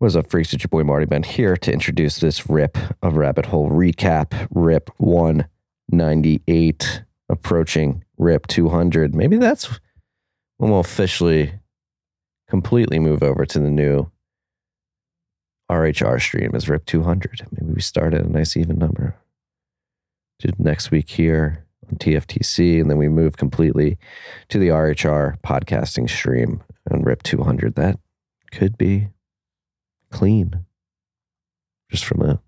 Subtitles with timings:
[0.00, 0.54] What's up, freaks?
[0.54, 4.46] It's your boy Marty Bent here to introduce this rip of Rabbit Hole recap.
[4.52, 9.12] Rip 198, approaching Rip 200.
[9.12, 9.68] Maybe that's
[10.58, 11.52] when we'll officially
[12.48, 14.08] completely move over to the new
[15.68, 17.48] RHR stream as Rip 200.
[17.50, 19.16] Maybe we start at a nice even number.
[20.38, 23.98] Do next week here on TFTC, and then we move completely
[24.48, 27.74] to the RHR podcasting stream on Rip 200.
[27.74, 27.98] That
[28.52, 29.08] could be
[30.10, 30.64] clean,
[31.90, 32.40] just from a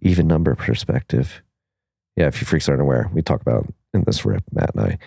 [0.00, 1.42] even number perspective.
[2.16, 4.98] Yeah, if you freaks aren't aware, we talk about in this rip, Matt and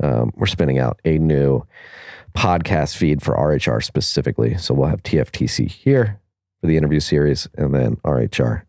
[0.00, 1.66] I, um, we're spinning out a new
[2.34, 4.56] podcast feed for RHR specifically.
[4.56, 6.20] So we'll have TFTC here
[6.60, 8.62] for the interview series, and then RHR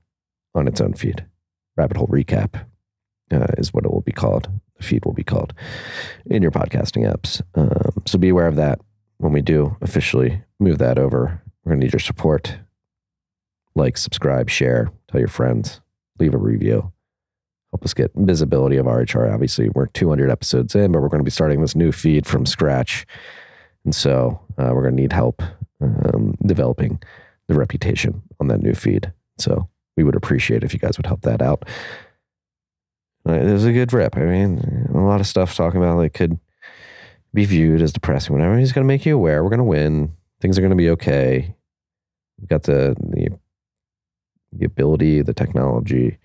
[0.56, 1.26] on its own feed.
[1.78, 2.66] Rabbit Hole Recap
[3.32, 4.50] uh, is what it will be called.
[4.78, 5.54] The feed will be called
[6.26, 7.42] in your podcasting apps.
[7.56, 8.80] Um, so be aware of that
[9.18, 12.58] when we do officially move that over we're going to need your support.
[13.76, 15.82] Like, subscribe, share, tell your friends,
[16.18, 16.92] leave a review.
[17.72, 19.32] Help us get visibility of RHR.
[19.32, 22.48] Obviously, we're 200 episodes in, but we're going to be starting this new feed from
[22.48, 23.06] scratch.
[23.86, 25.44] And so uh, we're going to need help
[25.80, 27.00] um, developing
[27.48, 29.14] the reputation on that new feed.
[29.38, 31.66] So we would appreciate if you guys would help that out.
[33.28, 34.18] Uh, it was a good rip.
[34.18, 36.40] I mean, a lot of stuff talking about like could
[37.32, 38.58] be viewed as depressing, whatever.
[38.58, 39.44] He's going to make you aware.
[39.44, 40.14] We're going to win.
[40.42, 41.54] Things are going to be okay.
[42.40, 43.30] We've got the, the,
[44.54, 46.18] the ability, the technology,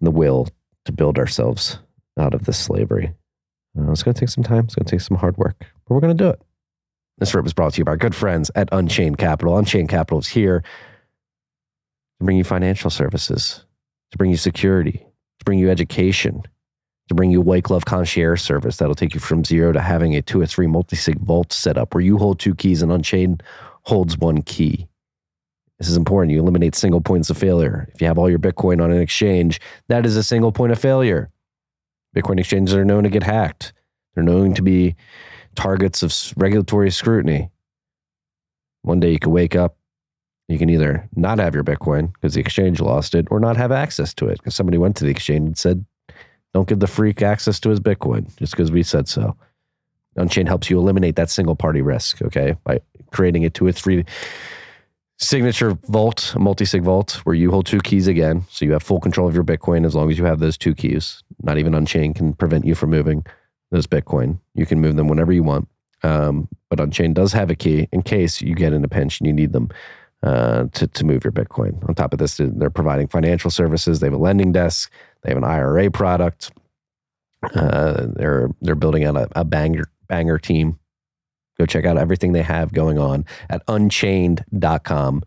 [0.00, 0.48] the will
[0.84, 1.78] to build ourselves
[2.18, 3.12] out of this slavery.
[3.78, 4.64] Uh, it's going to take some time.
[4.64, 6.40] It's going to take some hard work, but we're going to do it.
[7.18, 9.56] This rip is brought to you by our good friends at Unchained Capital.
[9.56, 13.64] Unchained Capital is here to bring you financial services,
[14.12, 15.04] to bring you security,
[15.38, 16.42] to bring you education,
[17.08, 20.22] to bring you white glove concierge service that'll take you from zero to having a
[20.22, 23.42] two or three multi sig vault set up where you hold two keys and Unchained
[23.82, 24.86] holds one key.
[25.78, 26.32] This is important.
[26.32, 27.88] You eliminate single points of failure.
[27.94, 30.78] If you have all your Bitcoin on an exchange, that is a single point of
[30.78, 31.30] failure.
[32.16, 33.74] Bitcoin exchanges are known to get hacked.
[34.14, 34.96] They're known to be
[35.54, 37.50] targets of regulatory scrutiny.
[38.82, 39.76] One day you could wake up,
[40.48, 43.72] you can either not have your Bitcoin because the exchange lost it, or not have
[43.72, 45.84] access to it because somebody went to the exchange and said,
[46.54, 49.36] don't give the freak access to his Bitcoin just because we said so.
[50.14, 54.06] Unchained helps you eliminate that single party risk, okay, by creating a two or three
[55.18, 58.44] signature vault, multi-sig vault, where you hold two keys again.
[58.50, 60.74] So you have full control of your Bitcoin as long as you have those two
[60.74, 61.22] keys.
[61.42, 63.24] Not even Unchained can prevent you from moving
[63.70, 64.38] those Bitcoin.
[64.54, 65.68] You can move them whenever you want.
[66.02, 69.26] Um, but Unchained does have a key in case you get in a pinch and
[69.26, 69.70] you need them
[70.22, 71.86] uh, to, to move your Bitcoin.
[71.88, 74.00] On top of this, they're providing financial services.
[74.00, 74.92] They have a lending desk.
[75.22, 76.52] They have an IRA product.
[77.54, 80.78] Uh, they're they're building out a, a banger banger team
[81.58, 85.22] Go check out everything they have going on at unchained.com.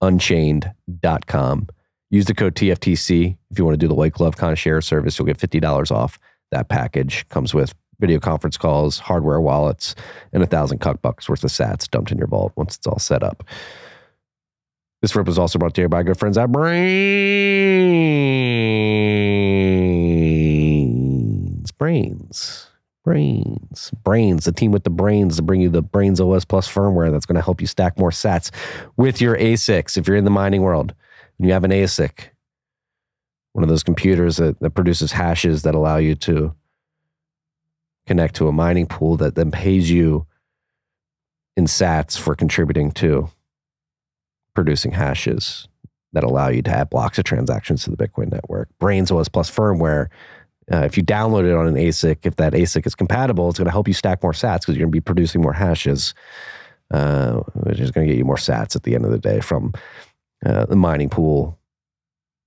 [0.00, 1.68] Unchained.com.
[2.10, 5.18] Use the code TFTC if you want to do the white glove concierge service.
[5.18, 6.18] You'll get $50 off
[6.50, 7.26] that package.
[7.30, 9.94] Comes with video conference calls, hardware wallets,
[10.32, 12.98] and a thousand cuck bucks worth of sats dumped in your vault once it's all
[12.98, 13.44] set up.
[15.00, 16.82] This rip was also brought to you by good friends at Braiins.
[21.78, 22.61] Brains.
[23.06, 23.92] Braiins.
[24.04, 27.26] Brains, the team with the brains to bring you the Braiins OS Plus firmware that's
[27.26, 28.50] going to help you stack more sats
[28.96, 29.96] with your ASICs.
[29.96, 30.94] If you're in the mining world
[31.38, 32.28] and you have an ASIC,
[33.54, 36.54] one of those computers that, that produces hashes that allow you to
[38.06, 40.26] connect to a mining pool that then pays you
[41.56, 43.28] in sats for contributing to
[44.54, 45.68] producing hashes
[46.12, 48.68] that allow you to add blocks of transactions to the Bitcoin network.
[48.80, 50.08] Braiins OS Plus firmware
[50.70, 53.66] uh, if you download it on an ASIC, if that ASIC is compatible, it's going
[53.66, 56.14] to help you stack more sats because you're going to be producing more hashes,
[56.92, 59.40] uh, which is going to get you more sats at the end of the day
[59.40, 59.72] from
[60.46, 61.58] uh, the mining pool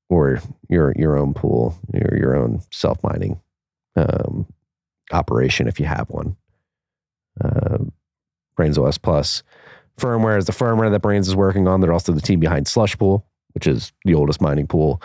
[0.09, 0.39] or
[0.69, 3.39] your your own pool, your your own self mining
[3.95, 4.45] um,
[5.11, 6.35] operation if you have one.
[7.43, 7.79] Uh,
[8.57, 9.43] Braiins OS Plus
[9.99, 11.81] firmware is the firmware that Braiins is working on.
[11.81, 15.01] They're also the team behind Slush Pool, which is the oldest mining pool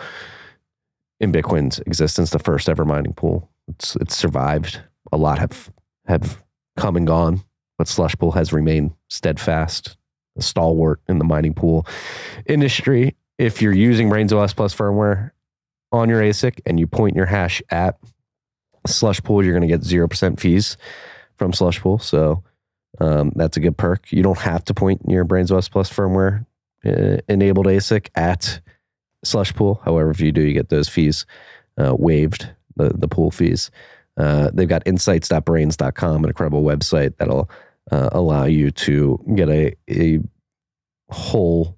[1.21, 3.49] in Bitcoin's existence, the first ever mining pool.
[3.69, 4.81] It's it's survived.
[5.11, 5.71] A lot have
[6.07, 6.43] have
[6.77, 7.41] come and gone,
[7.77, 9.95] but Slush Pool has remained steadfast,
[10.37, 11.85] a stalwart in the mining pool
[12.47, 13.15] industry.
[13.37, 15.31] If you're using Braiins OS Plus firmware
[15.91, 17.97] on your ASIC and you point your hash at
[18.87, 20.75] Slush Pool, you're going to get zero percent fees
[21.37, 21.99] from Slush Pool.
[21.99, 22.43] So
[22.99, 24.11] um, that's a good perk.
[24.11, 26.45] You don't have to point your Braiins OS Plus firmware
[26.83, 28.59] uh, enabled ASIC at
[29.23, 29.81] slush pool.
[29.83, 31.25] However, if you do, you get those fees
[31.77, 33.71] uh, waived, the, the pool fees.
[34.17, 37.49] Uh, they've got insights.braiins.com, an incredible website that'll
[37.91, 40.19] uh, allow you to get a, a
[41.09, 41.77] whole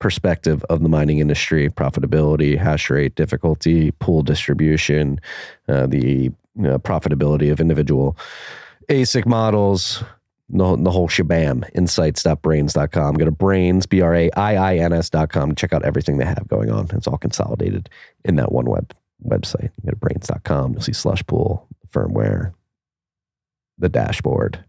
[0.00, 5.18] perspective of the mining industry profitability, hash rate, difficulty, pool distribution,
[5.68, 8.16] uh, the you profitability of individual
[8.88, 10.04] ASIC models,
[10.48, 11.68] the, whole shabam.
[11.74, 13.14] insights.braiins.com.
[13.14, 15.54] Go to braiins, B R A I I N S.com.
[15.54, 16.88] Check out everything they have going on.
[16.92, 17.88] It's all consolidated
[18.24, 18.94] in that one web
[19.26, 19.70] website.
[19.82, 20.72] You go to braiins.com.
[20.72, 22.52] You'll see slush pool, firmware,
[23.78, 24.64] the dashboard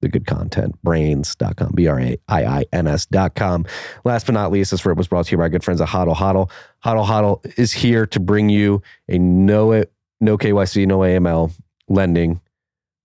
[0.00, 3.66] the good content, braiins.com, B R A I I N S.com.
[4.04, 6.14] Last but not least, this was brought to you by our good friends at Hodl
[6.14, 6.50] Hodl.
[6.84, 9.84] Hodl Hodl is here to bring you a no,
[10.20, 11.52] no KYC, no AML
[11.88, 12.40] lending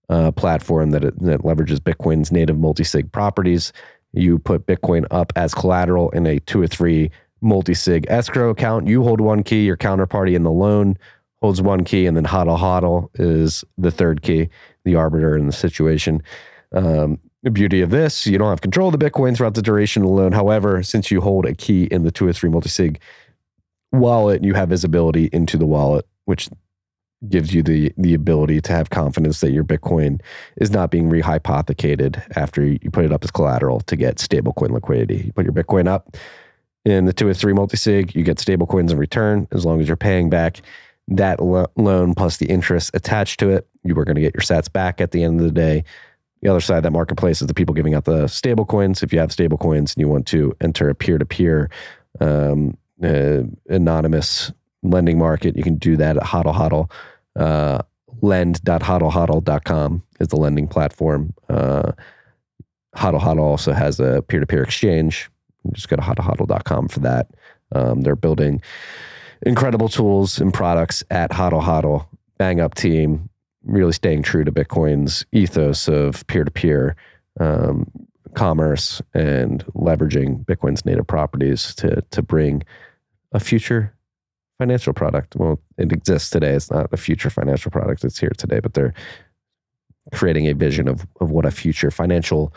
[0.08, 3.72] uh, platform that, that leverages Bitcoin's native multi sig properties.
[4.12, 7.10] You put Bitcoin up as collateral in a two or three
[7.40, 8.86] multi sig escrow account.
[8.86, 10.96] You hold one key, your counterparty in the loan
[11.42, 14.48] holds one key, and then Hodl Hodl is the third key,
[14.84, 16.22] the arbiter in the situation.
[16.72, 20.02] Um, the beauty of this, you don't have control of the Bitcoin throughout the duration
[20.02, 20.32] of the loan.
[20.32, 23.00] However, since you hold a key in the two or three multi-sig
[23.92, 26.48] wallet, you have visibility into the wallet, which
[27.28, 30.20] gives you the the ability to have confidence that your Bitcoin
[30.56, 35.24] is not being rehypothecated after you put it up as collateral to get stablecoin liquidity.
[35.26, 36.16] You put your Bitcoin up
[36.84, 39.96] in the two or three multi-sig, you get stablecoins in return as long as you're
[39.96, 40.60] paying back
[41.08, 43.66] that lo- loan plus the interest attached to it.
[43.84, 45.84] You are going to get your sats back at the end of the day
[46.42, 49.02] the other side of that marketplace is the people giving out the stable coins.
[49.02, 51.70] If you have stable coins and you want to enter a peer to peer
[53.68, 54.52] anonymous
[54.82, 56.90] lending market, you can do that at Hodl Hodl.
[57.36, 57.82] Uh,
[58.22, 61.34] lend.hodlhodl.com is the lending platform.
[61.48, 61.92] Uh,
[62.96, 65.30] Hodl Hodl also has a peer to peer exchange.
[65.72, 67.28] Just go to hodlhodl.com for that.
[67.72, 68.62] Um, they're building
[69.42, 72.06] incredible tools and products at Hodl Hodl.
[72.38, 73.28] Bang up team
[73.64, 76.96] really staying true to Bitcoin's ethos of peer to peer
[78.36, 82.62] commerce and leveraging Bitcoin's native properties to to bring
[83.32, 83.95] a future
[84.58, 85.36] financial product.
[85.36, 86.54] Well, it exists today.
[86.54, 88.04] It's not a future financial product.
[88.04, 88.94] It's here today, but they're
[90.12, 92.52] creating a vision of of what a future financial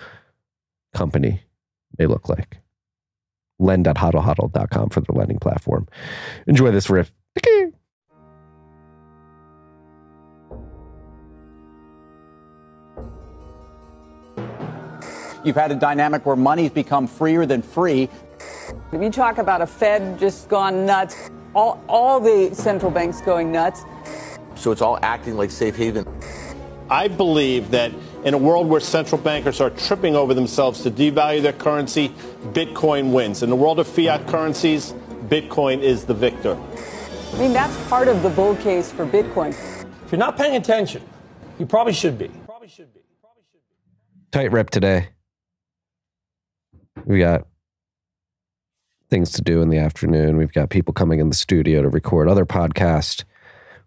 [0.94, 1.42] company
[1.98, 2.58] may look like.
[3.60, 5.88] Lend.hodlhodl.com for their lending platform.
[6.48, 7.12] Enjoy this riff.
[15.44, 18.10] You've had a dynamic where money's become freer than free.
[18.92, 23.52] If you talk about a Fed just gone nuts, all, all the central banks going
[23.52, 23.84] nuts.
[24.56, 26.06] So it's all acting like safe haven.
[26.90, 27.92] I believe that
[28.24, 32.10] in a world where central bankers are tripping over themselves to devalue their currency,
[32.52, 33.44] Bitcoin wins.
[33.44, 34.94] In the world of fiat currencies,
[35.28, 36.58] Bitcoin is the victor.
[37.34, 39.50] I mean, that's part of the bull case for Bitcoin.
[39.50, 41.04] If you're not paying attention,
[41.60, 42.30] you probably should be.
[42.46, 43.02] Probably should be.
[43.22, 44.32] Probably should be.
[44.32, 45.10] Tight rip today.
[47.06, 47.46] We got
[49.10, 50.38] things to do in the afternoon.
[50.38, 53.24] We've got people coming in the studio to record other podcasts.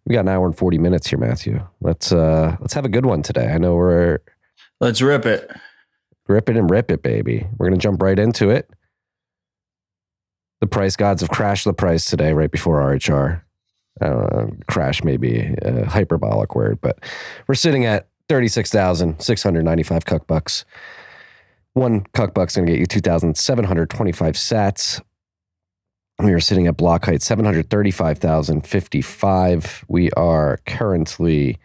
[0.04, 1.64] We've got an hour and 40 minutes here, Matthew.
[1.80, 3.52] Let's uh let's have a good one today.
[3.52, 4.18] I know we're
[4.80, 5.50] Let's rip it.
[6.26, 7.46] rip it and rip it, baby.
[7.56, 8.68] We're gonna jump right into it.
[10.60, 13.42] The price gods have crashed the price today, right before RHR.
[14.00, 16.98] Uh, crash may be a hyperbolic word, but
[17.46, 20.64] we're sitting at 36,695 cuck bucks.
[21.74, 25.00] One cuck buck's going to get you 2,725 sats.
[26.22, 29.84] We are sitting at block height 735,055.
[29.88, 31.58] We are currently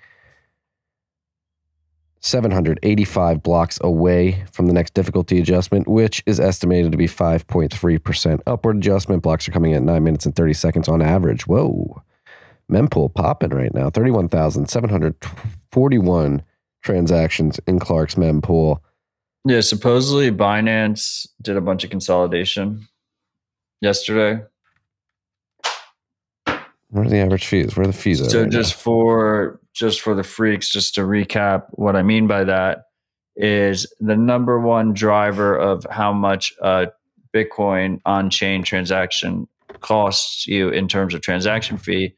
[2.22, 8.78] 785 blocks away from the next difficulty adjustment, which is estimated to be 5.3% upward
[8.78, 9.22] adjustment.
[9.22, 11.46] Blocks are coming at 9 minutes and 30 seconds on average.
[11.46, 12.02] Whoa.
[12.72, 13.92] Mempool popping right now.
[13.92, 16.42] 31,741
[16.82, 18.80] transactions in Clark's mempool.
[19.46, 22.88] Yeah, supposedly Binance did a bunch of consolidation
[23.82, 24.44] yesterday.
[26.90, 27.76] What are the average fees?
[27.76, 28.32] Where are the fees at?
[28.32, 32.44] So right just for just for the freaks, just to recap, what I mean by
[32.46, 32.86] that
[33.36, 36.88] is the number one driver of how much a
[37.34, 39.48] Bitcoin on-chain transaction
[39.82, 42.16] costs you in terms of transaction fee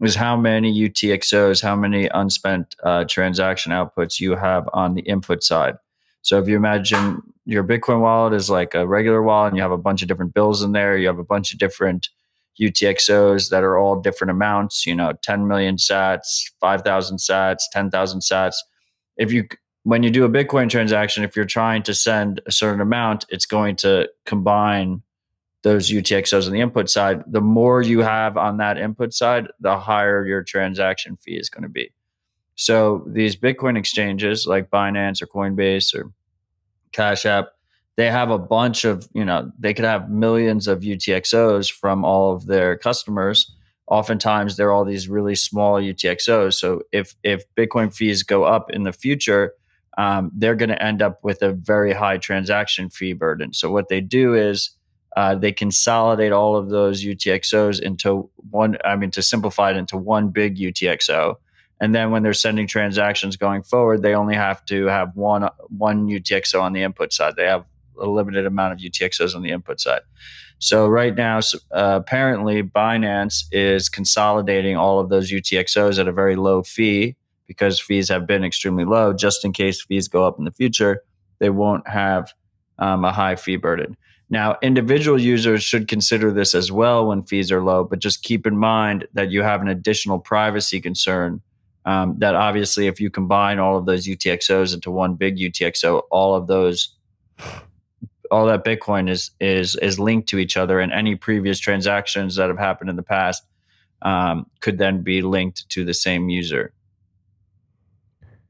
[0.00, 5.42] is how many UTXOs, how many unspent uh, transaction outputs you have on the input
[5.42, 5.74] side.
[6.22, 9.72] So if you imagine your Bitcoin wallet is like a regular wallet and you have
[9.72, 12.08] a bunch of different bills in there, you have a bunch of different
[12.60, 18.56] UTXOs that are all different amounts, you know, 10 million sats, 5,000 sats, 10,000 sats.
[19.16, 19.48] If you,
[19.84, 23.46] when you do a Bitcoin transaction, if you're trying to send a certain amount, it's
[23.46, 25.02] going to combine
[25.62, 27.22] those UTXOs on the input side.
[27.26, 31.62] The more you have on that input side, the higher your transaction fee is going
[31.62, 31.92] to be.
[32.54, 36.12] So these Bitcoin exchanges like Binance or Coinbase or
[36.92, 37.48] Cash App,
[37.96, 42.32] they have a bunch of, you know, they could have millions of UTXOs from all
[42.32, 43.54] of their customers.
[43.88, 46.54] Oftentimes, they're all these really small UTXOs.
[46.54, 49.52] So if if Bitcoin fees go up in the future,
[49.98, 53.52] um, they're going to end up with a very high transaction fee burden.
[53.52, 54.70] So what they do is
[55.16, 58.76] uh, they consolidate all of those UTXOs into one.
[58.84, 61.34] I mean, to simplify it into one big UTXO.
[61.80, 66.08] And then when they're sending transactions going forward, they only have to have one one
[66.08, 67.36] UTXO on the input side.
[67.36, 67.66] They have
[67.98, 70.02] a limited amount of UTXOs on the input side.
[70.58, 76.36] So right now, uh, apparently, Binance is consolidating all of those UTXOs at a very
[76.36, 79.14] low fee because fees have been extremely low.
[79.14, 81.02] Just in case fees go up in the future,
[81.38, 82.32] they won't have
[82.78, 83.96] um, a high fee burden.
[84.28, 88.46] Now, individual users should consider this as well when fees are low, but just keep
[88.46, 91.40] in mind that you have an additional privacy concern.
[91.86, 96.34] Um, that obviously, if you combine all of those UTXOs into one big UTXO, all
[96.34, 96.94] of those
[98.30, 102.48] all that Bitcoin is is is linked to each other, and any previous transactions that
[102.48, 103.44] have happened in the past
[104.02, 106.72] um, could then be linked to the same user.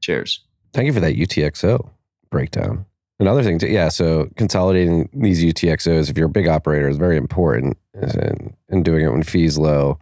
[0.01, 0.41] Cheers.
[0.73, 1.89] Thank you for that UTXO
[2.29, 2.85] breakdown.
[3.19, 3.89] Another thing, to, yeah.
[3.89, 9.05] So consolidating these UTXOs, if you're a big operator, is very important, and, and doing
[9.05, 9.99] it when fees low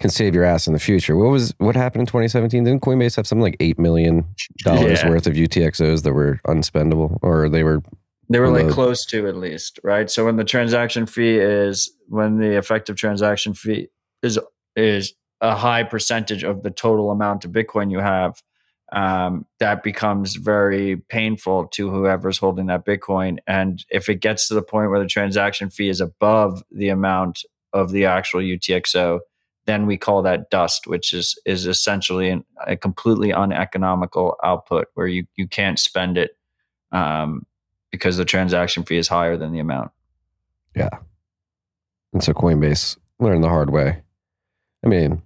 [0.00, 1.16] can save your ass in the future.
[1.16, 2.64] What was what happened in 2017?
[2.64, 4.24] Didn't Coinbase have something like eight million
[4.58, 5.08] dollars Yeah.
[5.08, 7.82] worth of UTXOs that were unspendable, or they were
[8.28, 10.10] They were like close to at least, right?
[10.10, 13.88] So when the transaction fee is when the effective transaction fee
[14.22, 14.38] is
[14.74, 18.42] is a high percentage of the total amount of Bitcoin you have,
[18.92, 23.38] um, that becomes very painful to whoever's holding that Bitcoin.
[23.46, 27.40] And if it gets to the point where the transaction fee is above the amount
[27.72, 29.20] of the actual UTXO,
[29.66, 35.06] then we call that dust, which is is essentially an, a completely uneconomical output where
[35.06, 36.36] you you can't spend it.
[36.92, 37.46] Um,
[37.90, 39.90] because the transaction fee is higher than the amount.
[40.74, 40.90] Yeah.
[42.12, 44.02] And so Coinbase learned the hard way.
[44.84, 45.22] I mean,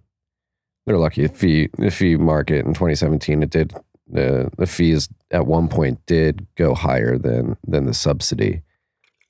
[0.87, 1.26] they're lucky.
[1.26, 3.75] The fee, the fee market in 2017, it did
[4.12, 8.62] the the fees at one point did go higher than than the subsidy.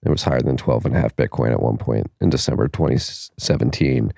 [0.03, 4.13] It was higher than 12 and a half Bitcoin at one point in December 2017.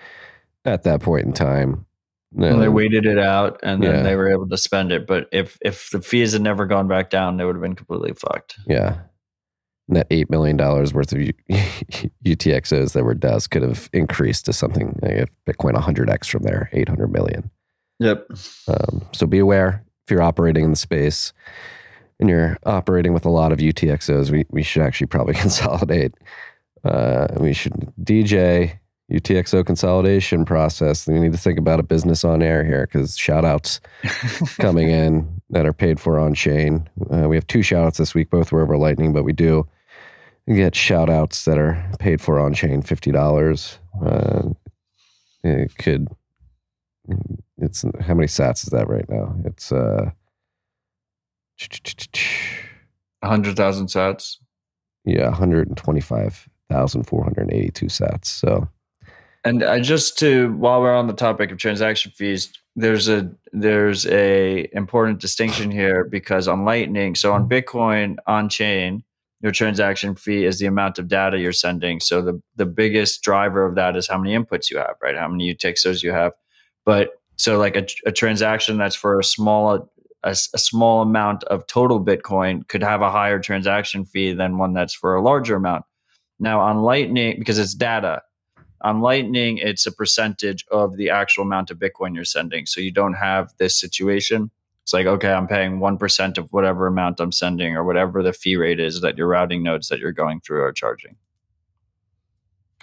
[0.65, 1.87] At that point in time,
[2.37, 4.03] And they waited it out and then yeah.
[4.03, 5.07] they were able to spend it.
[5.07, 8.15] But if if the fees had never gone back down, they would have been completely
[8.15, 8.59] fucked.
[8.67, 8.99] Yeah.
[9.89, 11.33] And that $8 million worth of U-
[12.25, 16.71] UTXOs that were DES could have increased to something like if Bitcoin 100x from there,
[16.73, 17.51] 800 million.
[17.99, 18.29] Yep.
[18.69, 21.33] Um, so be aware if you're operating in the space
[22.21, 26.15] and you're operating with a lot of UTXOs, we, we should actually probably consolidate.
[26.85, 28.79] Uh, we should DJ
[29.13, 31.07] UTXO consolidation process.
[31.07, 33.81] We need to think about a business on air here because shout outs
[34.59, 36.89] coming in that are paid for on chain.
[37.11, 39.67] Uh, we have two shout outs this week, both were over Lightning, but we do
[40.49, 43.77] get shout outs that are paid for on chain $50.
[44.05, 44.49] Uh,
[45.45, 46.09] it could,
[47.59, 49.37] it's how many sats is that right now?
[49.45, 50.11] It's, uh,
[53.21, 54.39] 100,000 sats.
[55.05, 58.25] yeah, 125,482 sats.
[58.25, 58.69] So,
[59.45, 64.07] And I just to while we're on the topic of transaction fees, there's a there's
[64.07, 69.03] a important distinction here because on Lightning, so on Bitcoin on chain,
[69.41, 71.99] your transaction fee is the amount of data you're sending.
[71.99, 75.17] So the the biggest driver of that is how many inputs you have, right?
[75.17, 76.33] How many UTXOs you have.
[76.85, 79.89] But so like a, a transaction that's for a small
[80.25, 84.95] a small amount of total Bitcoin could have a higher transaction fee than one that's
[84.95, 85.85] for a larger amount.
[86.39, 88.23] Now on Lightning, because it's data,
[88.83, 92.67] on Lightning, it's a percentage of the actual amount of Bitcoin you're sending.
[92.67, 94.51] So you don't have this situation.
[94.83, 98.57] It's like, okay, I'm paying 1% of whatever amount I'm sending or whatever the fee
[98.57, 101.17] rate is that your routing nodes that you're going through are charging.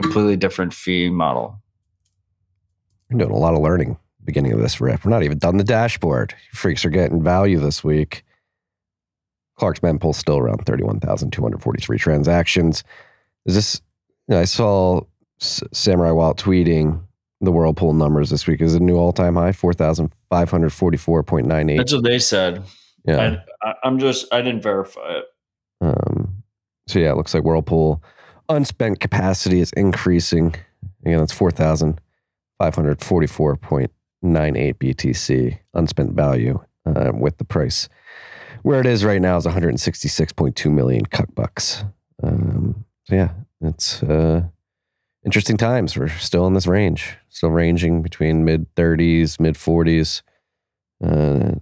[0.01, 1.61] Completely different fee model.
[3.09, 5.03] we're doing a lot of learning beginning of this rip.
[5.03, 6.35] We're not even done the dashboard.
[6.53, 8.23] Freaks are getting value this week.
[9.55, 12.83] Clark's mempool still around 31,243 transactions.
[13.45, 13.81] Is this,
[14.27, 15.01] you know, I saw
[15.41, 17.01] S- Samourai Wallet tweeting
[17.41, 18.61] the Whirlpool numbers this week.
[18.61, 19.51] Is a new all time high?
[19.51, 21.77] 4,544.98.
[21.77, 22.63] That's what they said.
[23.05, 23.37] Yeah.
[23.63, 25.25] I, I'm just, I didn't verify it.
[25.81, 26.43] Um,
[26.87, 28.03] so yeah, it looks like Whirlpool
[28.49, 30.55] unspent capacity is increasing.
[31.05, 33.89] Again, it's 4,544.98
[34.23, 37.87] BTC unspent value uh, with the price.
[38.63, 41.85] Where it is right now is 166.2 million cuck bucks.
[42.21, 43.29] Um, so yeah,
[43.61, 44.43] it's uh,
[45.25, 45.97] interesting times.
[45.97, 50.21] We're still in this range, still ranging between mid 30s, mid 40s.
[51.03, 51.55] Uh,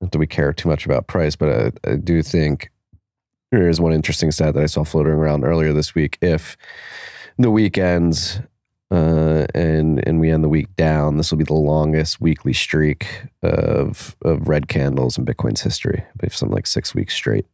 [0.00, 2.70] not that we care too much about price, but I, I do think
[3.50, 6.18] There is one interesting stat that I saw floating around earlier this week.
[6.20, 6.56] If
[7.38, 8.40] the weekends
[8.90, 13.06] uh, and and we end the week down, this will be the longest weekly streak
[13.42, 16.00] of of red candles in Bitcoin's history.
[16.02, 17.46] I believe something like six weeks straight,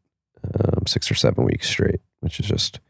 [0.61, 2.81] um, six or seven weeks straight, which is just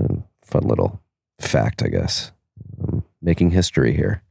[0.00, 1.00] a fun little
[1.44, 2.32] fact, I guess.
[2.82, 4.22] Um, making history here.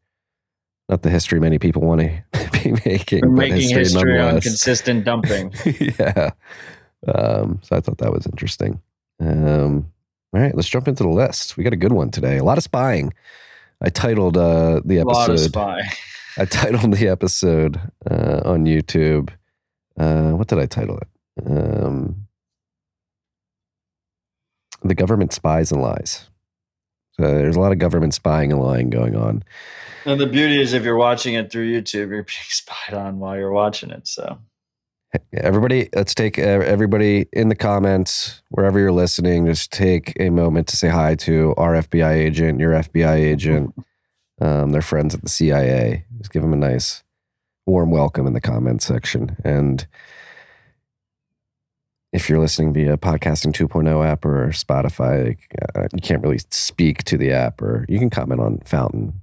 [0.89, 2.23] Not the history many people want to
[2.63, 3.21] be making.
[3.21, 5.53] We're making history, on consistent dumping.
[5.79, 6.31] yeah.
[7.07, 8.81] Um, so I thought that was interesting.
[9.19, 9.91] Um,
[10.33, 11.57] all right, let's jump into the list.
[11.57, 12.37] We got a good one today.
[12.37, 13.13] A lot of spying.
[13.81, 15.55] I titled uh, the A lot of episode.
[16.37, 17.79] I titled the episode
[18.09, 19.29] uh, on YouTube.
[19.97, 21.07] Uh, what did I title it?
[21.45, 22.27] Um,
[24.81, 26.29] the government spies and lies.
[27.13, 29.43] So there's a lot of government spying and lying going on.
[30.05, 33.37] And the beauty is, if you're watching it through YouTube, you're being spied on while
[33.37, 34.07] you're watching it.
[34.07, 34.39] So
[35.31, 40.67] Everybody, let's take uh, everybody in the comments, wherever you're listening, just take a moment
[40.69, 43.75] to say hi to our FBI agent, your FBI agent,
[44.41, 46.05] um, their friends at the CIA.
[46.17, 47.03] Just give them a nice,
[47.67, 49.35] warm welcome in the comments section.
[49.43, 49.85] And
[52.13, 55.35] if you're listening via Podcasting 2.0 app or Spotify,
[55.75, 59.19] uh, you can't really speak to the app, or you can comment on Fountain.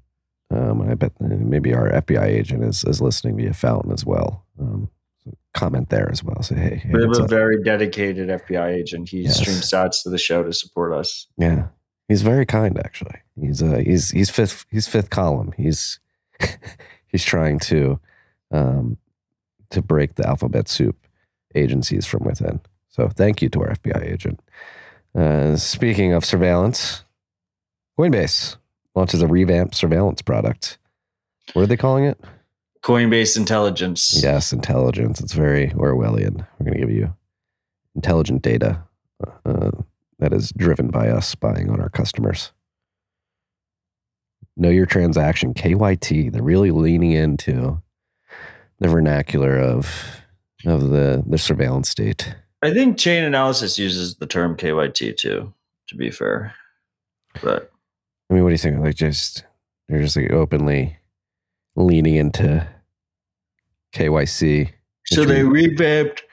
[0.52, 4.44] Um, I bet uh, maybe our FBI agent is, is listening via Fountain as well.
[4.61, 4.90] Um,
[5.25, 6.42] so comment there as well.
[6.42, 7.30] Say, hey, hey we have a up?
[7.30, 9.09] very dedicated FBI agent.
[9.09, 9.38] He Yes.
[9.38, 11.28] streams stats to the show to support us.
[11.38, 11.68] Yeah,
[12.09, 12.76] he's very kind.
[12.85, 15.52] Actually, he's uh, he's he's fifth he's fifth column.
[15.56, 16.00] He's
[17.06, 18.00] he's trying to
[18.50, 18.97] um,
[19.70, 20.97] to break the alphabet soup
[21.54, 22.61] agencies from within.
[22.90, 24.40] So thank you to our FBI agent.
[25.14, 27.04] Uh, speaking of surveillance,
[27.99, 28.56] Coinbase
[28.94, 30.78] launches a revamped surveillance product.
[31.52, 32.20] What are they calling it?
[32.82, 34.20] Coinbase intelligence.
[34.23, 35.20] Yes, intelligence.
[35.20, 36.47] It's very Orwellian.
[36.59, 37.14] We're going to give you
[37.94, 38.82] intelligent data
[39.44, 39.70] uh,
[40.18, 42.52] that is driven by us spying on our customers.
[44.56, 46.32] Know your transaction, KYT.
[46.32, 47.82] They're really leaning into
[48.78, 50.23] the vernacular of
[50.67, 52.34] of the the surveillance state.
[52.62, 55.52] I think Chainalysis uses the term KYT too,
[55.88, 56.54] to be fair.
[57.42, 57.70] But
[58.28, 58.80] I mean, what do you think?
[58.80, 59.44] Like, just
[59.88, 60.96] they're just like openly
[61.76, 62.66] leaning into
[63.94, 64.70] KYC.
[65.06, 66.25] so they revamped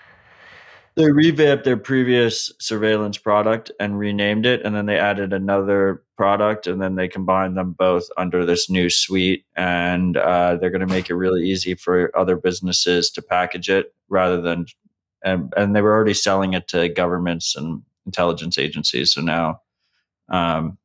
[0.95, 6.65] they revamped their previous surveillance product and renamed it and then they added another product
[6.65, 10.91] and then they combined them both under this new suite and uh, they're going to
[10.91, 14.65] make it really easy for other businesses to package it rather than
[15.23, 19.61] and, and they were already selling it to governments and intelligence agencies so now
[20.29, 20.77] um,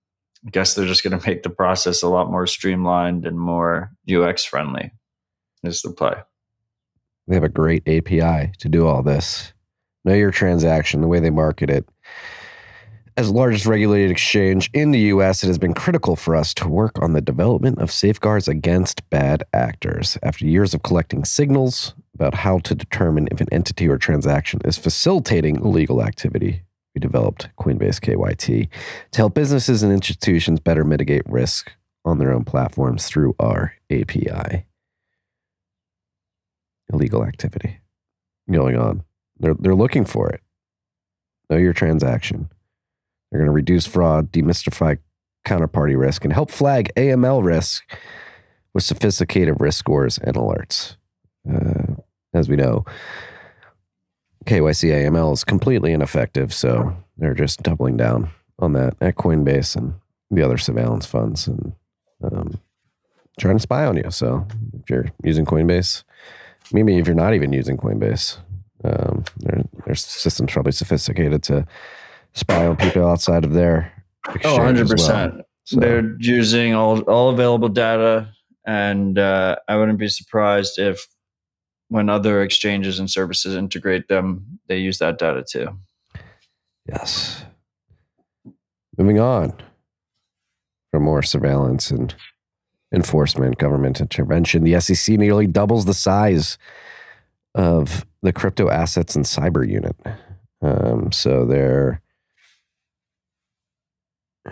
[0.47, 3.93] i guess they're just going to make the process a lot more streamlined and more
[4.11, 4.91] ux friendly
[5.65, 6.17] is the play
[7.29, 9.53] They have a great API to do all this.
[10.05, 11.89] Know your transaction, the way they market it.
[13.17, 17.01] As largest regulated exchange in the US, it has been critical for us to work
[17.01, 20.19] on the development of safeguards against bad actors.
[20.23, 24.79] After years of collecting signals about how to determine if an entity or transaction is
[24.79, 26.63] facilitating illegal activity,
[26.95, 28.69] we developed Coinbase KYT
[29.13, 31.73] to help businesses and institutions better mitigate risk
[32.05, 34.67] on their own platforms through our API
[36.93, 37.81] illegal activity
[38.51, 39.03] going on.
[39.39, 40.41] They're they're looking for it.
[41.51, 42.49] Know your transaction.
[43.31, 44.99] They're going to reduce fraud, demystify
[45.47, 47.83] counterparty risk, and help flag AML risk
[48.75, 50.97] with sophisticated risk scores and alerts.
[51.51, 51.95] Uh,
[52.35, 52.85] as we know,
[54.47, 59.95] KYC AML is completely ineffective, so they're just doubling down on that at Coinbase and
[60.31, 61.73] the other surveillance funds and
[62.25, 62.59] um,
[63.39, 64.11] trying to spy on you.
[64.11, 64.47] So
[64.81, 66.05] if you're using Coinbase,
[66.73, 68.39] maybe if you're not even using Coinbase,
[68.85, 71.67] um, their their system's probably sophisticated to
[72.33, 73.93] spy on people outside of their
[74.29, 74.47] exchange.
[74.47, 74.97] Oh, 100 as well.
[74.97, 75.35] percent.
[75.65, 78.29] So, They're using all all available data,
[78.67, 81.07] and uh, I wouldn't be surprised if
[81.93, 85.69] when other exchanges and services integrate them, they use that data too.
[86.89, 87.45] yes.
[88.97, 89.53] Moving on
[90.91, 92.15] for more surveillance and
[92.95, 94.65] enforcement, government intervention.
[94.65, 96.57] The SEC nearly doubles the size
[97.55, 99.97] of the crypto assets and cyber unit.
[100.63, 102.01] Um, so they're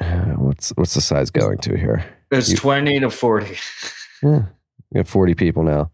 [0.00, 2.04] uh, what's what's the size going to here?
[2.30, 3.56] It's You- twenty to forty.
[4.22, 4.42] Yeah,
[4.92, 5.90] we have 40 people now.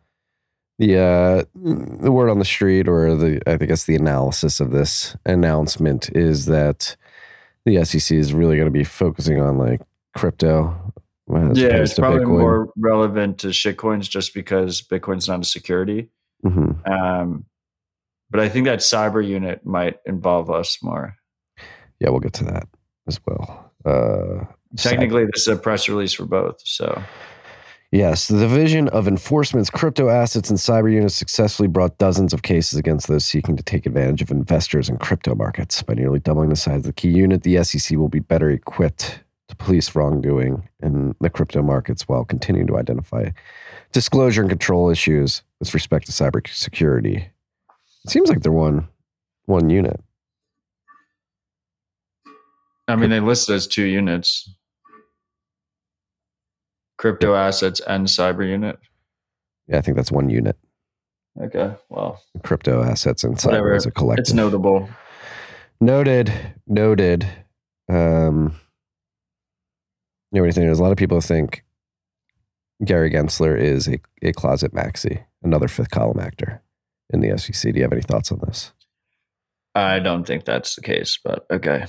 [0.78, 5.16] The uh, the word on the street, or the I guess the analysis of this
[5.24, 6.96] announcement is that
[7.64, 9.80] the SEC is really going to be focusing on like
[10.14, 10.92] crypto.
[11.28, 12.38] Yeah, it's probably Bitcoin.
[12.38, 16.10] more relevant to shitcoins just because Bitcoin's not a security.
[16.44, 16.86] Mhm.
[16.88, 17.46] Um,
[18.30, 21.16] but I think that cyber unit might involve us more.
[22.00, 22.68] Yeah, we'll get to that
[23.08, 23.72] as well.
[23.84, 24.44] Uh,
[24.76, 26.60] Technically, this is a press release for both.
[26.64, 27.02] So,
[27.92, 32.78] Yes, the Division of Enforcement's crypto assets and cyber units successfully brought dozens of cases
[32.78, 35.82] against those seeking to take advantage of investors in crypto markets.
[35.82, 39.20] By nearly doubling the size of the key unit, the SEC will be better equipped
[39.48, 43.30] to police wrongdoing in the crypto markets while continuing to identify
[43.92, 47.28] disclosure and control issues with respect to cybersecurity.
[48.04, 48.88] It seems like they're one
[49.44, 50.00] one unit.
[52.88, 54.50] I mean, they listed as two units
[57.06, 58.80] crypto assets and cyber unit.
[59.68, 60.56] Yeah, I think that's one unit.
[61.40, 63.74] Okay, well, Crypto assets and cyber whatever.
[63.74, 64.22] as a collective.
[64.24, 64.88] It's notable.
[65.80, 66.32] Noted.
[66.66, 67.24] Noted.
[67.88, 68.58] Um,
[70.32, 70.66] you know what I think?
[70.66, 71.62] There's a lot of people think
[72.84, 76.60] Gary Gensler is a, a closet maxi, another fifth column actor
[77.10, 77.72] in the SEC.
[77.72, 78.72] Do you have any thoughts on this?
[79.76, 81.86] I don't think that's the case, but okay.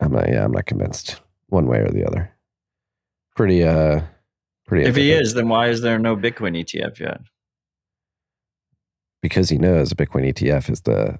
[0.00, 0.28] I'm not.
[0.28, 2.35] Yeah, I'm not convinced one way or the other.
[3.36, 3.62] Pretty.
[3.62, 4.00] Uh,
[4.66, 4.88] pretty.
[4.88, 7.20] If he is, then why is there no Bitcoin ETF yet?
[9.28, 11.18] because he knows a Bitcoin ETF is the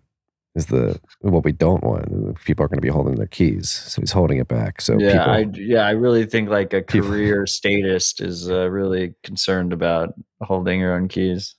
[0.54, 2.38] is the what we don't want.
[2.44, 4.80] People are going to be holding their keys, so he's holding it back.
[4.80, 8.70] So yeah, people, I yeah, I really think like a People- career statist is uh,
[8.70, 11.54] really concerned about holding your own keys.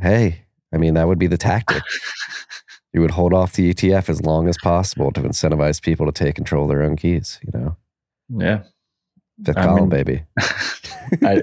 [0.00, 1.82] hey, I mean that would be the tactic.
[2.92, 6.36] you would hold off the ETF as long as possible to incentivize people to take
[6.36, 7.40] control of their own keys.
[7.44, 7.76] You know,
[8.34, 8.62] Yeah,
[9.44, 10.24] fifth I column, mean- baby.
[11.22, 11.42] I,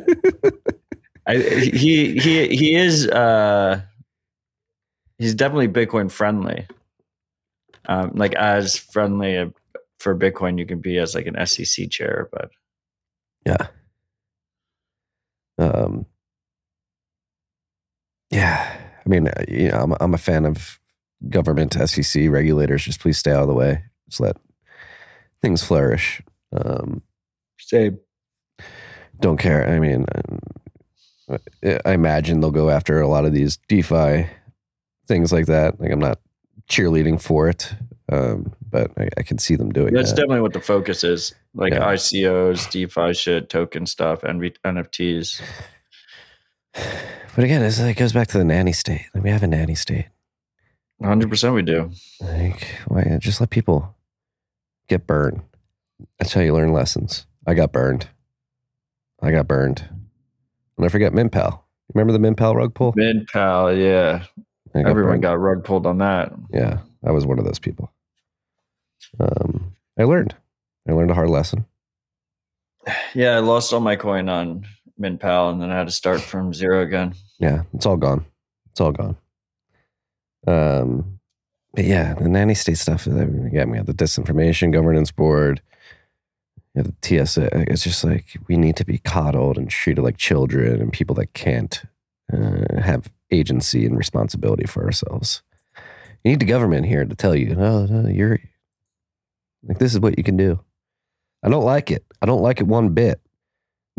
[1.28, 3.82] I, he he he is uh,
[5.18, 6.66] he's definitely Bitcoin friendly.
[7.86, 9.52] Um, like as friendly
[10.00, 12.50] for Bitcoin you can be as like an SEC chair, but
[13.46, 13.68] Yeah.
[15.58, 16.06] Um.
[18.30, 20.80] Yeah, I mean, uh, you know, I'm I'm a fan of
[21.30, 22.84] government, SEC regulators.
[22.84, 23.84] Just please stay out of the way.
[24.10, 24.36] Just let
[25.42, 26.22] things flourish.
[26.56, 27.02] Um,
[27.60, 27.92] say
[29.20, 29.68] don't care.
[29.70, 30.06] I mean,
[31.86, 34.28] I imagine they'll go after a lot of these DeFi
[35.08, 35.80] things like that.
[35.80, 36.20] Like I'm not
[36.70, 37.74] cheerleading for it,
[38.12, 40.18] um, but I, I can see them doing that's that.
[40.18, 41.34] definitely what the focus is.
[41.54, 41.80] Like Yeah.
[41.94, 45.42] ICOs, DeFi shit, token stuff, and NFTs.
[46.74, 49.06] But again, it's, it goes back to the nanny state.
[49.14, 50.08] Like we have a nanny state.
[51.04, 51.92] Hundred percent, we do.
[52.20, 53.96] Like, why just let people
[54.88, 55.42] get burned?
[56.20, 57.26] That's how you learn lessons.
[57.46, 58.08] I got burned.
[59.22, 59.88] I got burned.
[60.78, 61.60] And I forget MintPal.
[61.94, 62.94] Remember the MintPal rug pull?
[62.94, 64.24] MidPal, yeah.
[64.74, 65.22] Got Everyone burned.
[65.24, 66.34] got rug pulled on that.
[66.52, 67.92] Yeah, I was one of those people.
[69.20, 70.36] Um, I learned.
[70.88, 71.66] I learned a hard lesson.
[73.16, 74.66] Yeah, I lost all my coin on
[75.00, 77.16] MintPal, and then I had to start from zero again.
[77.40, 78.26] Yeah, it's all gone.
[78.72, 79.18] It's all gone.
[80.46, 81.20] Um,
[81.74, 83.08] but yeah, the nanny state stuff.
[83.08, 85.62] Again, we have the disinformation governance board.
[86.78, 87.72] You have the TSA.
[87.72, 91.34] It's just like we need to be coddled and treated like children and people that
[91.34, 91.82] can't
[92.32, 95.42] uh, have agency and responsibility for ourselves.
[96.24, 98.40] You need the government here to tell you, no, no, you're
[99.68, 100.60] like this is what you can do.
[101.42, 102.06] I don't like it.
[102.22, 103.22] I don't like it one bit.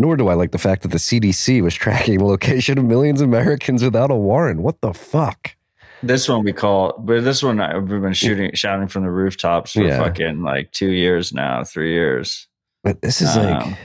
[0.01, 3.21] Nor do I like the fact that the CDC was tracking the location of millions
[3.21, 4.61] of Americans without a warrant.
[4.61, 5.57] What the fuck?
[6.05, 9.73] This one we call, but this one I- we've been shooting, shouting from the rooftops
[9.73, 9.99] for Yeah.
[9.99, 12.47] fucking like two years now, three years.
[12.89, 13.79] But this is Um, like,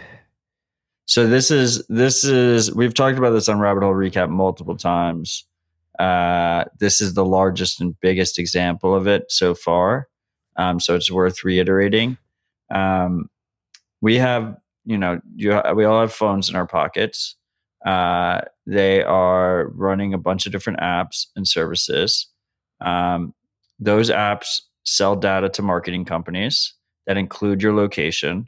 [1.07, 5.45] So this is this is we've talked about this on Rabbit Hole Recap multiple times.
[5.99, 10.07] Uh, this is the largest and biggest example of it so far.
[10.55, 12.17] Um, so it's worth reiterating.
[12.73, 13.29] Um,
[13.99, 17.35] we have, you know, you, we all have phones in our pockets.
[17.85, 22.27] Uh, they are running a bunch of different apps and services.
[22.79, 23.33] Um,
[23.79, 26.73] those apps sell data to marketing companies
[27.05, 28.47] that include your location.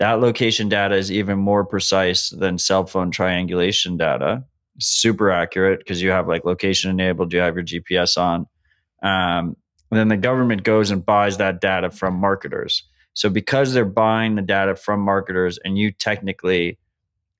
[0.00, 4.44] That location data is even more precise than cell phone triangulation data.
[4.80, 8.46] Super accurate because you have like location enabled, you have your GPS on.
[9.02, 9.56] Um,
[9.90, 12.82] and then the government goes and buys that data from marketers.
[13.12, 16.78] So because they're buying the data from marketers, and you technically,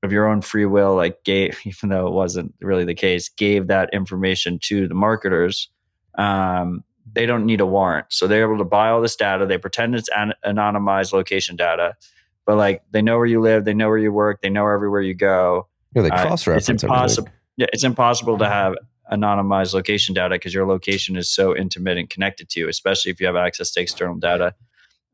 [0.05, 3.67] of your own free will, like gave, even though it wasn't really the case, gave
[3.67, 5.69] that information to the marketers,
[6.17, 8.07] um, they don't need a warrant.
[8.11, 9.47] So they're able to buy all this data.
[9.47, 11.97] They pretend it's an- anonymized location data,
[12.46, 15.00] but like they know where you live, they know where you work, they know everywhere
[15.00, 15.68] you go.
[15.94, 17.28] yeah, they uh, cross reference it's impossible.
[17.57, 18.74] Yeah, it's impossible to have
[19.12, 23.20] anonymized location data because your location is so intimate and connected to you, especially if
[23.20, 24.54] you have access to external data.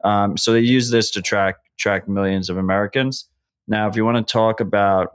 [0.04, 3.26] Um, so they use this to track track millions of Americans.
[3.68, 5.14] Now, if you want to talk about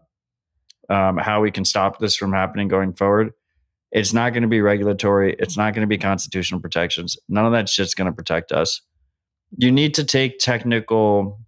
[0.90, 3.34] um, how we can stop this from happening going forward.
[3.92, 5.36] It's not going to be regulatory.
[5.40, 7.18] It's not going to be constitutional protections.
[7.30, 8.82] None of that shit's going to protect us.
[9.58, 11.40] You need to take technical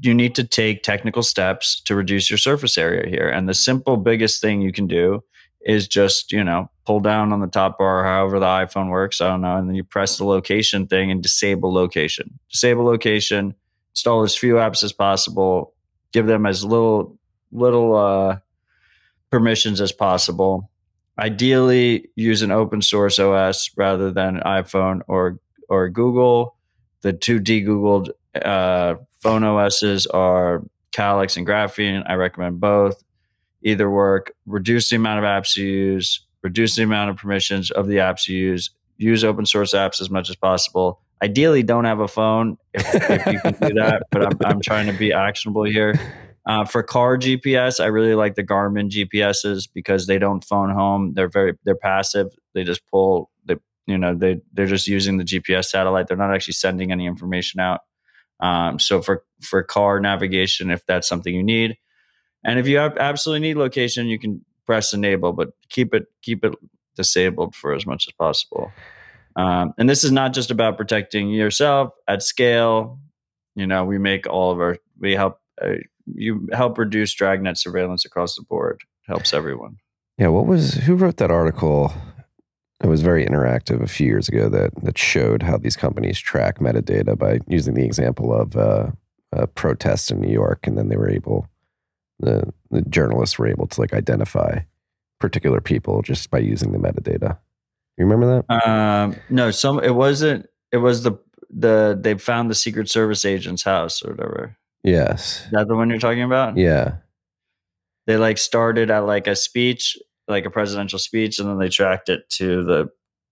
[0.00, 3.28] you need to take technical steps to reduce your surface area here.
[3.28, 5.22] And the simple biggest thing you can do
[5.64, 9.20] is just, you know, pull down on the top bar, however the iPhone works.
[9.20, 9.56] I don't know.
[9.56, 12.38] And then you press the location thing and disable location.
[12.50, 13.54] Disable location,
[13.92, 15.74] install as few apps as possible,
[16.12, 17.18] give them as little
[17.52, 18.38] little uh,
[19.30, 20.70] permissions as possible.
[21.18, 26.56] Ideally, use an open source OS rather than iPhone or or Google.
[27.02, 28.94] The two de-googled uh,
[29.24, 32.04] phone OSs are Calyx and Graphene.
[32.06, 33.02] I recommend both.
[33.62, 34.32] Either work.
[34.44, 36.20] Reduce the amount of apps you use.
[36.42, 38.70] Reduce the amount of permissions of the apps you use.
[38.98, 41.00] Use open source apps as much as possible.
[41.22, 44.02] Ideally, don't have a phone if, if you can do that.
[44.10, 45.98] But I'm, I'm trying to be actionable here.
[46.46, 51.14] Uh, for car GPS, I really like the Garmin GPSs because they don't phone home.
[51.14, 52.26] They're very they're passive.
[52.52, 53.30] They just pull.
[53.46, 53.56] They
[53.86, 56.08] you know they they're just using the GPS satellite.
[56.08, 57.80] They're not actually sending any information out.
[58.44, 61.78] Um, so for for car navigation, if that's something you need,
[62.44, 66.54] and if you absolutely need location, you can press enable, but keep it keep it
[66.94, 68.70] disabled for as much as possible.
[69.36, 72.98] Um, and this is not just about protecting yourself at scale.
[73.54, 75.76] You know, we make all of our we help uh,
[76.06, 78.80] you help reduce dragnet surveillance across the board.
[78.82, 79.78] It helps everyone.
[80.18, 81.94] Yeah, what was who wrote that article?
[82.82, 86.58] It was very interactive a few years ago that that showed how these companies track
[86.58, 88.90] metadata by using the example of uh,
[89.32, 91.46] a protest in New York, and then they were able
[92.18, 94.58] the the journalists were able to like identify
[95.20, 97.38] particular people just by using the metadata.
[97.96, 98.68] You remember that?
[98.68, 100.46] Um, no, some it wasn't.
[100.72, 101.12] It was the
[101.50, 104.56] the they found the Secret Service agent's house or whatever.
[104.82, 105.44] Yes.
[105.46, 106.56] Is that the one you're talking about?
[106.56, 106.96] Yeah.
[108.06, 109.96] They like started at like a speech,
[110.28, 112.88] like a presidential speech, and then they tracked it to the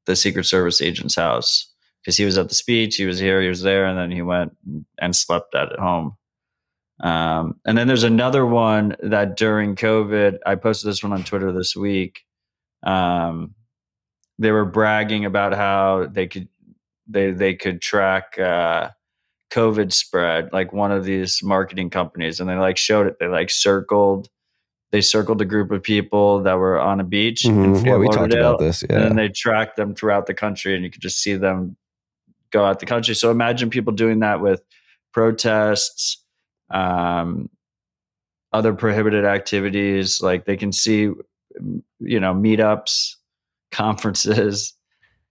[0.07, 3.48] the Secret Service agent's house because he was at the speech, he was here, he
[3.48, 4.57] was there, and then he went
[4.98, 6.16] and slept at home.
[7.00, 11.52] Um, and then there's another one that during COVID, I posted this one on Twitter
[11.52, 12.24] this week.
[12.83, 13.55] Um,
[14.38, 16.48] they were bragging about how they could
[17.09, 18.90] they they could track uh,
[19.52, 23.16] COVID spread, like one of these marketing companies, and they like showed it.
[23.20, 24.28] They like circled,
[24.92, 27.74] they circled a group of people that were on a beach in Mhm.
[27.76, 28.83] Fort Yeah, we talked Lauderdale, about this.
[28.83, 28.98] and Yeah.
[29.00, 31.76] then they tracked them throughout the country, and you could just see them
[32.50, 33.14] go out the country.
[33.14, 34.62] So imagine people doing that with
[35.12, 36.22] protests,
[36.70, 37.48] um,
[38.52, 40.20] other prohibited activities.
[40.22, 41.02] Like they can see,
[42.00, 43.16] you know, meetups,
[43.70, 44.74] conferences.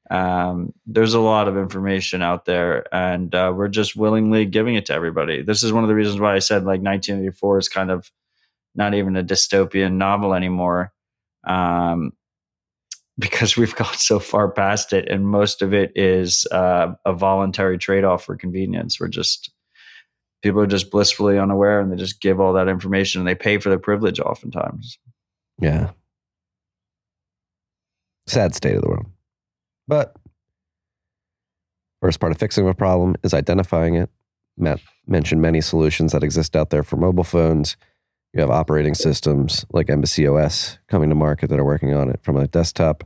[0.10, 4.88] Um, there's a lot of information out there, and uh, we're just willingly giving it
[4.88, 5.42] to everybody.
[5.44, 8.12] This is one of the reasons why I said like 1984 is kind of
[8.76, 10.92] not even a dystopian novel anymore,
[11.46, 12.14] um,
[13.18, 17.78] because we've gone so far past it, and most of it is uh, a voluntary
[17.78, 19.00] trade-off for convenience.
[19.00, 19.52] We're just
[20.42, 23.58] people are just blissfully unaware, and they just give all that information, and they pay
[23.58, 24.98] for their privilege oftentimes.
[25.60, 25.92] Yeah.
[28.28, 29.06] Sad state of the world.
[29.88, 30.16] But
[32.02, 34.10] first part of fixing a problem is identifying it.
[34.58, 37.78] Matt mentioned many solutions that exist out there for mobile phones.
[38.34, 42.20] You have operating systems like Embassy OS coming to market that are working on it
[42.24, 43.04] from a desktop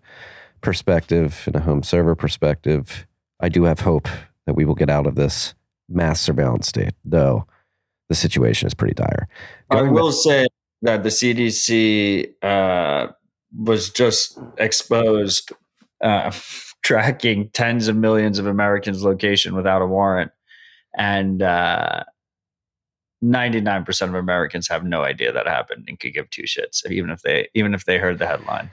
[0.62, 3.08] perspective and a home server perspective.
[3.40, 4.08] I do have hope
[4.46, 5.56] that we will get out of this
[5.90, 7.48] mass surveillance state, though
[8.10, 9.28] the situation is pretty dire.
[9.72, 10.48] I Going will say
[10.84, 13.08] that the CDC uh,
[13.58, 15.52] was just exposed
[16.02, 16.32] uh,
[16.84, 20.32] tracking tens of millions of Americans' location without a warrant,
[20.96, 22.04] and uh,
[23.30, 27.10] ninety-nine percent of Americans have no idea that happened and could give two shits, even
[27.10, 28.70] if they even if they heard the headline.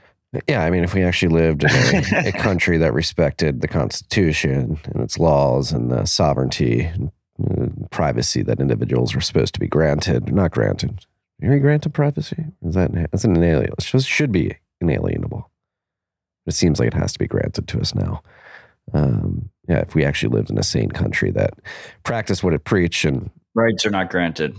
[0.49, 4.81] Yeah, I mean, if we actually lived in a, a country that respected the Constitution
[4.87, 7.11] and its laws and the sovereignty and
[7.45, 11.05] uh, privacy that individuals were supposed to be granted, not granted.
[11.43, 12.45] Are you granted privacy?
[12.65, 13.77] Is that that's an inalienable?
[13.79, 15.51] It should- should be inalienable.
[16.47, 18.23] It seems like it has to be granted to us now.
[18.95, 21.55] Um, yeah, if we actually lived in a sane country that
[22.05, 24.57] practiced what it preached, and Rights are not granted.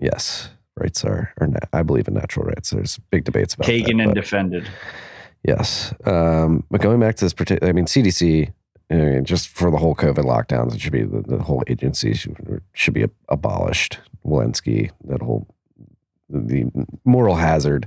[0.00, 2.70] yes, rights are, are na- I believe in natural rights.
[2.70, 4.68] There's big debates about Taken that, and defended.
[5.46, 5.94] Yes.
[6.04, 8.52] Um, but going back to this particular, I mean, CDC,
[8.90, 12.62] uh, just for the whole COVID lockdowns, it should be the, the whole agency should,
[12.72, 13.98] should be abolished.
[14.26, 15.46] Walensky, that whole,
[16.30, 16.64] the
[17.04, 17.86] moral hazard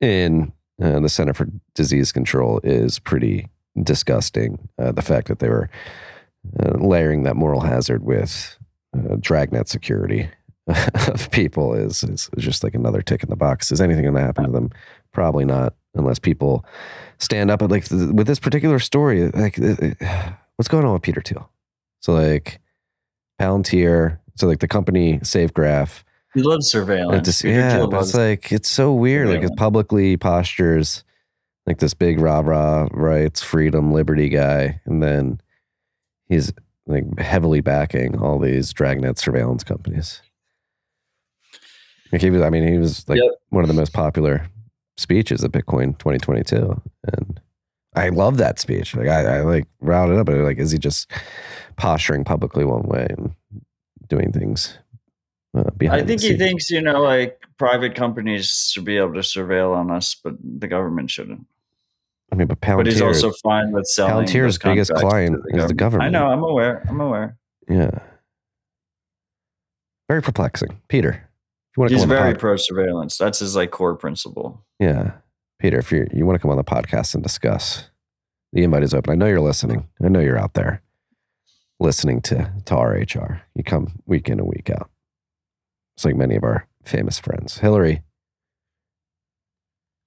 [0.00, 3.48] in uh, the Center for Disease Control is pretty
[3.82, 4.68] disgusting.
[4.78, 5.70] Uh, the fact that they were
[6.60, 8.58] uh, layering that moral hazard with
[8.94, 10.28] uh, dragnet security
[10.94, 13.70] of people is, is just like another tick in the box.
[13.70, 14.70] Is anything going to happen to them?
[15.12, 16.64] Probably not, unless people
[17.18, 17.60] stand up.
[17.60, 21.20] But like th- with this particular story, like uh, uh, what's going on with Peter
[21.20, 21.48] Thiel?
[22.00, 22.60] So like
[23.40, 26.02] Palantir, so like the company SafeGraph.
[26.34, 27.26] He loves surveillance.
[27.26, 29.28] Just, yeah, but it's like it's so weird.
[29.28, 31.04] Like it publicly postures
[31.66, 35.40] like this big rah rah rights, freedom, liberty guy, and then
[36.28, 36.52] he's
[36.86, 40.20] like heavily backing all these dragnet surveillance companies.
[42.12, 43.32] Like he was, I mean, he was like Yep.
[43.48, 44.46] one of the most popular
[44.96, 46.80] speeches at Bitcoin 2022,
[47.12, 47.40] and
[47.96, 48.94] I love that speech.
[48.94, 51.10] Like I, I like routed up, but like, is he just
[51.76, 53.34] posturing publicly one way and
[54.08, 54.78] doing things
[55.56, 56.02] uh, behind?
[56.02, 59.90] I think he thinks, you know, like private companies should be able to surveil on
[59.90, 61.46] us, but the government shouldn't.
[62.34, 64.26] I mean, but Palantir, but he's also fine with selling.
[64.26, 66.08] Palantir's biggest client to is the government.
[66.08, 66.26] I know.
[66.26, 66.84] I'm aware.
[66.88, 67.36] I'm aware.
[67.68, 67.96] yeah,
[70.08, 70.80] very perplexing.
[70.88, 71.28] Peter,
[71.76, 73.16] you want to He's the very pro surveillance.
[73.16, 74.64] That's his like core principle.
[74.80, 75.12] Yeah.
[75.60, 77.88] Peter, if you you want to come on the podcast and discuss,
[78.52, 79.12] the invite is open.
[79.12, 79.86] I know you're listening.
[80.04, 80.82] I know you're out there
[81.78, 83.40] listening to, to RHR.
[83.54, 84.90] You come week in and week out.
[85.96, 87.58] It's like many of our famous friends.
[87.58, 88.02] Hillary,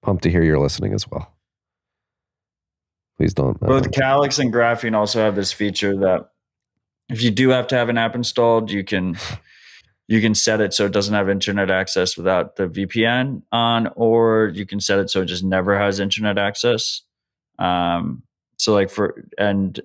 [0.02, 1.37] pumped to hear you're listening as well.
[3.18, 3.58] Please don't.
[3.60, 6.30] Both Calyx and Graphene also have this feature that
[7.08, 9.16] if you do have to have an app installed, you can
[10.06, 14.52] you can set it so it doesn't have internet access without the VPN on, or
[14.54, 17.02] you can set it so it just never has internet access.
[17.58, 18.22] Um,
[18.56, 19.80] so like for and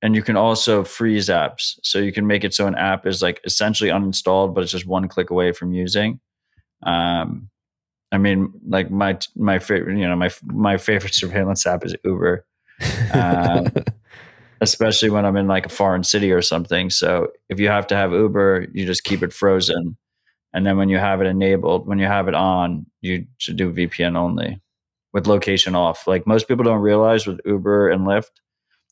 [0.00, 3.20] and you can also freeze apps, so you can make it so an app is
[3.20, 6.20] like essentially uninstalled, but it's just one click away from using.
[6.84, 7.50] Um,
[8.10, 12.46] I mean, like my my favorite, you know, my my favorite surveillance app is Uber
[13.12, 13.66] um,
[14.60, 16.90] especially when I'm in like a foreign city or something.
[16.90, 19.96] So if you have to have Uber, you just keep it frozen.
[20.52, 23.72] And then when you have it enabled, when you have it on, you should do
[23.72, 24.60] VPN only
[25.12, 26.06] with location off.
[26.06, 28.30] Like most people don't realize with Uber and Lyft,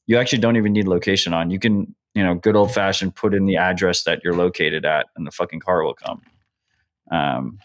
[0.07, 1.51] you actually don't even need location on.
[1.51, 5.07] You can, you know, good old fashioned put in the address that you're located at
[5.17, 6.23] and the fucking car will come.
[7.11, 7.59] Um,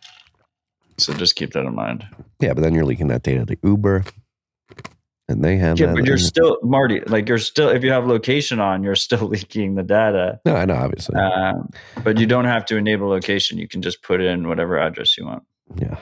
[0.98, 2.06] so just keep that in mind.
[2.40, 4.04] yeah, but then you're leaking that data to Uber.
[5.28, 7.02] And they have Yeah, that but you're still Marty.
[7.02, 10.40] Like you're still, if you have location on, you're still leaking the data.
[10.46, 11.16] No, I know, obviously.
[11.16, 11.70] Um,
[12.04, 13.58] but you don't have to enable location.
[13.58, 15.44] You can just put in whatever address you want.
[15.76, 15.98] Yeah.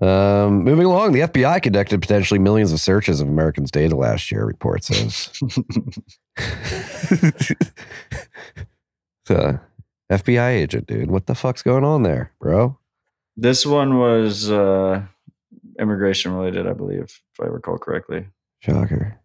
[0.00, 4.44] Um, moving along, the FBI conducted potentially millions of searches of Americans' data last year,
[4.44, 5.32] report says.
[9.26, 9.58] so,
[10.12, 12.78] FBI agent, dude, what the fuck's going on there, bro?
[13.38, 15.02] This one was uh,
[15.80, 18.26] immigration related, I believe, if I recall correctly.
[18.60, 19.18] Shocker.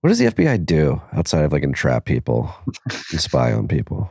[0.00, 2.54] What does the FBI do outside of like entrap people
[3.10, 4.10] and spy on people?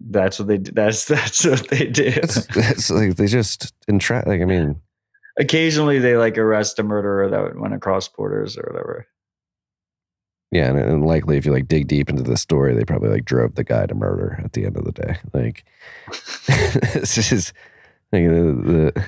[0.00, 0.58] That's what they.
[0.58, 0.72] do.
[0.72, 2.04] That's that's what they do.
[2.04, 4.26] It's, it's like they just entrap.
[4.26, 4.80] Like, I mean,
[5.36, 9.06] Occasionally, they like arrest a murderer that went across borders or whatever.
[10.52, 13.24] Yeah, and, and likely if you like dig deep into the story, they probably like
[13.24, 15.16] drove the guy to murder at the end of the day.
[15.32, 15.64] Like
[16.94, 17.52] this is
[18.12, 19.06] like the, the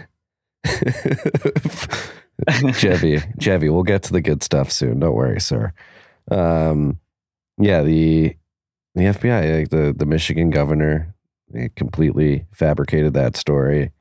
[2.75, 3.69] Chevy, Chevy.
[3.69, 5.01] We'll get to the good stuff soon.
[5.01, 5.73] Don't worry, sir.
[6.31, 6.99] Um,
[7.59, 8.37] yeah, the
[8.95, 11.15] the FBI, like the the Michigan governor,
[11.77, 13.93] completely fabricated that story.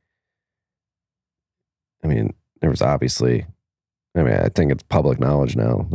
[2.03, 3.45] I mean, there was obviously
[4.15, 5.87] I mean, I think it's public knowledge now.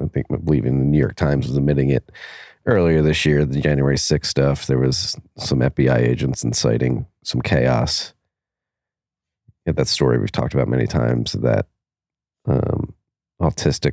[0.00, 2.12] I think, I believe in the New York Times was admitting it
[2.66, 4.66] earlier this year, the January 6th stuff.
[4.66, 8.12] There was some FBI agents inciting some chaos.
[9.68, 11.66] Yeah, that story we've talked about many times that
[12.46, 12.94] um,
[13.38, 13.92] autistic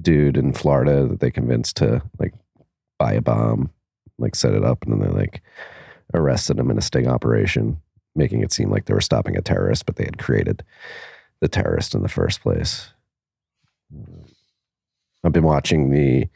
[0.00, 2.32] dude in Florida that they convinced to like
[2.98, 3.68] buy a bomb,
[4.18, 5.42] like set it up, and then they like
[6.14, 7.82] arrested him in a sting operation,
[8.16, 10.64] making it seem like they were stopping a terrorist, but they had created
[11.40, 12.88] the terrorist in the first place.
[15.22, 16.28] I've been watching the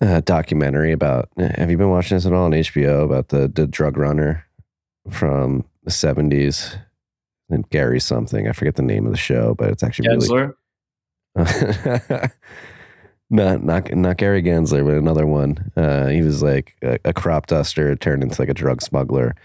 [0.00, 1.28] uh, documentary about.
[1.36, 4.46] Have you been watching this at all on HBO about the the drug runner
[5.10, 6.74] from the seventies?
[7.52, 8.48] And Gary something.
[8.48, 10.54] I forget the name of the show, but it's actually really Gensler?
[13.30, 15.70] not not not Gary Gensler, but another one.
[15.76, 19.36] Uh, he was like a, a crop duster turned into like a drug smuggler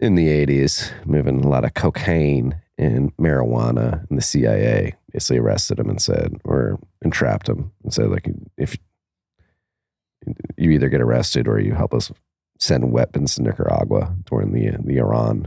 [0.00, 4.04] in the eighties, moving a lot of cocaine and marijuana.
[4.08, 8.76] And the CIA basically arrested him and said, or entrapped him and said, like, if
[10.56, 12.10] you either get arrested or you help us
[12.58, 15.46] send weapons to Nicaragua during the the Iran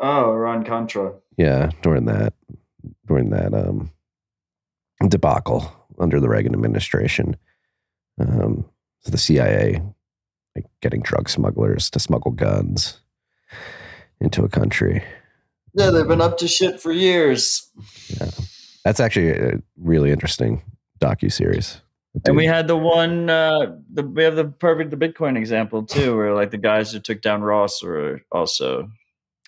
[0.00, 1.14] Oh, Iran Contra.
[1.36, 2.34] yeah, during that
[3.06, 3.90] during that um
[5.08, 7.36] debacle under the Reagan administration.
[8.18, 8.64] Um
[9.00, 9.82] so the CIA
[10.56, 13.00] like getting drug smugglers to smuggle guns
[14.20, 15.02] into a country.
[15.74, 17.68] Yeah, they've been up to shit for years.
[18.08, 18.30] Yeah.
[18.84, 20.62] That's actually a really interesting
[21.00, 21.80] docu series.
[22.26, 26.16] And we had the one, uh, the, we have the perfect the Bitcoin example too,
[26.16, 28.88] where like the guys who took down Ross were also.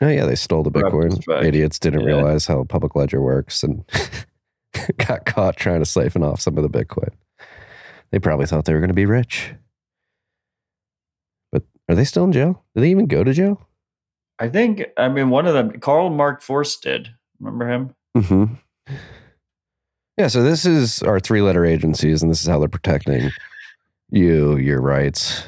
[0.03, 1.18] Oh yeah, they stole the Bitcoin.
[1.44, 2.07] Idiots didn't Yeah.
[2.09, 3.84] realize how public ledger works and
[4.99, 7.11] got caught trying to siphon off some of the Bitcoin.
[8.11, 9.53] They probably thought they were going to be rich.
[11.51, 12.62] But are they still in jail?
[12.74, 13.66] Did they even go to jail?
[14.38, 17.09] I think, I mean, one of them, Carl Mark Force did.
[17.40, 17.94] Remember him?
[18.16, 18.55] Mm-hmm.
[20.18, 23.30] Yeah, so this is our three letter agencies, and this is how they're protecting
[24.11, 25.44] you, your rights,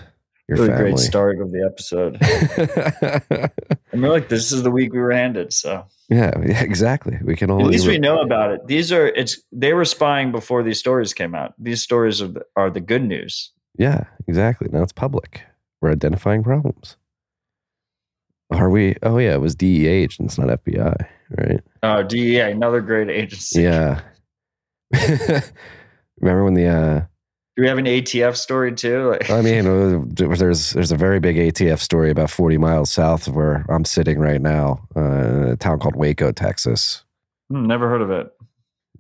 [0.48, 0.82] your Really family.
[0.92, 2.18] great start of the episode.
[3.92, 7.18] I mean, like this is the week we were handed, so yeah, yeah, exactly.
[7.22, 8.66] We can only at least we know about it.
[8.66, 11.52] These are it's they were spying before these stories came out.
[11.58, 13.52] These stories are the, are the good news.
[13.76, 14.68] Yeah, exactly.
[14.72, 15.42] Now it's public.
[15.80, 16.96] We're identifying problems.
[18.50, 18.96] Are we?
[19.02, 20.96] Oh yeah, it was DEA agents, not FBI,
[21.36, 21.60] right?
[21.82, 23.62] Oh, DEA, another great agency.
[23.62, 24.00] Yeah.
[26.20, 26.66] Remember when the?
[26.66, 27.02] uh
[27.58, 29.08] Do we have an ATF story too?
[29.08, 33.26] Like, I mean, uh, there's there's a very big ATF story about 40 miles south
[33.26, 37.02] of where I'm sitting right now, uh, in a town called Waco, Texas.
[37.50, 38.32] hmm, never heard of it.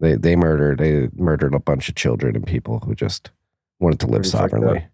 [0.00, 3.30] They they murdered they murdered a bunch of children and people who just
[3.78, 4.84] wanted to live Pretty sovereignly.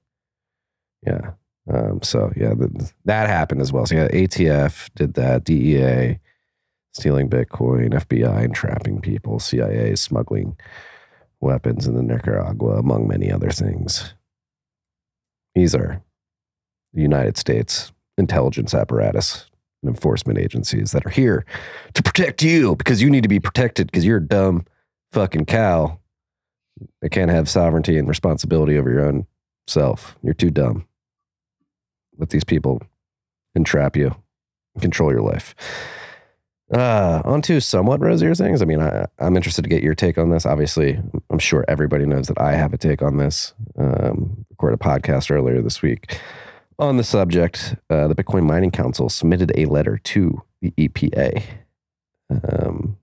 [1.06, 1.30] Yeah.
[1.72, 3.86] Um, so yeah, th that happened as well.
[3.86, 5.44] So yeah, ATF did that.
[5.44, 6.18] DEA
[6.92, 10.54] stealing Bitcoin, FBI entrapping people, CIA smuggling
[11.44, 14.14] weapons into Nicaragua, among many other things.
[15.54, 16.02] These are
[16.92, 19.46] the United States intelligence apparatus
[19.82, 21.44] and enforcement agencies that are here
[21.94, 24.64] to protect you because you need to be protected because you're a dumb
[25.12, 25.98] fucking cow
[27.00, 29.26] that can't have sovereignty and responsibility over your own
[29.66, 30.16] self.
[30.22, 30.86] You're too dumb.
[32.18, 32.82] Let these people
[33.54, 34.14] entrap you
[34.74, 35.54] and control your life.
[36.72, 38.62] Uh, on to somewhat rosier things.
[38.62, 40.46] I mean, I, I'm interested to get your take on this.
[40.46, 40.98] Obviously,
[41.30, 43.52] I'm sure everybody knows that I have a take on this.
[43.78, 46.18] Um, recorded a podcast earlier this week
[46.78, 47.76] on the subject.
[47.90, 51.42] Uh, the Bitcoin Mining Council submitted a letter to the EPA.
[52.30, 52.96] Um,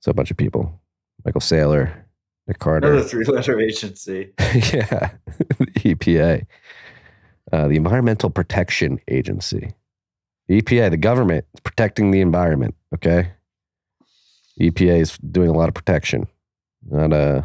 [0.00, 0.80] so a bunch of people,
[1.24, 1.94] Michael Saylor,
[2.46, 4.32] Nick Carter, Another three letter agency.
[4.38, 5.10] yeah,
[5.58, 6.44] the EPA,
[7.52, 9.72] uh, the Environmental Protection Agency.
[10.48, 12.74] The EPA, the government, is protecting the environment.
[12.94, 13.30] Okay,
[14.60, 16.26] EPA is doing a lot of protection.
[16.88, 17.42] Not uh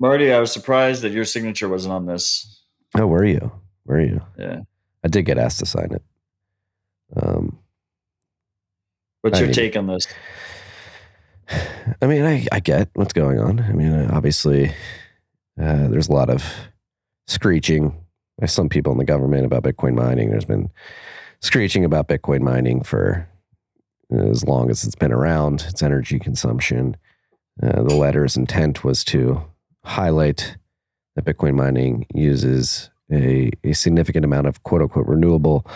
[0.00, 2.60] Marty, I was surprised that your signature wasn't on this.
[2.98, 3.52] oh, where are you?
[3.84, 4.20] Where are you?
[4.38, 4.60] Yeah.
[5.04, 6.02] I did get asked to sign it.
[7.16, 7.58] Um,
[9.20, 10.06] What's I your mean- take on this?
[12.02, 13.60] I mean, I, I get what's going on.
[13.60, 14.68] I mean, uh, obviously,
[15.62, 16.42] uh, there's a lot of
[17.26, 17.94] screeching
[18.40, 20.30] by some people in the government about Bitcoin mining.
[20.30, 20.70] There's been
[21.44, 23.28] screeching about Bitcoin mining for
[24.10, 26.96] as long as it's been around, its energy consumption.
[27.62, 29.42] Uh, the letter's intent was to
[29.84, 30.56] highlight
[31.14, 35.66] that Bitcoin mining uses a, a significant amount of quote unquote renewable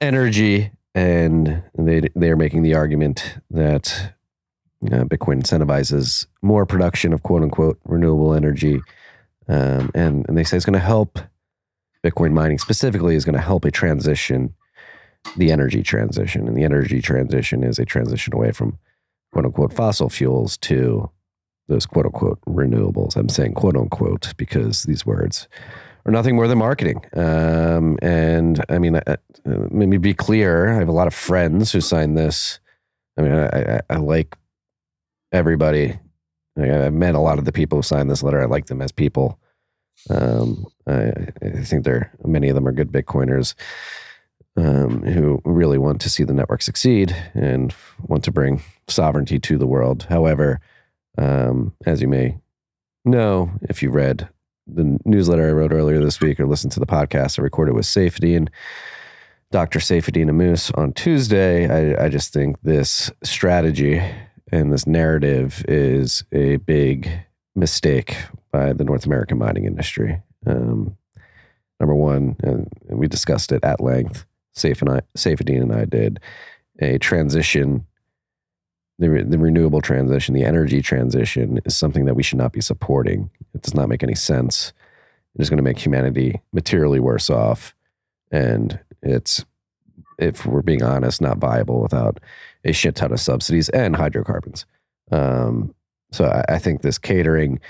[0.00, 0.70] energy.
[0.94, 4.14] And they, they are making the argument that
[4.86, 8.80] uh, Bitcoin incentivizes more production of quote unquote renewable energy.
[9.48, 11.18] Um, and, and they say it's going to help
[12.02, 14.54] Bitcoin mining specifically is going to help a transition,
[15.36, 16.46] the energy transition.
[16.46, 18.78] And the energy transition is a transition away from
[19.32, 21.10] quote unquote fossil fuels to
[21.68, 23.16] those quote unquote renewables.
[23.16, 25.48] I'm saying quote unquote because these words
[26.06, 27.02] are nothing more than marketing.
[27.14, 30.68] Um, and I mean, uh, uh, let me be clear.
[30.68, 32.60] I have a lot of friends who signed this.
[33.16, 34.36] I mean, I, I, I like
[35.32, 35.98] everybody.
[36.56, 38.40] I've met a lot of the people who signed this letter.
[38.40, 39.40] I like them as people.
[40.10, 41.12] Um, I,
[41.42, 43.54] I think they're many of them are good Bitcoiners
[44.56, 47.74] um, who really want to see the network succeed and
[48.06, 50.06] want to bring sovereignty to the world.
[50.08, 50.60] However,
[51.18, 52.38] um, as you may
[53.04, 54.28] know, if you read
[54.66, 57.86] the newsletter I wrote earlier this week or listened to the podcast I recorded with
[57.86, 58.50] Safety and
[59.50, 59.78] Dr.
[59.78, 64.02] Saifedean Ammous on Tuesday, I, I just think this strategy
[64.50, 67.10] and this narrative is a big
[67.54, 68.16] mistake
[68.52, 70.20] by the North American mining industry.
[70.46, 70.96] Um,
[71.80, 74.26] number one, and we discussed it at length.
[74.54, 76.20] Safe and I, Saifedean and I did
[76.80, 77.86] a transition.
[78.98, 82.60] The, re- the renewable transition, the energy transition is something that we should not be
[82.60, 83.28] supporting.
[83.54, 84.72] It does not make any sense.
[85.34, 87.74] It is going to make humanity materially worse off.
[88.30, 89.44] And it's,
[90.18, 92.20] if we're being honest, not viable without
[92.64, 94.64] a shit ton of subsidies and hydrocarbons.
[95.10, 95.74] Um,
[96.12, 97.60] so I, I think this catering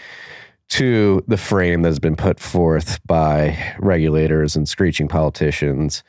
[0.71, 6.03] to the frame that's been put forth by regulators and screeching politicians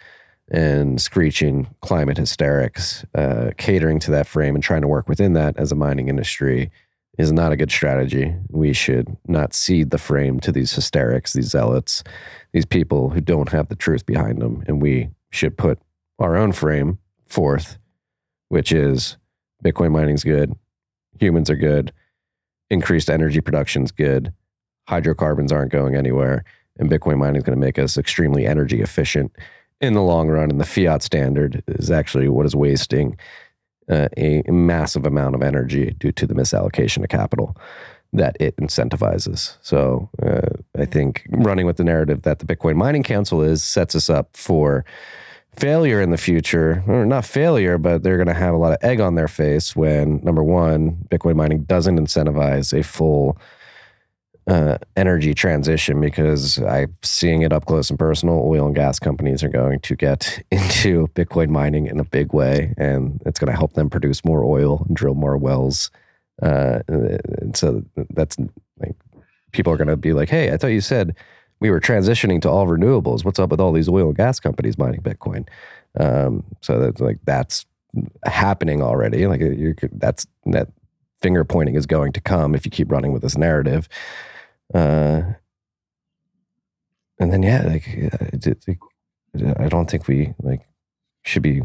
[0.51, 5.57] and screeching climate hysterics, uh, catering to that frame and trying to work within that
[5.57, 6.71] as a mining industry
[7.17, 8.35] is not a good strategy.
[8.49, 12.03] We should not cede the frame to these hysterics, these zealots,
[12.51, 14.63] these people who don't have the truth behind them.
[14.67, 15.79] And we should put
[16.19, 17.77] our own frame forth,
[18.49, 19.17] which is
[19.63, 20.53] Bitcoin mining's good,
[21.19, 21.91] humans are good,
[22.69, 24.33] increased energy production's good,
[24.87, 26.43] hydrocarbons aren't going anywhere,
[26.77, 29.31] and Bitcoin mining is going to make us extremely energy efficient
[29.81, 30.49] in the long run.
[30.51, 33.17] And the fiat standard is actually what is wasting
[33.89, 37.55] uh, a massive amount of energy due to the misallocation of capital
[38.13, 39.57] that it incentivizes.
[39.61, 40.49] So uh,
[40.79, 44.35] I think running with the narrative that the Bitcoin Mining Council is sets us up
[44.35, 44.85] for
[45.55, 48.77] failure in the future, or not failure, but they're going to have a lot of
[48.83, 53.37] egg on their face when number one, Bitcoin mining doesn't incentivize a full
[54.47, 58.43] uh, energy transition because I'm seeing it up close and personal.
[58.45, 62.73] Oil and gas companies are going to get into Bitcoin mining in a big way,
[62.77, 65.89] and it's going to help them produce more oil and drill more wells.
[66.41, 68.37] Uh, and so that's
[68.79, 68.95] like
[69.51, 71.15] people are going to be like, "Hey, I thought you said
[71.59, 73.23] we were transitioning to all renewables.
[73.23, 75.47] What's up with all these oil and gas companies mining Bitcoin?"
[75.99, 77.65] Um, so that's like that's
[78.25, 79.25] happening already.
[79.25, 79.41] Like
[79.93, 80.67] that's that
[81.21, 83.87] finger pointing is going to come if you keep running with this narrative.
[84.73, 85.21] Uh,
[87.19, 87.87] and then yeah, like
[89.59, 90.67] I don't think we like
[91.23, 91.63] should be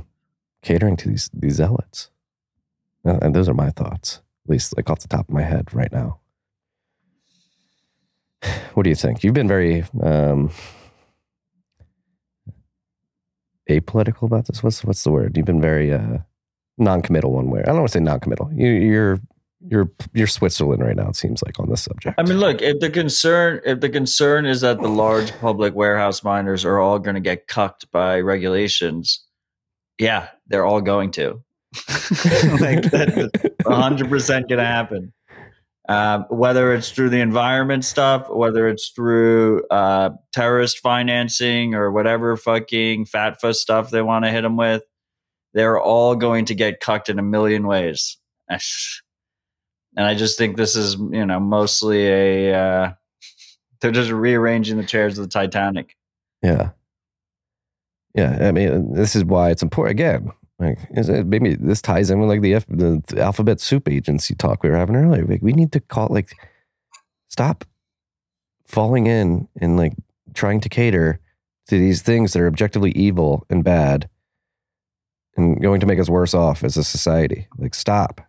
[0.63, 2.11] catering to these these zealots.
[3.05, 5.73] Uh, and those are my thoughts, at least like off the top of my head
[5.73, 6.19] right now.
[8.75, 9.25] What do you think?
[9.25, 10.51] You've been very um,
[13.69, 14.63] apolitical about this.
[14.63, 15.37] What's what's the word?
[15.37, 16.19] You've been very uh,
[16.79, 17.61] non-committal one way.
[17.63, 18.51] I don't want to say non-committal.
[18.55, 19.19] You, you're
[19.67, 21.09] you're you're Switzerland right now.
[21.09, 22.19] It seems like on this subject.
[22.19, 26.25] I mean, look if the concern if the concern is that the large public warehouse
[26.25, 29.25] miners are all going to get cucked by regulations,
[29.99, 31.43] yeah, they're all going to.
[32.61, 33.29] like that's
[33.67, 35.13] hundred percent going to happen.
[35.89, 42.37] Um, whether it's through the environment stuff, whether it's through uh, terrorist financing or whatever
[42.37, 44.85] fucking FATF stuff they want to hit them with,
[45.53, 48.19] they're all going to get cucked in a million ways.
[50.01, 52.93] and I just think this is you know mostly a uh,
[53.81, 55.95] they're just rearranging the chairs of the Titanic.
[56.43, 56.71] Yeah,
[58.15, 58.49] yeah.
[58.49, 60.01] I mean, this is why it's important.
[60.01, 64.35] Again, like maybe this ties in with like the, F, the, the alphabet soup agency
[64.35, 65.27] talk we were having earlier.
[65.27, 66.35] Like we need to call like
[67.29, 67.67] stop
[68.67, 69.93] falling in and like
[70.33, 71.21] trying to cater
[71.69, 74.09] to these things that are objectively evil and bad
[75.37, 77.49] and going to make us worse off as a society.
[77.59, 78.23] Like stop.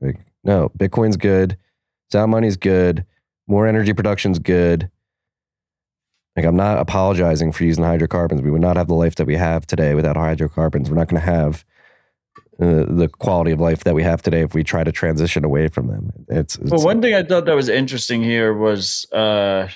[0.00, 1.56] Like no, Bitcoin's good.
[2.10, 3.04] Sound money's good.
[3.46, 4.90] More energy production's good.
[6.36, 8.42] Like I'm not apologizing for using hydrocarbons.
[8.42, 10.88] We would not have the life that we have today without hydrocarbons.
[10.88, 11.64] We're not going to have
[12.60, 15.68] uh, the quality of life that we have today if we try to transition away
[15.68, 16.12] from them.
[16.28, 19.68] It's, it's well, one thing I thought that was interesting here was uh,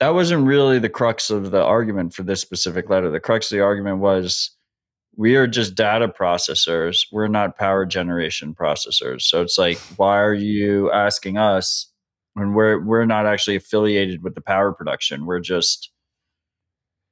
[0.00, 3.10] that wasn't really the crux of the argument for this specific letter.
[3.10, 4.55] The crux of the argument was
[5.16, 7.06] we are just data processors.
[7.10, 9.22] We're not power generation processors.
[9.22, 11.90] So it's like, why are you asking us
[12.34, 15.26] when we're we're not actually affiliated with the power production?
[15.26, 15.90] We're just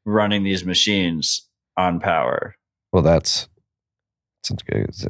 [0.05, 2.57] running these machines on power.
[2.93, 3.49] Well, that's,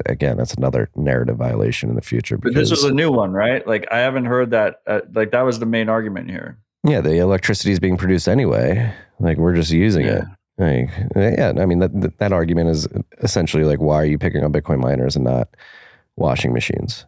[0.05, 2.37] again, that's another narrative violation in the future.
[2.37, 3.67] But this was a new one, right?
[3.67, 4.77] Like I haven't heard that.
[4.87, 6.57] Uh, like that was the main argument here.
[6.87, 8.93] Yeah, the electricity is being produced anyway.
[9.19, 10.19] Like we're just using yeah.
[10.19, 10.25] it.
[10.57, 12.87] Like, yeah, I mean that that argument is
[13.21, 15.49] essentially like, why are you picking on Bitcoin miners and not
[16.15, 17.05] washing machines?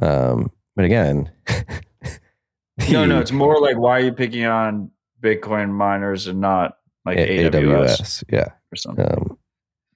[0.00, 1.30] Um, but again,
[2.90, 7.18] no, no, it's more like why are you picking on Bitcoin miners and not like
[7.18, 9.04] A- AWS, AWS, yeah, or something.
[9.04, 9.38] Um,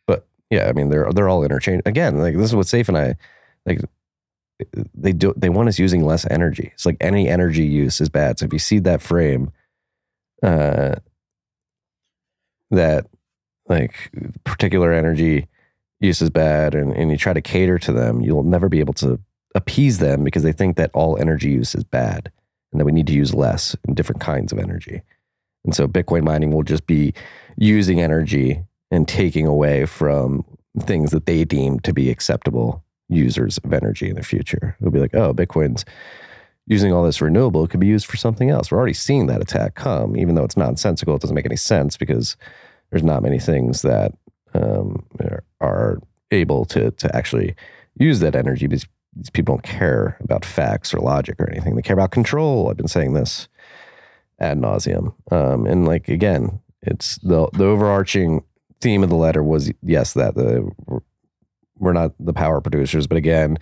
[0.09, 1.89] but yeah, I mean they're they're all interchangeable.
[1.89, 3.14] Again, like this is what Safe and I
[3.64, 3.80] like.
[4.95, 6.70] They do they want us using less energy.
[6.74, 8.39] It's like any energy use is bad.
[8.39, 9.53] So if you see that frame,
[10.43, 10.97] uh,
[12.73, 13.07] that
[13.66, 14.11] like
[14.45, 15.47] particular energy
[16.01, 18.95] use is bad and, and you try to cater to them, you'll never be able
[18.95, 19.20] to
[19.55, 22.33] appease them because they think that all energy use is bad
[22.73, 25.03] and that we need to use less and different kinds of energy.
[25.64, 27.14] And so Bitcoin mining will just be
[27.57, 30.45] using energy and taking away from
[30.81, 34.77] things that they deem to be acceptable users of energy in the future.
[34.81, 35.85] It'll be like, oh, Bitcoin's
[36.67, 38.71] using all this renewable could be used for something else.
[38.71, 41.15] We're already seeing that attack come, even though it's nonsensical.
[41.17, 42.37] It doesn't make any sense because
[42.91, 44.13] there's not many things that
[44.55, 45.05] um,
[45.61, 45.99] are
[46.31, 47.55] able to to actually
[47.99, 48.87] use that energy because
[49.17, 51.77] these people don't care about facts or logic or anything.
[51.77, 52.71] They care about control.
[52.71, 53.49] I've been saying this
[54.39, 55.15] ad nauseum.
[55.31, 58.43] Um, and like again, it's the the overarching
[58.81, 60.71] theme of the letter was yes that the
[61.79, 63.59] we're not the power producers, but again,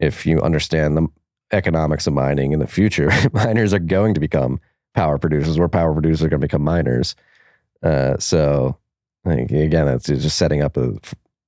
[0.00, 1.06] if you understand the
[1.52, 4.60] economics of mining in the future, miners are going to become
[4.94, 5.58] power producers.
[5.58, 7.14] Where power producers are going to become miners.
[7.82, 8.76] Uh, so
[9.24, 10.94] like, again, it's just setting up a,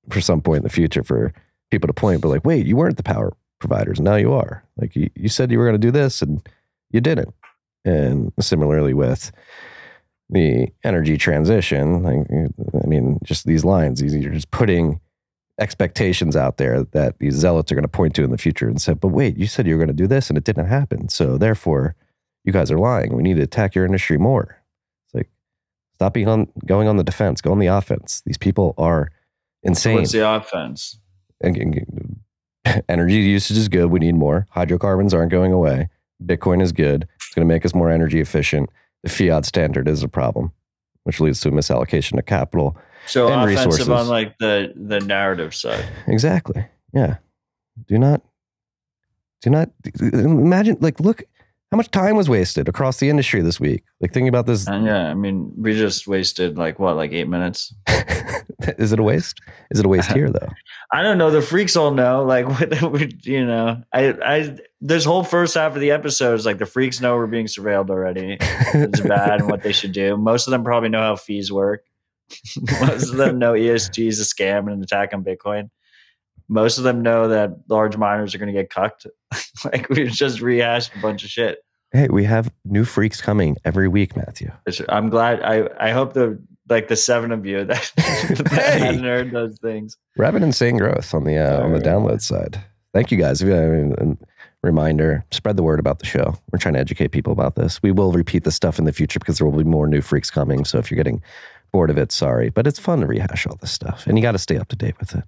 [0.09, 1.33] for some point in the future for
[1.71, 3.99] people to point, but like, wait, you weren't the power providers.
[3.99, 4.63] Now you are.
[4.77, 6.47] Like you, you said you were going to do this and
[6.91, 7.33] you didn't.
[7.85, 9.31] And similarly with
[10.29, 12.27] the energy transition, like,
[12.83, 14.99] I mean, just these lines, you're just putting
[15.59, 18.81] expectations out there that these zealots are going to point to in the future and
[18.81, 21.09] say, but wait, you said you were going to do this and it didn't happen.
[21.09, 21.95] So therefore,
[22.43, 23.15] you guys are lying.
[23.15, 24.61] We need to attack your industry more.
[25.05, 25.29] It's like,
[25.93, 28.21] stop being on, going on the defense, go on the offense.
[28.25, 29.11] These people are
[29.63, 29.95] insane.
[29.95, 30.99] What's the offense?
[31.41, 32.19] And, and,
[32.89, 33.87] energy usage is good.
[33.87, 34.47] We need more.
[34.51, 35.89] Hydrocarbons aren't going away.
[36.23, 37.07] Bitcoin is good.
[37.15, 38.69] It's going to make us more energy efficient.
[39.03, 40.51] The fiat standard is a problem,
[41.03, 42.77] which leads to a misallocation of capital
[43.07, 43.89] so and offensive resources.
[43.89, 45.85] on like the the narrative side.
[46.07, 46.65] Exactly.
[46.93, 47.17] Yeah.
[47.87, 48.21] Do not,
[49.41, 49.69] do not
[50.01, 51.23] imagine, like, look
[51.71, 53.83] how much time was wasted across the industry this week.
[54.01, 54.67] Like, thinking about this.
[54.67, 57.73] And yeah, I mean, we just wasted like what, like eight minutes.
[58.77, 59.39] is it a waste?
[59.71, 60.49] Is it a waste here, though?
[60.91, 61.31] I don't know.
[61.31, 62.23] The freaks all know.
[62.23, 62.47] Like,
[62.81, 66.65] what, you know, I, I, this whole first half of the episode is like the
[66.65, 68.37] freaks know we're being surveilled already.
[68.41, 70.17] It's bad and what they should do.
[70.17, 71.85] Most of them probably know how fees work.
[72.81, 75.69] Most of them know ESG is a scam and an attack on Bitcoin.
[76.47, 79.07] Most of them know that large miners are going to get cucked.
[79.65, 81.59] like we just rehashed a bunch of shit.
[81.93, 84.51] Hey, we have new freaks coming every week, Matthew.
[84.89, 85.41] I'm glad.
[85.41, 88.79] I I hope the like the seven of you that, that Hey.
[88.79, 89.97] hadn't heard those things.
[90.15, 92.61] We're having insane growth on the uh, on the download side.
[92.93, 93.41] Thank you guys.
[93.41, 94.17] If you- I mean,
[94.63, 96.35] reminder: spread the word about the show.
[96.51, 97.81] We're trying to educate people about this.
[97.83, 100.29] We will repeat this stuff in the future because there will be more new freaks
[100.31, 100.63] coming.
[100.65, 101.21] So if you're getting
[101.71, 104.33] bored of it, sorry, but it's fun to rehash all this stuff, and you got
[104.33, 105.23] to stay up to date with it.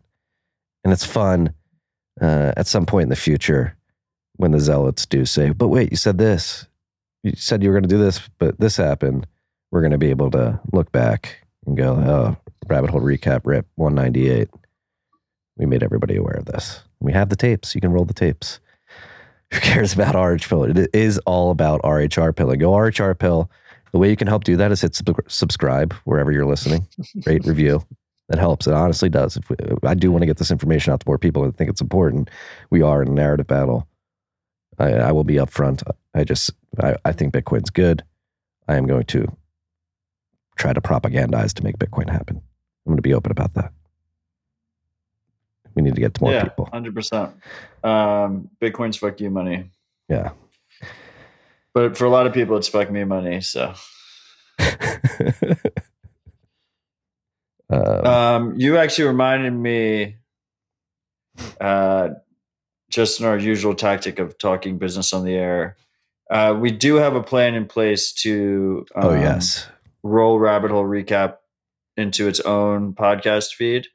[0.84, 1.54] And it's fun
[2.22, 3.76] uh, at some point in the future
[4.36, 6.68] when the zealots do say, "But wait, you said this.
[7.24, 9.28] You said you were going to do this, but this happened."
[9.72, 12.38] We're going to be able to look back and go, "Oh,
[12.68, 14.50] rabbit hole recap, rip 198."
[15.58, 16.82] We made everybody aware of this.
[17.00, 17.76] We have the tapes.
[17.76, 18.60] You can roll the tapes.
[19.54, 20.64] Who cares about RH pill?
[20.64, 22.56] It is all about RHR pill.
[22.56, 23.52] Go RHR pill.
[23.94, 26.86] The way you can help do that is hit sub- subscribe wherever you're listening,
[27.26, 27.86] rate, review.
[28.30, 28.66] That helps.
[28.68, 29.38] It honestly does.
[29.38, 31.46] If we, I do want to get this information out to more people.
[31.46, 32.30] I think it's important.
[32.72, 33.88] We are in a narrative battle.
[34.80, 35.84] I, I will be upfront.
[36.16, 38.04] I just I, I think Bitcoin's good.
[38.68, 39.28] I am going to
[40.56, 42.38] try to propagandize to make Bitcoin happen.
[42.38, 43.72] I'm going to be open about that.
[45.76, 46.70] We need to get to more yeah, people.
[46.72, 47.32] hundred percent.
[47.84, 49.70] Um, Bitcoin's fuck you money,
[50.10, 50.32] Yeah.
[51.74, 53.42] But for a lot of people, it's fuck me money.
[53.42, 53.74] So,
[57.70, 58.02] Uh,
[58.40, 60.18] um, you actually reminded me,
[61.60, 62.10] uh,
[62.90, 65.78] just in our usual tactic of talking business on the air.
[66.30, 68.86] Uh, we do have a plan in place to.
[68.96, 69.68] Um, oh yes.
[70.04, 71.38] roll rabbit hole recap
[71.96, 73.88] into its own podcast feed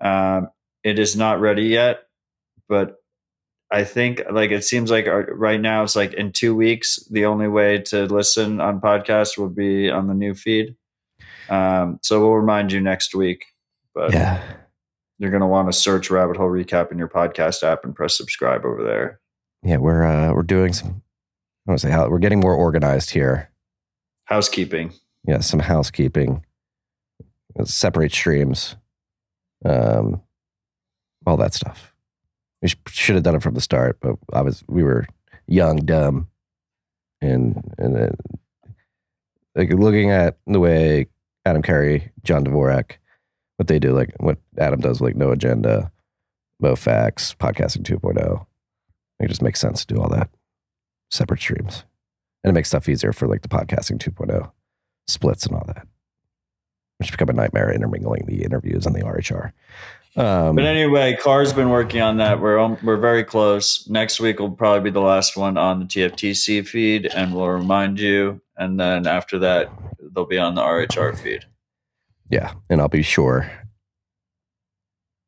[0.00, 0.48] um,
[0.84, 2.04] it is not ready yet
[2.68, 3.01] but
[3.72, 7.24] i think like it seems like our, right now it's like in two weeks the
[7.24, 10.76] only way to listen on podcast will be on the new feed
[11.48, 13.46] um, so we'll remind you next week
[13.94, 14.40] but Yeah.
[15.18, 18.16] you're going to want to search rabbit hole recap in your podcast app and press
[18.16, 19.20] subscribe over there
[19.64, 19.78] Yeah.
[19.78, 21.02] We're uh, we're doing some.
[21.66, 23.50] I want to say how we're getting more organized here.
[24.24, 24.92] housekeeping
[25.26, 26.44] Yeah, some housekeeping,
[27.64, 28.74] separate streams,
[29.64, 30.20] um,
[31.26, 31.91] all that stuff.
[32.62, 35.06] We should have done it from the start, but I was we were
[35.48, 36.28] young, dumb,
[37.20, 38.16] and and
[39.54, 41.08] like looking at the way
[41.44, 42.92] Adam Curry, John Dvorak,
[43.56, 45.90] what they do, like what Adam does, like no agenda,
[46.60, 48.46] no facts, podcasting 2.0.
[49.20, 50.30] It just makes sense to do all that
[51.10, 51.84] separate streams,
[52.42, 54.50] and it makes stuff easier for like the podcasting 2.0
[55.08, 55.86] splits and all that,
[56.98, 59.52] which become a nightmare intermingling the interviews and the RHR.
[60.14, 62.40] Um, But anyway, Carr's been working on that.
[62.40, 63.88] We're we're very close.
[63.88, 67.98] Next week will probably be the last one on the TFTC feed, and we'll remind
[67.98, 68.40] you.
[68.56, 69.70] And then after that,
[70.14, 71.44] they'll be on the RHR feed.
[72.28, 73.50] yeah, and I'll be sure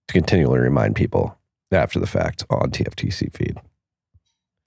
[0.09, 1.37] to continually remind people
[1.73, 3.59] after the fact on TFTC feed.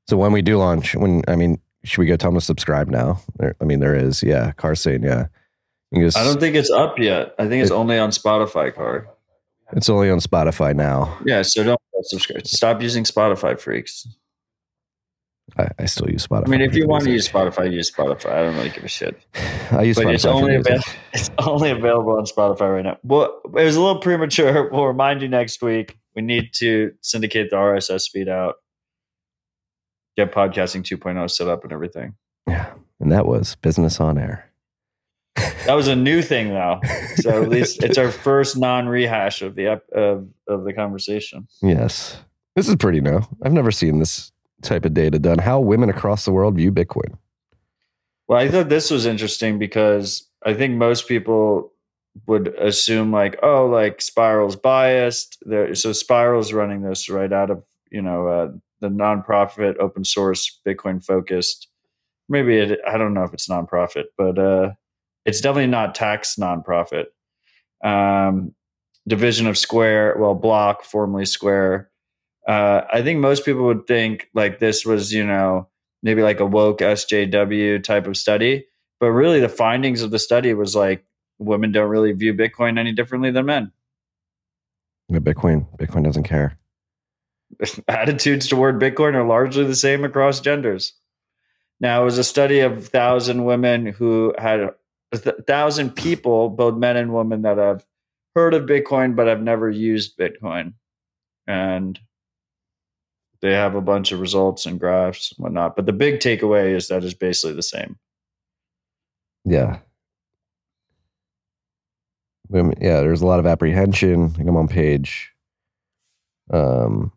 [0.08, 2.88] So when we do launch, when I mean, should we go tell them to subscribe
[2.90, 3.20] now?
[3.38, 4.52] There, I mean, there is, yeah.
[4.54, 5.28] Car saying, yeah.
[5.94, 7.34] Just, I don't think it's up yet.
[7.40, 9.08] I think it's only on Spotify, Car.
[9.74, 11.18] It's only on Spotify now.
[11.26, 12.48] Yeah, so don't subscribe.
[12.48, 14.08] Stop using Spotify, freaks.
[15.58, 16.48] I, I still use Spotify.
[16.48, 18.32] I mean, if you want to use Spotify, use Spotify.
[18.32, 19.18] I don't really give a shit.
[19.72, 20.14] I use But Spotify.
[20.14, 20.84] it's only available.
[21.14, 22.98] It's only available on Spotify right now.
[23.04, 24.70] Well, it was a little premature.
[24.72, 25.98] We'll remind you next week.
[26.16, 28.56] We need to syndicate the RSS feed out,
[30.18, 32.16] get podcasting 2.0 set up and everything.
[32.48, 34.52] Yeah, and that was business on air.
[35.66, 36.80] That was a new thing, though.
[37.16, 41.48] So at least it's our first non-rehash of the of of the conversation.
[41.62, 42.18] Yes,
[42.56, 43.22] this is pretty new.
[43.44, 44.32] I've never seen this
[44.62, 45.40] type of data done.
[45.40, 47.18] How women across the world view Bitcoin.
[48.28, 51.72] Well, I thought this was interesting because I think most people
[52.26, 55.38] would assume like, oh, like Spiral's biased.
[55.46, 60.60] There, so Spiral's running this right out of you know uh, the nonprofit, open source,
[60.66, 61.68] Bitcoin focused.
[62.30, 64.72] Maybe it, I don't know if it's nonprofit, but uh,
[65.28, 67.08] it's definitely not tax nonprofit.
[67.84, 68.56] Um,
[69.08, 71.92] division of Square, well, Block, formerly Square.
[72.48, 75.68] Uh, I think most people would think like this was, you know,
[76.02, 78.66] maybe like a woke SJW type of study,
[79.02, 81.06] but really the findings of the study was like
[81.40, 83.72] women don't really view Bitcoin any differently than men.
[85.10, 86.58] Yeah, Bitcoin, Bitcoin doesn't care.
[87.90, 90.94] Attitudes toward Bitcoin are largely the same across genders.
[91.80, 94.70] Now, it was a study of thousand women who had
[95.12, 97.86] a thousand people, both men and women, that have
[98.36, 100.74] heard of Bitcoin but have never used Bitcoin,
[101.48, 102.00] and
[103.42, 105.76] they have a bunch of results and graphs and whatnot.
[105.76, 107.98] But the big takeaway is that it's basically the same.
[109.46, 109.80] Yeah.
[112.50, 114.36] Women, yeah, there's a lot of apprehension.
[114.40, 115.32] I'm on page
[116.52, 117.12] um,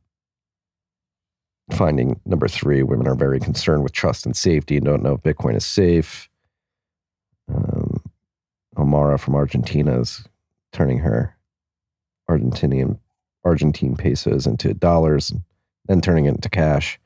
[1.72, 2.82] finding number three.
[2.82, 6.29] Women are very concerned with trust and safety and don't know if Bitcoin is safe.
[8.80, 10.24] Omara from Argentina is
[10.72, 11.36] turning her
[12.28, 12.98] Argentinian
[13.44, 15.42] Argentine pesos into dollars and
[15.86, 16.98] then turning it into cash.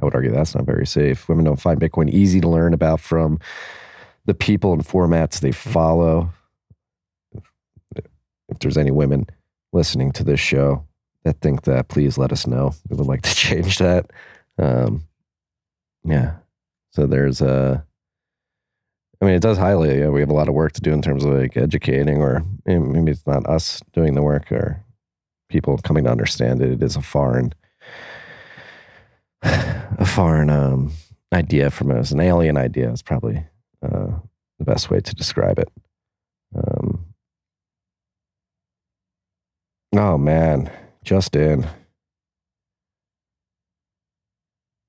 [0.00, 1.28] I would argue that's not very safe.
[1.28, 3.38] Women don't find Bitcoin easy to learn about from
[4.24, 6.30] the people and formats they follow.
[7.32, 8.04] If,
[8.48, 9.26] if there's any women
[9.72, 10.84] listening to this show
[11.24, 12.72] that think that, please let us know.
[12.88, 14.10] We would like to change that.
[14.58, 15.04] Um,
[16.04, 16.36] yeah.
[16.90, 17.84] So there's a.
[19.22, 19.98] I mean, it does highlight.
[19.98, 22.44] Yeah, we have a lot of work to do in terms of like educating, or
[22.66, 24.84] eh, maybe it's not us doing the work, or
[25.48, 26.72] people coming to understand it.
[26.72, 27.54] It is a foreign,
[29.44, 30.90] a foreign um,
[31.32, 32.90] idea from us, an alien idea.
[32.90, 33.44] Is probably
[33.80, 34.08] uh,
[34.58, 35.68] the best way to describe it.
[36.56, 37.06] Um,
[39.94, 40.68] oh man,
[41.04, 41.64] just in.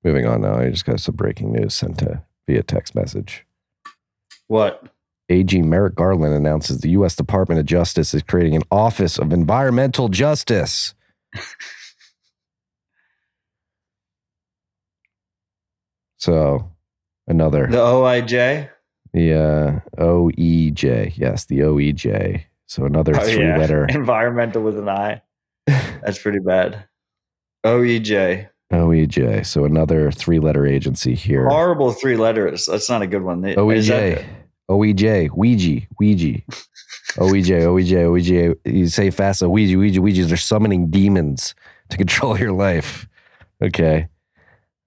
[0.02, 3.46] Moving on now, I just got some breaking news sent to via text message.
[4.48, 4.82] What?
[5.30, 7.16] AG Merrick Garland announces the U.S.
[7.16, 10.94] Department of Justice is creating an Office of Environmental Justice.
[16.18, 16.70] so,
[17.26, 18.70] another The OIJ?
[19.12, 22.44] the uh, OEJ, yes, the OEJ.
[22.66, 23.56] So another Oh, three yeah.
[23.58, 25.22] letter Environmental with an I.
[25.66, 26.84] That's pretty bad.
[27.64, 28.48] E OEJ.
[28.80, 29.46] OEJ.
[29.46, 31.48] So another three letter agency here.
[31.48, 32.66] Horrible three letters.
[32.66, 33.42] That's not a good one.
[33.42, 34.24] OEJ.
[34.70, 35.30] OEJ.
[35.34, 35.86] Ouija.
[35.98, 36.42] Ouija.
[37.16, 37.62] OEJ.
[37.62, 37.92] OEJ.
[37.92, 38.56] OEJ.
[38.64, 39.42] You say fast.
[39.42, 39.76] Ouija.
[39.76, 40.00] Ouija.
[40.00, 40.24] Ouija.
[40.24, 41.54] They're summoning demons
[41.90, 43.08] to control your life.
[43.62, 44.08] Okay.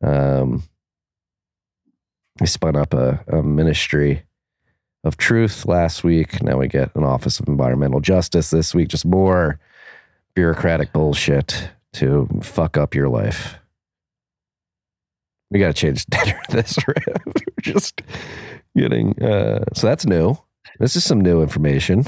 [0.04, 0.64] Um,
[2.40, 4.24] we spun up a, a ministry
[5.04, 6.42] of truth last week.
[6.44, 8.90] Now we get an Office of Environmental Justice this week.
[8.90, 9.60] Just more
[10.36, 13.56] bureaucratic bullshit to fuck up your life.
[15.52, 16.78] We got to change the this.
[16.88, 16.94] We're
[17.62, 18.02] just
[18.76, 19.22] getting.
[19.24, 20.38] Uh, so that's new.
[20.80, 22.04] This is some new information.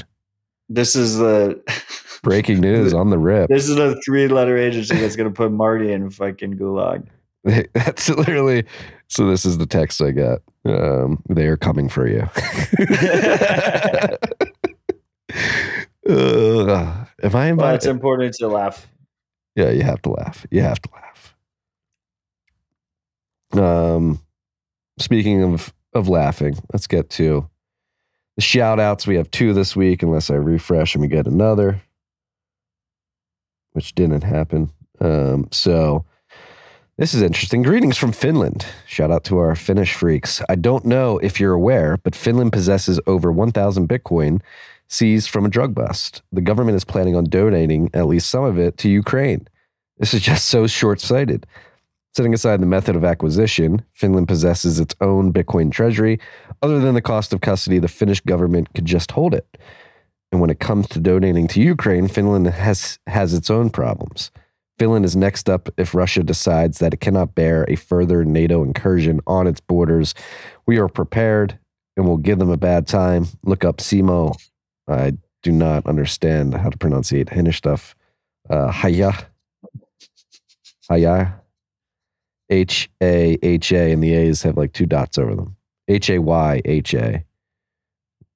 [0.68, 1.60] This is the
[2.22, 3.48] Breaking news on the rip.
[3.48, 7.06] this is a three letter agency that's gonna put Marty in fucking gulag.
[7.72, 8.66] That's literally.
[9.08, 10.42] So this is the text I got.
[10.66, 12.28] Um, they are coming for you.
[16.08, 17.06] Ugh.
[17.22, 18.86] if I Well, invite, it's important to laugh.
[19.54, 20.46] yeah, you have to laugh.
[20.50, 21.09] You have to laugh.
[23.52, 24.20] Um,
[24.98, 27.48] speaking of of laughing, let's get to
[28.36, 29.06] the shout outs.
[29.06, 31.82] We have two this week, unless I refresh and we get another,
[33.72, 34.70] which didn't happen.
[35.00, 36.04] Um, so
[36.96, 37.62] this is interesting.
[37.62, 38.66] Greetings from Finland.
[38.86, 40.42] Shout out to our Finnish freaks.
[40.48, 44.42] I don't know if you're aware, but Finland possesses over 1,000 Bitcoin
[44.88, 46.20] seized from a drug bust.
[46.30, 49.48] The government is planning on donating at least some of it to Ukraine.
[49.98, 51.46] This is just so short sighted.
[52.16, 56.18] Setting aside the method of acquisition, Finland possesses its own Bitcoin treasury.
[56.60, 59.56] Other than the cost of custody, the Finnish government could just hold it.
[60.32, 64.30] And when it comes to donating to Ukraine, Finland has, has its own problems.
[64.78, 69.20] Finland is next up if Russia decides that it cannot bear a further NATO incursion
[69.26, 70.14] on its borders.
[70.66, 71.58] We are prepared
[71.96, 73.26] and we'll give them a bad time.
[73.44, 74.34] Look up Simo.
[74.88, 77.94] I do not understand how to pronunciate Finnish stuff.
[78.48, 79.12] Uh, Haya.
[80.88, 81.39] Haya.
[82.50, 85.56] H A H A, and the A's have like two dots over them.
[85.88, 87.24] H A Y H A.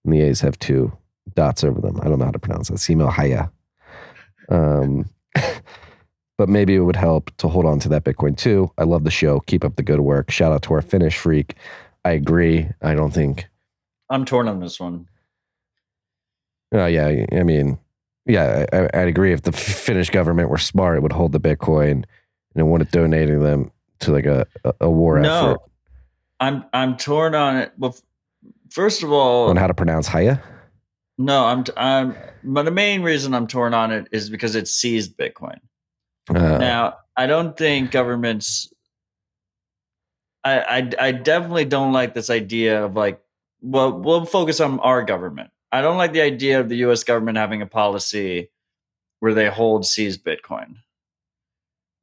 [0.04, 0.96] And the A's have two
[1.34, 2.00] dots over them.
[2.00, 2.76] I don't know how to pronounce that.
[2.76, 3.50] Simo Haya.
[4.48, 5.08] Um,
[6.38, 8.70] but maybe it would help to hold on to that Bitcoin too.
[8.78, 9.40] I love the show.
[9.40, 10.30] Keep up the good work.
[10.30, 11.54] Shout out to our Finnish freak.
[12.04, 12.68] I agree.
[12.82, 13.46] I don't think.
[14.10, 15.08] I'm torn on this one.
[16.72, 17.78] Oh yeah, I mean,
[18.26, 19.32] yeah, I, I'd agree.
[19.32, 22.04] If the Finnish government were smart, it would hold the Bitcoin and
[22.56, 23.70] it wouldn't donating them
[24.00, 24.46] to like a
[24.80, 25.60] a, war No, effort
[26.40, 27.72] I'm I'm torn on it.
[27.78, 27.96] Well,
[28.70, 30.40] first of all, on how to pronounce Haya.
[31.18, 32.16] no, I'm I'm.
[32.42, 35.58] But the main reason I'm torn on it is because it seized Bitcoin.
[36.28, 38.72] Uh, Now, I don't think governments.
[40.42, 43.20] I, I I definitely don't like this idea of like.
[43.62, 45.50] Well, we'll focus on our government.
[45.72, 47.02] I don't like the idea of the U.S.
[47.02, 48.50] government having a policy
[49.20, 50.76] where they hold seized Bitcoin.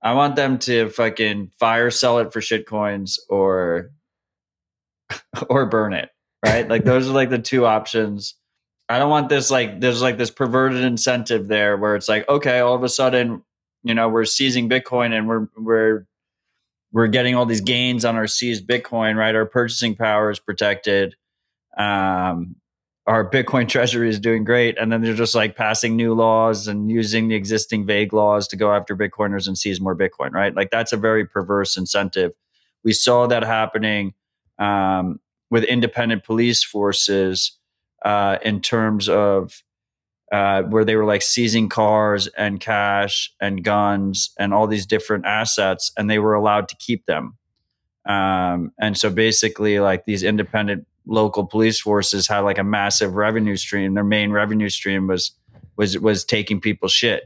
[0.03, 3.91] I want them to fucking fire sell it for shitcoins or
[5.49, 6.09] or burn it.
[6.43, 6.67] Right?
[6.67, 8.35] Like those are like the two options.
[8.89, 12.59] I don't want this like there's like this perverted incentive there where it's like, okay,
[12.59, 13.43] all of a sudden,
[13.83, 16.05] you know, we're seizing Bitcoin and we're we're
[16.91, 19.35] we're getting all these gains on our seized Bitcoin, right?
[19.35, 21.15] Our purchasing power is protected.
[21.77, 22.55] Um
[23.11, 24.77] our Bitcoin treasury is doing great.
[24.77, 28.55] And then they're just like passing new laws and using the existing vague laws to
[28.55, 30.55] go after Bitcoiners and seize more Bitcoin, right?
[30.55, 32.31] Like that's a very perverse incentive.
[32.83, 34.13] We saw that happening
[34.59, 37.51] um, with independent police forces
[38.03, 39.61] uh, in terms of
[40.31, 45.25] uh, where they were like seizing cars and cash and guns and all these different
[45.25, 47.37] assets, and they were allowed to keep them.
[48.05, 53.55] Um, and so basically, like these independent local police forces had like a massive revenue
[53.55, 53.93] stream.
[53.93, 55.31] Their main revenue stream was
[55.75, 57.23] was was taking people's shit.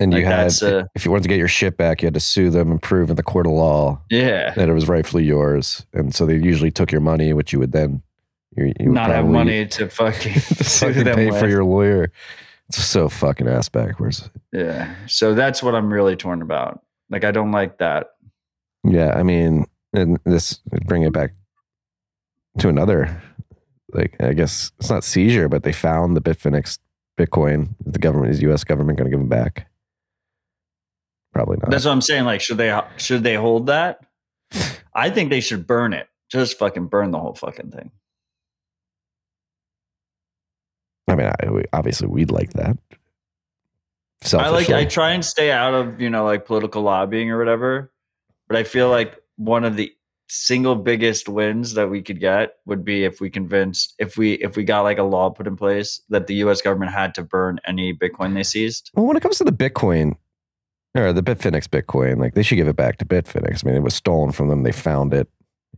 [0.00, 2.06] and you like had, that's, uh, if you wanted to get your shit back, you
[2.06, 4.88] had to sue them and prove in the court of law Yeah, that it was
[4.88, 5.84] rightfully yours.
[5.92, 8.02] And so they usually took your money, which you would then
[8.56, 12.10] you, you would not have money to fucking sue fucking them pay for your lawyer.
[12.68, 14.30] It's so fucking ass backwards.
[14.52, 16.80] Yeah, so that's what I'm really torn about.
[17.10, 18.12] Like I don't like that.
[18.84, 21.32] Yeah, I mean, and this bring it back
[22.58, 23.22] to another.
[23.92, 26.78] Like, I guess it's not seizure, but they found the Bitfinex
[27.18, 27.74] Bitcoin.
[27.86, 28.64] Is the government is the U.S.
[28.64, 29.68] government going to give them back?
[31.32, 31.70] Probably not.
[31.70, 32.24] That's what I'm saying.
[32.24, 34.00] Like, should they should they hold that?
[34.94, 36.08] I think they should burn it.
[36.30, 37.90] Just fucking burn the whole fucking thing.
[41.08, 42.76] I mean, I, we- obviously, we'd like that.
[44.32, 44.70] I like.
[44.70, 47.92] I try and stay out of you know like political lobbying or whatever.
[48.48, 49.94] But I feel like one of the
[50.28, 54.56] single biggest wins that we could get would be if we convinced if we if
[54.56, 56.60] we got like a law put in place that the U.S.
[56.62, 58.90] government had to burn any Bitcoin they seized.
[58.94, 60.16] Well, when it comes to the Bitcoin
[60.94, 63.64] or the Bitfinex Bitcoin, like they should give it back to Bitfinex.
[63.64, 64.62] I mean, it was stolen from them.
[64.62, 65.28] They found it.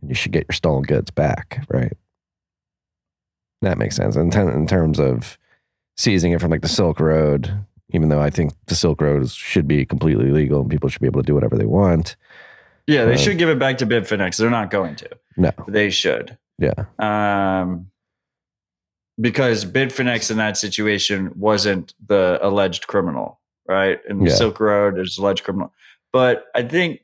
[0.01, 1.93] And you should get your stolen goods back, right?
[3.61, 4.15] That makes sense.
[4.15, 5.37] In, in terms of
[5.95, 9.67] seizing it from like the Silk Road, even though I think the Silk Road should
[9.67, 12.15] be completely legal and people should be able to do whatever they want.
[12.87, 14.37] Yeah, they Uh, should give it back to Bitfinex.
[14.37, 15.09] They're not going to.
[15.35, 16.37] No, They should.
[16.57, 17.91] yeah, um,
[19.19, 23.99] because Bitfinex in that situation wasn't the alleged criminal, right?
[24.07, 24.33] And Yeah.
[24.33, 25.73] Silk Road is alleged criminal,
[26.13, 27.01] but I think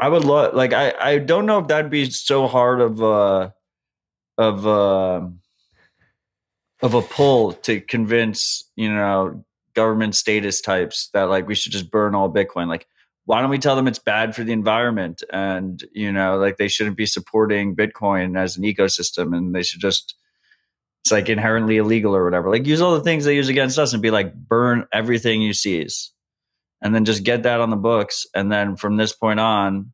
[0.00, 3.54] I would love, like, I I don't know if that'd be so hard of a
[4.38, 5.32] of a
[6.82, 9.44] of a pull to convince you know
[9.74, 12.86] government status types that like we should just burn all Bitcoin, like.
[13.28, 16.66] Why don't we tell them it's bad for the environment and you know like they
[16.66, 20.14] shouldn't be supporting Bitcoin as an ecosystem and they should just
[21.02, 22.48] it's like inherently illegal or whatever.
[22.48, 25.52] Like use all the things they use against us and be like burn everything you
[25.52, 26.10] seize.
[26.80, 29.92] And then just get that on the books and then from this point on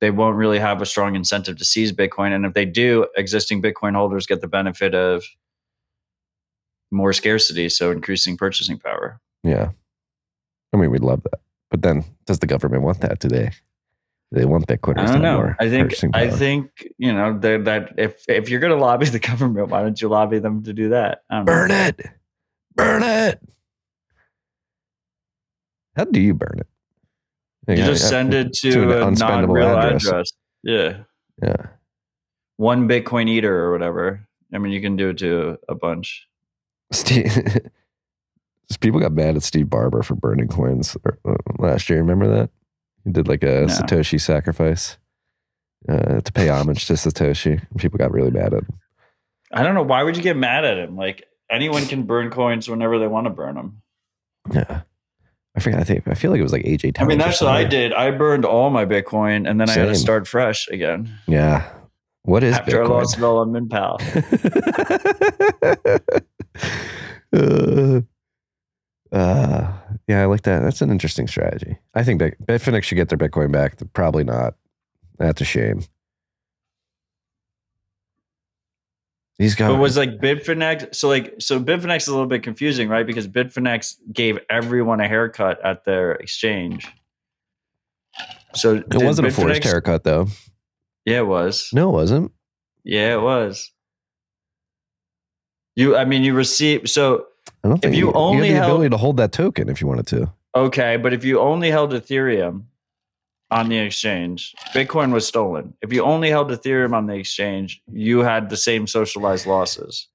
[0.00, 3.60] they won't really have a strong incentive to seize Bitcoin and if they do existing
[3.60, 5.22] Bitcoin holders get the benefit of
[6.90, 9.20] more scarcity so increasing purchasing power.
[9.42, 9.72] yeah.
[10.72, 11.40] I mean, we'd love that.
[11.72, 13.50] But then, does the government want that today?
[14.30, 15.54] Do they want Bitcoiners I don't know.
[15.58, 19.18] I think I think you know that that if if you're going to lobby the
[19.18, 21.22] government, why don't you lobby them to do that?
[21.30, 21.52] Don't know.
[21.52, 22.00] burn it,
[22.76, 23.40] burn it.
[25.96, 26.66] How do you burn it?
[27.68, 30.06] You Yeah, just send it to to, a non-real address.
[30.06, 30.32] address.
[30.62, 30.98] Yeah,
[31.42, 31.66] Yeah.
[32.58, 34.26] one Bitcoin eater or whatever.
[34.54, 36.28] I mean, you can do it to a bunch.
[36.92, 37.32] Steve,
[38.76, 40.96] people got mad at Steve Barber for burning coins
[41.26, 41.98] uh, last year.
[41.98, 42.50] Remember that?
[43.04, 43.66] He did like a No.
[43.66, 44.96] Satoshi sacrifice
[45.88, 47.60] uh, to pay homage to Satoshi.
[47.78, 48.78] People got really mad at him.
[49.52, 49.82] I don't know.
[49.82, 50.96] Why would you get mad at him?
[50.96, 53.82] Like anyone can burn coins whenever they want to burn them.
[54.52, 54.82] Yeah.
[55.54, 55.80] I forget.
[55.80, 56.98] I think I feel like it was like AJ.
[57.00, 57.92] I mean, that's what I did.
[57.92, 61.68] I burned all my Bitcoin and then I had to start fresh again Yeah.
[62.22, 62.90] What is after I Bitcoin?
[62.90, 63.98] lost it all on MintPal.
[67.32, 68.00] uh,
[69.12, 69.72] uh,
[70.08, 70.62] yeah, I like that.
[70.62, 71.78] That's an interesting strategy.
[71.94, 73.76] I think Bit- Bitfinex should get their Bitcoin back.
[73.92, 74.54] Probably not.
[75.18, 75.84] That's a shame.
[79.38, 79.70] These guys.
[79.70, 80.94] But was like Bitfinex.
[80.94, 83.06] So like, so Bitfinex is a little bit confusing, right?
[83.06, 86.88] Because Bitfinex gave everyone a haircut at their exchange.
[88.54, 90.28] So it wasn't a forced haircut, though.
[91.04, 91.70] Yeah, it was.
[91.72, 92.32] No, it wasn't.
[92.84, 93.70] Yeah, it was.
[95.74, 96.88] You, I mean, you receive.
[96.90, 97.26] So
[97.64, 99.68] I don't think you you, only you had the held- ability to hold that token
[99.68, 100.32] if you wanted to.
[100.54, 102.64] Okay, but if you only held Ethereum
[103.50, 105.74] on the exchange, Bitcoin was stolen.
[105.82, 110.08] If you only held Ethereum on the exchange, you had the same socialized losses.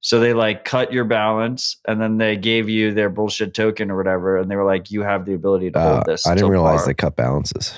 [0.00, 3.96] So they like cut your balance and then they gave you their bullshit token or
[3.96, 4.36] whatever.
[4.36, 6.26] And they were like, you have the ability to Uh, hold this.
[6.26, 6.86] I didn't realize par.
[6.86, 7.74] they cut balances.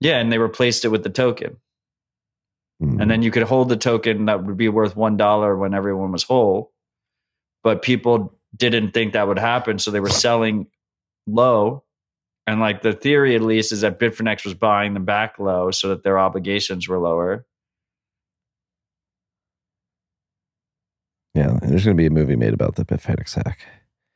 [0.00, 1.56] Yeah, and they replaced it with the token.
[2.80, 3.00] Hmm.
[3.00, 6.22] And then you could hold the token that would be worth $1 when everyone was
[6.24, 6.72] whole.
[7.64, 9.80] But people didn't think that would happen.
[9.80, 10.68] So they were selling
[11.26, 11.82] low.
[12.46, 15.88] And like the theory, at least, is that Bitfinex was buying them back low so
[15.88, 17.46] that their obligations were lower.
[21.34, 23.60] yeah, there's going to be a movie made about the Bitfinex hack.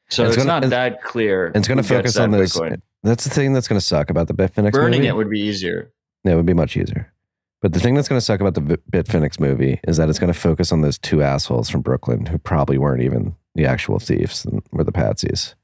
[0.09, 1.47] So It's it's, gonna- not it's- that clear.
[1.49, 2.53] And it's going to focus on those.
[2.55, 2.81] Bitcoin.
[3.03, 5.09] That's the thing that's going to suck about the Bitfinex Burning movie.
[5.09, 5.93] it would be easier.
[6.25, 7.13] Yeah, it would be much easier.
[7.61, 10.19] But the thing that's going to suck about the Bit- Bitfinex movie is that it's
[10.19, 13.99] going to focus on those two assholes from Brooklyn who probably weren't even the actual
[13.99, 15.55] thieves and were the patsies.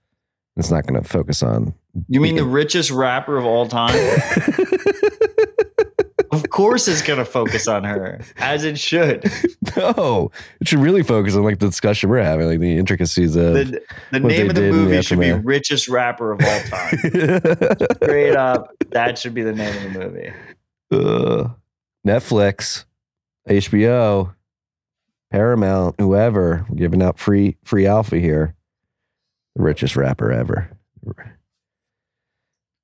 [0.56, 1.74] It's not going to focus on.
[2.08, 3.94] You mean the richest rapper of all time?
[6.32, 9.30] of course, it's going to focus on her, as it should.
[9.76, 10.30] no,
[10.60, 13.54] it should really focus on like the discussion we're having, like the intricacies of.
[13.54, 13.82] The,
[14.12, 16.98] the name of the in the movie should be "Richest Rapper of All Time."
[18.02, 20.32] Straight up, that should be the name of the movie.
[20.92, 21.48] Uh,
[22.06, 22.84] Netflix,
[23.48, 24.34] HBO,
[25.30, 28.54] Paramount, whoever, we're giving out free free alpha here.
[29.56, 30.70] The richest rapper ever.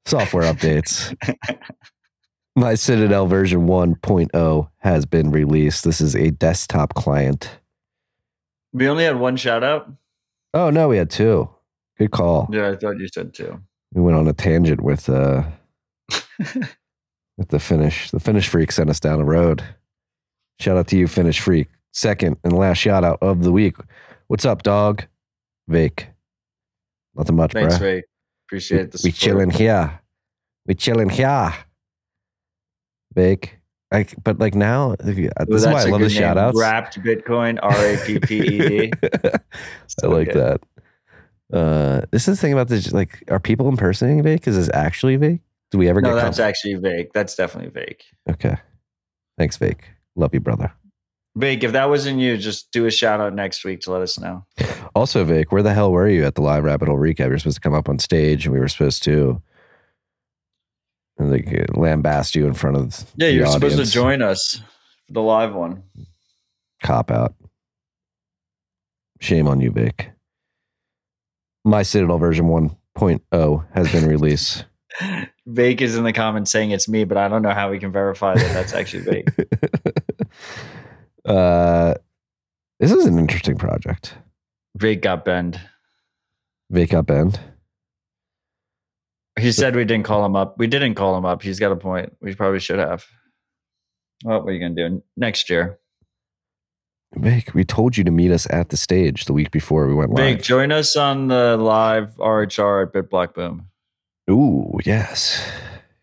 [0.07, 1.15] Software updates.
[2.57, 5.85] My Citadel version 1.0 has been released.
[5.85, 7.51] This is a desktop client.
[8.73, 9.91] We only had one shout out.
[10.53, 11.49] Oh no, we had two.
[11.99, 12.49] Good call.
[12.51, 13.61] Yeah, I thought you said two.
[13.93, 15.45] We went on a tangent with uh
[17.41, 18.11] with the finish.
[18.11, 19.65] The finish freak sent us down the road.
[20.61, 21.69] Shout out to you, finish freak.
[21.93, 23.77] Second and last shout out of the week.
[24.29, 25.05] What's up, dog?
[25.67, 26.07] Vake.
[27.17, 27.87] Nothing much, Thanks, bro.
[27.89, 28.03] Ray.
[28.47, 29.15] Appreciate the We support.
[29.15, 30.01] chilling here.
[30.67, 31.53] We chilling here.
[33.15, 33.57] Vake.
[33.91, 36.11] I, but like now, this Ooh, is why I love the name.
[36.11, 36.61] shout outs.
[36.61, 38.93] Wrapped Bitcoin, R A P P E D.
[40.05, 40.61] I like that.
[41.53, 42.93] Uh, this is the thing about this.
[42.93, 44.47] Like, are people impersonating Vake?
[44.47, 45.41] Is this actually Vake?
[45.71, 47.13] Do we ever No, get that's com- actually Vake.
[47.13, 48.05] That's definitely Vake.
[48.29, 48.57] Okay.
[49.39, 49.85] Thanks, Vake.
[50.17, 50.73] Love you, brother.
[51.37, 54.19] Vake, if that wasn't you, just do a shout out next week to let us
[54.19, 54.45] know.
[54.97, 57.29] Also, Vic, where the hell were you at the live Rabbit Hole recap?
[57.29, 59.41] You're supposed to come up on stage, and we were supposed to
[61.19, 64.61] like lambast you in front of Yeah, you're supposed to join us
[65.07, 65.85] for the live one.
[66.83, 67.35] Cop out.
[69.21, 70.11] Shame on you, Vic.
[71.65, 74.65] My Citadel version 1.0 has been released.
[75.51, 77.93] Vake is in the comments saying it's me, but I don't know how we can
[77.93, 79.29] verify that that's actually Vake.
[81.25, 81.95] uh,
[82.79, 84.15] this is an interesting project.
[84.77, 85.61] Vake got bend.
[86.71, 87.41] Vake up end.
[89.39, 90.59] He said we didn't call him up.
[90.59, 91.43] We didn't call him up.
[91.43, 92.17] He's got a point.
[92.21, 93.05] We probably should have.
[94.23, 95.79] What are you going to do next year?
[97.17, 100.11] Vic, we told you to meet us at the stage the week before we went
[100.11, 100.37] live.
[100.37, 103.70] Vake, join us on the live RHR at BitBlock Boom.
[104.31, 105.45] Ooh, yes.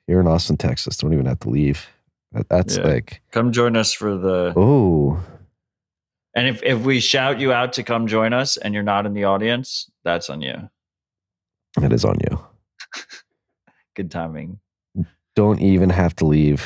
[0.07, 0.97] You're in Austin, Texas.
[0.97, 1.87] Don't even have to leave.
[2.33, 2.83] That- That's Yeah.
[2.83, 4.53] like, Come join us for the.
[4.55, 5.19] oh,
[6.33, 9.13] And if, if we shout you out to come join us and you're not in
[9.13, 10.69] the audience, that's on you.
[11.81, 12.39] it is on you.
[13.95, 14.59] Good timing.
[15.35, 16.65] Don't even have to leave.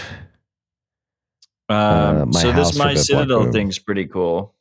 [1.69, 4.53] Um, Uh, so this My Citadel thing's pretty cool.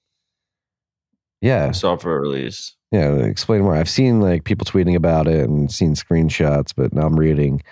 [1.41, 1.71] Yeah.
[1.73, 2.75] Software release.
[2.93, 3.15] Yeah.
[3.17, 3.75] Explain more.
[3.75, 7.63] I've seen like people tweeting about it and seen screenshots, but now I'm reading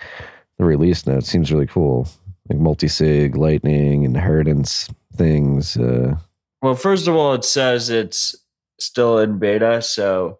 [0.57, 1.23] the release note.
[1.23, 2.07] Seems really cool.
[2.49, 5.77] Like multi sig, lightning, inheritance things.
[5.77, 6.15] Uh,
[6.61, 8.35] Well, first of all, it says it's
[8.79, 10.39] still in beta, so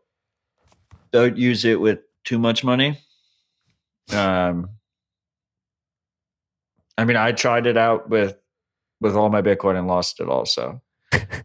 [1.12, 2.98] don't use it with too much money.
[4.12, 4.70] Um,
[6.98, 8.36] I mean, I tried it out with
[9.02, 10.46] with all my Bitcoin and lost it all.
[10.46, 10.82] So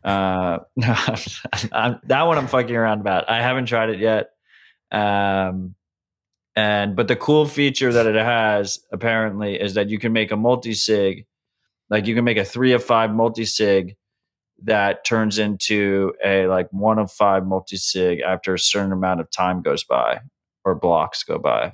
[0.04, 0.94] uh, no,
[1.72, 3.28] I'm, that one I'm fucking around about.
[3.28, 4.30] I haven't tried it yet.
[4.92, 5.74] Um,
[6.56, 10.36] and but the cool feature that it has apparently is that you can make a
[10.36, 11.26] multi sig,
[11.90, 13.96] like you can make a three of five multi sig
[14.62, 19.30] that turns into a like one of five multi sig after a certain amount of
[19.30, 20.20] time goes by
[20.64, 21.72] or blocks go by.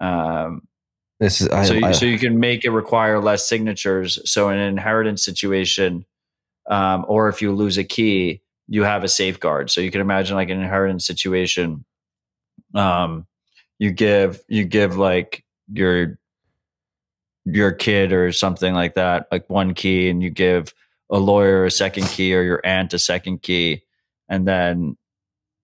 [0.00, 0.62] Um,
[1.18, 4.18] This is I, so, you, I- so you can make it require less signatures.
[4.30, 6.04] So in an inheritance situation,
[6.68, 9.70] um, or if you lose a key, you have a safeguard.
[9.70, 11.84] So you can imagine like an inheritance situation.
[12.74, 13.26] Um,
[13.78, 16.18] you give you give like your
[17.44, 20.74] your kid or something like that like one key, and you give
[21.10, 23.82] a lawyer a second key or your aunt a second key,
[24.28, 24.96] and then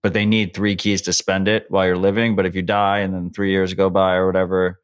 [0.01, 2.35] but they need three keys to spend it while you're living.
[2.35, 4.79] But if you die and then three years go by or whatever,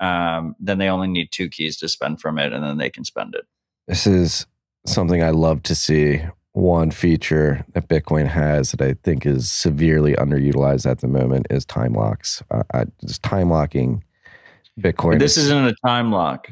[0.00, 3.04] um, then they only need two keys to spend from it, and then they can
[3.04, 3.46] spend it.
[3.86, 4.46] this is
[4.86, 6.20] something I love to see.
[6.54, 11.64] One feature that Bitcoin has that I think is severely underutilized at the moment is
[11.64, 12.42] time locks.
[12.50, 14.04] Uh, I, just time locking
[14.78, 15.18] Bitcoin.
[15.18, 16.50] This isn't a time lock.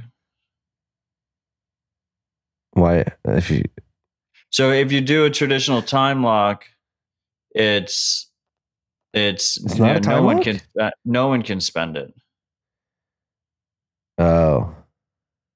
[2.73, 3.65] why if you
[4.51, 6.65] So if you do a traditional time lock,
[7.55, 8.31] it's
[9.13, 10.61] it's, It's not a no time one can
[11.05, 12.15] no one can spend it.
[14.19, 14.75] oh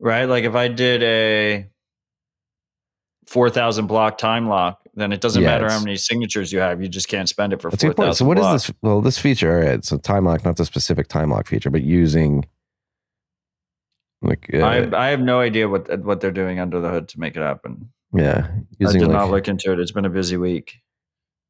[0.01, 0.25] Right?
[0.25, 1.66] Like if I did a
[3.27, 6.89] 4000 block time lock, then it doesn't Yeah, matter how many signatures you have, you
[6.89, 8.66] just can't spend it for that's a 4000 So what is blocks.
[8.66, 8.77] this?
[8.83, 9.85] Well, this feature, all right.
[9.85, 12.45] So time lock, not the specific time lock feature, but using
[14.22, 17.20] like uh, I I have no idea what what they're doing under the hood to
[17.20, 17.91] make it happen.
[18.12, 18.49] yeah,
[18.87, 19.81] I did like, not look into it.
[19.81, 20.77] It's been a busy week.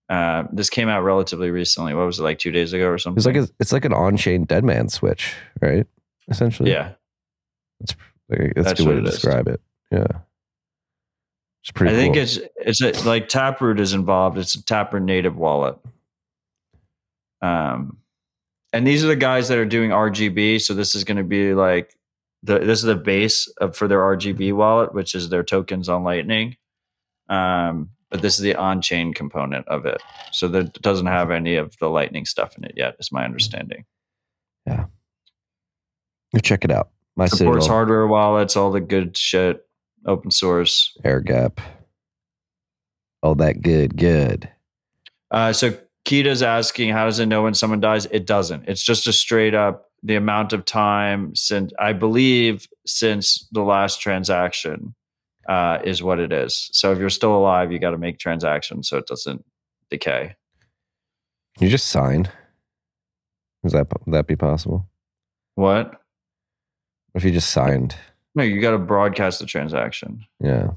[0.09, 1.95] Uh, this came out relatively recently.
[1.95, 3.19] What was it like two days ago or something?
[3.19, 5.87] it's like a, it's like an on-chain dead man switch, right?
[6.29, 6.93] Essentially, yeah.
[8.29, 9.61] Like, that's, That's a good way to describe it.
[9.91, 10.07] Yeah,
[11.65, 11.95] it's pretty.
[11.95, 14.37] I think it's it's a, like Taproot is involved.
[14.37, 15.79] It's a Taproot native wallet.
[17.41, 17.97] Um,
[18.75, 20.61] and these are the guys that are doing RGB.
[20.61, 21.97] So this is going to be like
[22.43, 26.05] the this is the base of, for their RGB wallet, which is their tokens on
[26.05, 26.59] Lightning.
[27.31, 30.03] Um, but this is the on-chain component of it.
[30.33, 33.87] So that doesn't have any of the Lightning stuff in it yet, is my understanding.
[36.35, 36.91] Go check it out.
[37.17, 39.64] My Supports Citadel, hardware wallets, all the good shit,
[40.07, 40.97] open source.
[41.05, 41.61] air gap,
[43.23, 44.49] all that good, good.
[45.31, 48.07] Uh, so Kita's asking, how does it know when someone dies?
[48.07, 48.69] It doesn't.
[48.69, 54.01] It's just a straight up the amount of time since I believe since the last
[54.01, 54.95] transaction
[55.49, 56.69] uh, is what it is.
[56.73, 59.45] So if you're still alive, you got to make transactions so it doesn't
[59.91, 60.37] decay.
[61.59, 62.29] You just sign?
[63.65, 64.87] Is that would that be possible?
[65.55, 66.01] What?
[67.15, 67.97] If you just signed,
[68.35, 70.25] No, you got to broadcast the transaction.
[70.41, 70.71] yeah.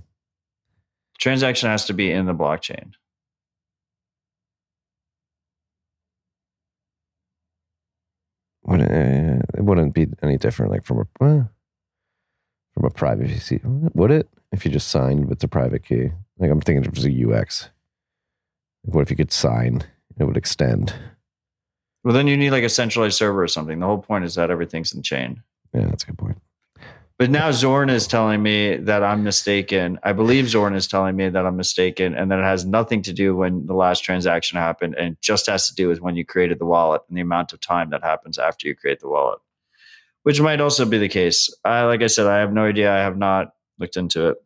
[1.20, 2.92] Transaction has to be in the blockchain.
[8.64, 11.44] Wouldn't, uh, it wouldn't be any different, like from a uh,
[12.74, 13.62] from a privacy.
[13.64, 14.30] Would it?
[14.52, 17.40] If you just signed with the private key, like I'm thinking if it was a
[17.42, 17.70] UX.
[18.86, 19.84] Like what if you could sign?
[20.20, 20.94] It would extend.
[22.04, 23.80] Well, then you need like a centralized server or something.
[23.80, 25.44] The whole point is that everything's in the chain.
[25.74, 26.38] Yeah, that's a good point.
[27.20, 30.00] But now Zorn is telling me that I'm mistaken.
[30.04, 33.14] I believe Zorn is telling me that I'm mistaken and that it has nothing to
[33.14, 36.60] do when the last transaction happened and just has to do with when you created
[36.60, 39.40] the wallet and the amount of time that happens after you create the wallet,
[40.24, 41.52] which might also be the case.
[41.66, 42.94] I, like I said, I have no idea.
[42.94, 44.38] I have not looked into it.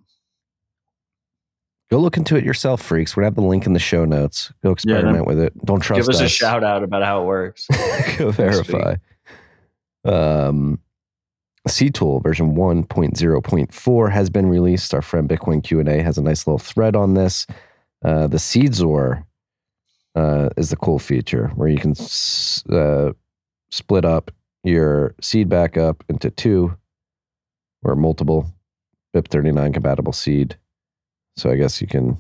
[1.89, 3.17] Go look into it yourself, freaks.
[3.17, 4.53] We're gonna have the link in the show notes.
[4.63, 5.53] Go experiment with it.
[5.65, 7.67] Don't trust Give us, a shout out about how it works.
[8.17, 8.95] Go verify.
[10.05, 10.79] Um,
[11.67, 14.93] CTool version 1.0.4 has been released.
[14.93, 17.45] Our friend Bitcoin Q&A has a nice little thread on this.
[18.03, 19.23] Uh, the SeedXOR
[20.15, 23.11] uh, is the cool feature where you can s- uh,
[23.69, 24.31] split up
[24.63, 26.75] your seed backup into two
[27.83, 28.51] or multiple
[29.15, 30.57] BIP39 compatible seed.
[31.37, 32.17] So I guess you can,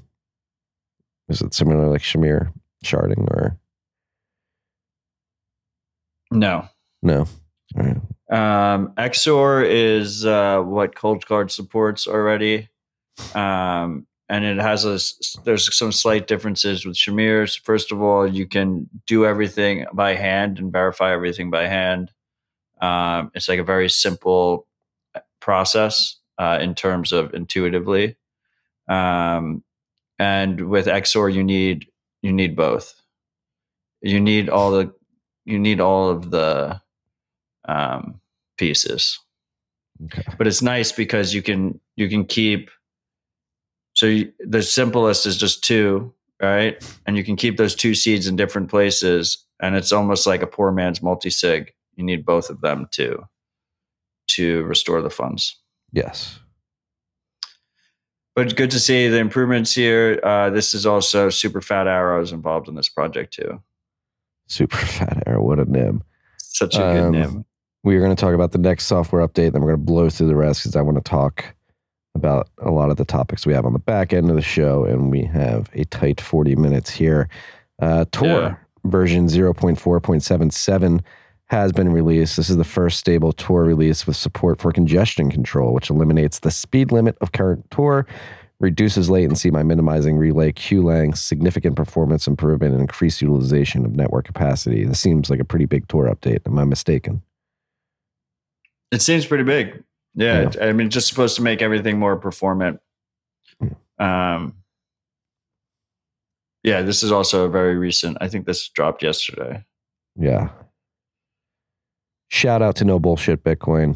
[1.29, 2.51] is it similar like Shamir
[2.85, 3.57] sharding or
[6.31, 6.67] No.
[7.01, 7.27] no?
[7.75, 7.97] All right.
[8.31, 12.69] Um, XOR is uh, what Cold Card supports already,
[13.35, 14.99] um, and it has a.
[15.43, 17.55] There's some slight differences with Shamir's.
[17.57, 22.11] First of all, you can do everything by hand and verify everything by hand.
[22.81, 24.65] Um, it's like a very simple
[25.41, 28.15] process uh, in terms of intuitively,
[28.87, 29.63] um,
[30.19, 31.87] and with XOR, you need
[32.21, 32.95] you need both.
[34.01, 34.93] you need all the
[35.45, 36.81] you need all of the
[37.67, 38.20] um,
[38.61, 39.19] pieces.
[40.05, 40.23] Okay.
[40.37, 42.69] But it's nice because you can you can keep.
[43.93, 46.81] So you, the simplest is just two, right?
[47.05, 50.47] And you can keep those two seeds in different places, and it's almost like a
[50.47, 51.73] poor man's multi sig.
[51.95, 53.27] You need both of them to
[54.35, 55.57] to restore the funds.
[55.91, 56.39] Yes.
[58.33, 60.19] But good to see the improvements here.
[60.23, 63.61] Uh, this is also super fat arrows involved in this project too.
[64.47, 65.43] Super fat arrow.
[65.43, 66.01] What a name.
[66.37, 67.45] Such a good Um, name.
[67.83, 69.53] We are going to talk about the next software update.
[69.53, 71.43] Then we're going to blow through the rest because I want to talk
[72.13, 74.85] about a lot of the topics we have on the back end of the show.
[74.85, 77.27] And we have a tight 40 minutes here.
[77.81, 78.55] Uh, Tor Yeah.
[78.85, 81.01] version 0.4.77
[81.45, 82.37] has been released.
[82.37, 86.51] This is the first stable Tor release with support for congestion control, which eliminates the
[86.51, 88.05] speed limit of current Tor,
[88.59, 94.25] reduces latency by minimizing relay queue length, significant performance improvement, and increased utilization of network
[94.25, 94.85] capacity.
[94.85, 96.41] This seems like a pretty big Tor update.
[96.45, 97.21] Am I mistaken?
[98.91, 99.83] It seems pretty big.
[100.15, 102.79] Yeah, it- I mean, just supposed to make everything more performant.
[103.97, 104.55] Um,
[106.63, 108.17] yeah, this is also a very recent.
[108.19, 109.63] I think this dropped yesterday.
[110.15, 110.49] Yeah.
[112.29, 113.95] Shout out to No Bullshit Bitcoin.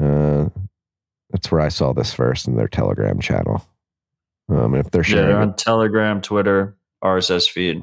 [0.00, 0.48] Uh,
[1.30, 3.66] that's where I saw this first in their Telegram channel.
[4.48, 7.82] Um, if they're Yeah, sharing they're it on Telegram, Twitter, RSS feed.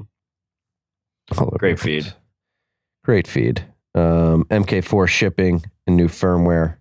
[1.37, 2.13] all great feed.
[3.03, 3.63] Great feed.
[3.99, 6.77] Um, MK4 shipping and new firmware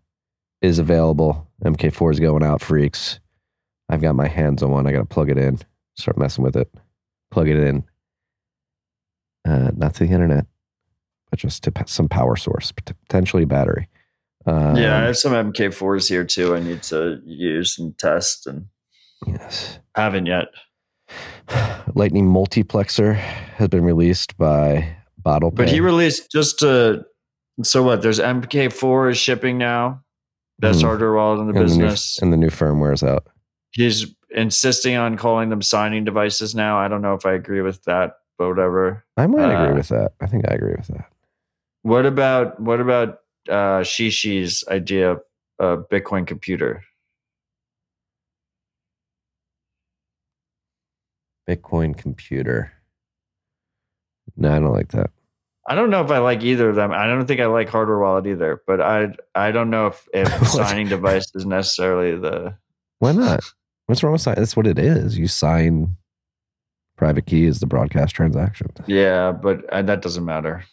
[0.63, 1.49] is available.
[1.65, 3.19] MK4 is going out, freaks.
[3.89, 4.87] I've got my hands on one.
[4.87, 5.59] I got to plug it in,
[5.97, 6.73] start messing with it,
[7.33, 7.85] plug it in.
[9.45, 10.47] Uh, not to the internet,
[11.31, 13.89] but just to some power source, potentially battery.
[14.47, 16.55] Um, yeah, I have some MK4s here too.
[16.55, 18.67] I need to use and test, and
[19.27, 19.81] Yes.
[19.97, 20.49] haven't yet.
[21.95, 25.51] Lightning Multiplexer has been released by Bottle.
[25.51, 26.99] But he released just uh
[27.63, 28.03] so what?
[28.03, 30.03] There's MK4 is shipping now.
[30.61, 30.83] That's Mhm.
[30.87, 32.19] hardware wallet in the and the, new, business.
[32.21, 33.27] and the new firmware is out.
[33.71, 36.79] He's insisting on calling them signing devices now.
[36.79, 39.05] I don't know if I agree with that, but whatever.
[39.17, 40.13] I might agree Uh, with that.
[40.21, 41.11] I think I agree with that.
[41.83, 45.23] What about what about uh Shishi's idea of
[45.59, 46.83] a Bitcoin computer?
[51.49, 52.73] Bitcoin computer.
[54.37, 55.11] No, I don't like that.
[55.69, 56.93] I don't know if I like either of them.
[56.93, 60.49] I don't think I like hardware wallet either, but I I don't know if, if
[60.49, 62.55] signing device is necessarily the
[62.99, 63.41] Why not?
[63.87, 64.37] What's wrong with sign?
[64.37, 65.19] That's what it is.
[65.19, 65.97] You sign
[66.97, 68.69] private key is the broadcast transaction.
[68.87, 70.65] Yeah, but uh, that doesn't matter.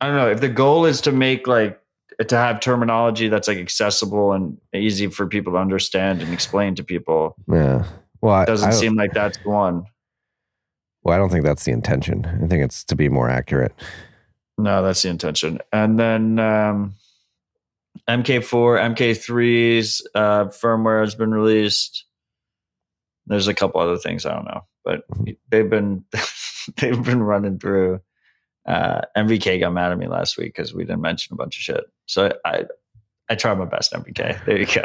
[0.00, 1.80] I don't know if the goal is to make like
[2.28, 6.84] to have terminology that's like accessible and easy for people to understand and explain to
[6.84, 7.34] people.
[7.50, 7.84] Yeah.
[8.20, 9.84] Well, It doesn't I, seem like that's one.
[11.02, 12.26] Well, I don't think that's the intention.
[12.26, 13.72] I think it's to be more accurate.
[14.58, 15.58] No, that's the intention.
[15.72, 16.94] And then um,
[18.08, 22.04] MK4, MK3's uh, firmware has been released.
[23.26, 25.04] There's a couple other things I don't know, but
[25.50, 26.04] they've been
[26.76, 28.00] they've been running through.
[28.66, 31.62] Uh, NVK got mad at me last week because we didn't mention a bunch of
[31.62, 31.84] shit.
[32.06, 32.64] So I
[33.28, 34.44] I tried my best, NVK.
[34.44, 34.82] There you go.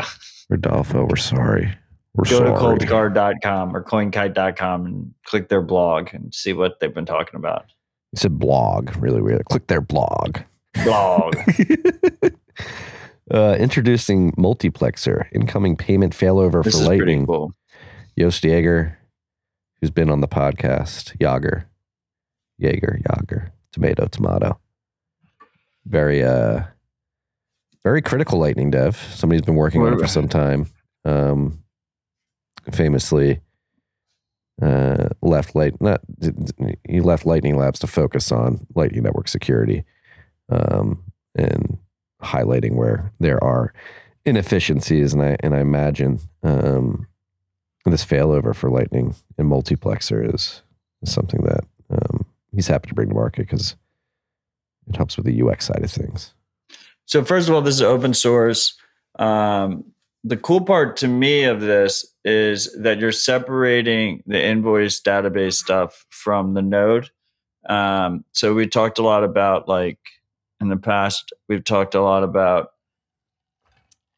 [0.50, 1.76] Rodolfo, we're sorry.
[2.16, 2.80] We're Go sorry.
[2.80, 7.66] to coldcard.com or coinkite.com and click their blog and see what they've been talking about.
[8.14, 9.44] It's a blog, really weird.
[9.46, 10.40] Click their blog.
[10.86, 11.36] Blog.
[13.32, 17.26] uh, introducing multiplexer, incoming payment failover this for is pretty Lightning.
[17.26, 17.54] cool.
[18.18, 18.98] Joost Jaeger,
[19.82, 21.68] who's been on the podcast, Jager,
[22.58, 24.58] Jaeger, Jager, tomato, tomato.
[25.86, 26.64] Very, uh,
[27.84, 28.96] very critical Lightning dev.
[29.14, 30.68] Somebody's been working on it for some time.
[31.04, 31.65] Um,
[32.72, 33.42] famously,
[34.62, 36.00] uh, left light not
[36.88, 39.84] he left Lightning Labs to focus on Lightning Network security,
[40.50, 41.04] um,
[41.36, 41.78] and
[42.22, 43.74] highlighting where there are
[44.26, 47.08] inefficiencies, and I and I imagine um,
[47.86, 50.62] this failover for Lightning and multiplexer is,
[51.02, 53.76] is something that um, he's happy to bring to market because
[54.88, 56.34] it helps with the UX side of things.
[57.06, 58.76] So first of all, this is open source.
[59.20, 59.86] Um,
[60.28, 66.04] the cool part to me of this is that you're separating the invoice database stuff
[66.10, 67.12] from the node.
[67.70, 70.00] Um, so we talked a lot about like
[70.60, 72.70] in the past, we've talked a lot about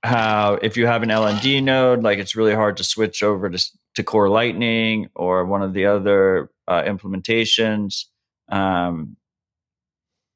[0.02, 3.72] how if you have an LND node, like it's really hard to switch over to,
[3.96, 8.06] to Core Lightning or one of the other uh, implementations.
[8.48, 9.18] Um,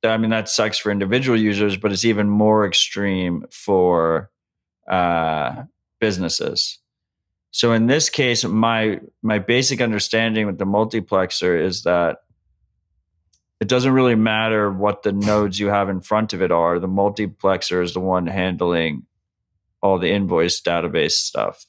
[0.04, 4.32] I mean, that sucks for individual users, but it's even more extreme for
[4.88, 5.64] uh,
[6.00, 6.80] businesses.
[7.52, 12.20] So in this case, my my basic understanding with the multiplexer is that
[13.60, 16.80] it doesn't really matter what the nodes you have in front of it are.
[16.80, 19.06] The multiplexer is the one handling
[19.82, 21.66] all the invoice database stuff.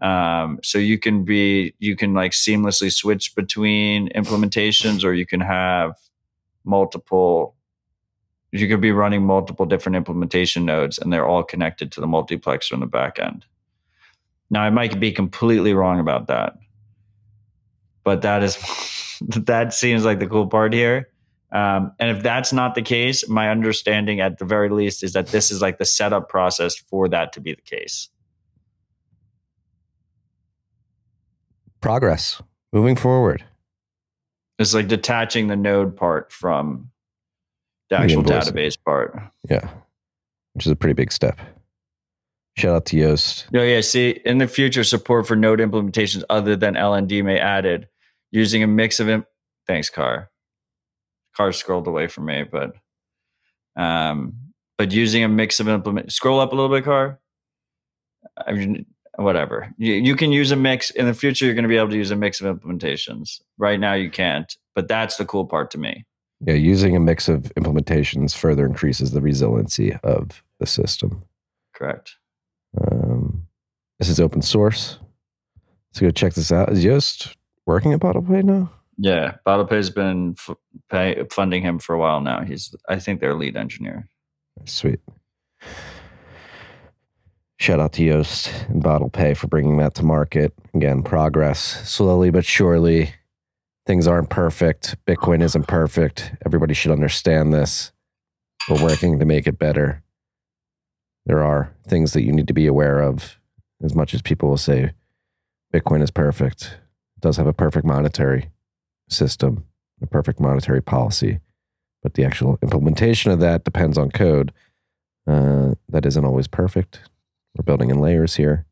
[0.00, 5.40] Um, so you can be you can like seamlessly switch between implementations, or you can
[5.40, 5.96] have
[6.64, 7.56] multiple.
[8.52, 12.72] You could be running multiple different implementation nodes, and they're all connected to the multiplexer
[12.72, 13.46] in the back end.
[14.50, 16.58] Now, I might be completely wrong about that,
[18.04, 18.58] but that is
[19.20, 21.08] that seems like the cool part here.
[21.52, 25.28] Um, and if that's not the case, my understanding at the very least is that
[25.28, 28.08] this is like the setup process for that to be the case.
[31.80, 32.40] Progress
[32.72, 33.44] moving forward.
[34.58, 36.90] It's like detaching the node part from
[37.92, 39.18] the actual database part.
[39.48, 39.68] Yeah,
[40.54, 41.38] which is a pretty big step.
[42.56, 43.46] Shout out to Joost.
[43.52, 43.80] No, yeah.
[43.80, 47.88] See, in the future, support for node implementations other than LND may added
[48.30, 49.08] using a mix of.
[49.08, 49.26] Imp-
[49.66, 50.30] Thanks, Car.
[51.36, 52.72] Car scrolled away from me, but
[53.76, 54.34] um,
[54.76, 56.12] but using a mix of implement.
[56.12, 57.20] Scroll up a little bit, Car.
[58.36, 58.86] I mean,
[59.16, 59.72] whatever.
[59.78, 61.44] You, you can use a mix in the future.
[61.46, 63.40] You're going to be able to use a mix of implementations.
[63.56, 64.54] Right now, you can't.
[64.74, 66.04] But that's the cool part to me.
[66.44, 71.22] Yeah, using a mix of implementations further increases the resiliency of the system.
[71.72, 72.16] Correct.
[72.80, 73.46] Um,
[73.98, 74.98] this is open source.
[75.90, 76.72] Let's go check this out.
[76.72, 77.36] Is Joost
[77.66, 78.72] working at BottlePay now?
[78.98, 80.56] Yeah, BottlePay's been f-
[80.90, 82.42] pay, funding him for a while now.
[82.42, 84.08] He's, I think, their lead engineer.
[84.64, 85.00] Sweet.
[87.58, 90.52] Shout out to Joost and BottlePay for bringing that to market.
[90.74, 93.14] Again, progress slowly but surely.
[93.86, 94.96] Things aren't perfect.
[95.06, 96.32] Bitcoin isn't perfect.
[96.46, 97.92] Everybody should understand this.
[98.68, 100.02] We're working to make it better.
[101.26, 103.38] There are things that you need to be aware of.
[103.82, 104.92] As much as people will say
[105.74, 106.78] Bitcoin is perfect,
[107.16, 108.50] it does have a perfect monetary
[109.08, 109.64] system,
[110.00, 111.40] a perfect monetary policy,
[112.02, 114.52] but the actual implementation of that depends on code.
[115.26, 117.00] Uh, that isn't always perfect.
[117.56, 118.66] We're building in layers here,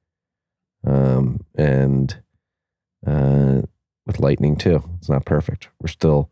[0.87, 2.16] um, and
[3.07, 3.62] uh,
[4.07, 5.69] with Lightning too, it's not perfect.
[5.81, 6.31] We're still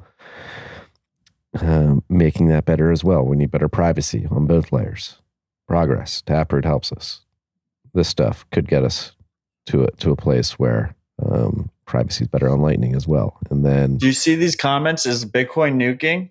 [1.60, 3.24] um, making that better as well.
[3.24, 5.18] We need better privacy on both layers.
[5.66, 6.22] Progress.
[6.22, 7.20] Taproot helps us.
[7.94, 9.12] This stuff could get us
[9.66, 13.38] to a, to a place where um, privacy is better on Lightning as well.
[13.50, 15.04] And then Do you see these comments?
[15.06, 16.30] Is Bitcoin nuking?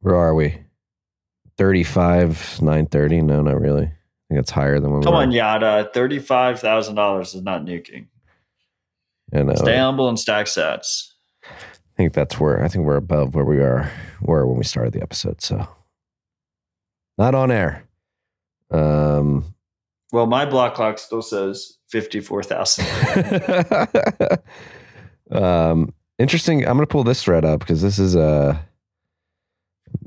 [0.00, 0.58] where are we?
[1.58, 3.20] Thirty-five nine thirty.
[3.20, 3.92] No, not really.
[4.32, 5.90] I think it's higher than when Come we on, Yada.
[5.92, 8.06] Thirty-five thousand dollars is not nuking.
[9.32, 11.08] And, uh, Stay humble and stack sats.
[11.44, 11.48] I
[11.96, 13.90] think that's where I think we're above where we are
[14.22, 15.42] were when we started the episode.
[15.42, 15.66] So
[17.18, 17.84] not on air.
[18.70, 19.54] Um,
[20.12, 22.86] Well, my block clock still says fifty-four thousand.
[25.30, 26.60] um, interesting.
[26.60, 28.56] I'm going to pull this thread up because this is uh,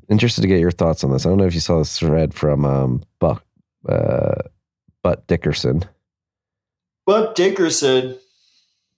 [0.09, 1.27] interested to get your thoughts on this.
[1.27, 3.44] I don't know if you saw this thread from um, Buck,
[3.89, 4.35] uh,
[5.03, 5.83] Butt Dickerson,
[7.05, 8.17] But Dickerson.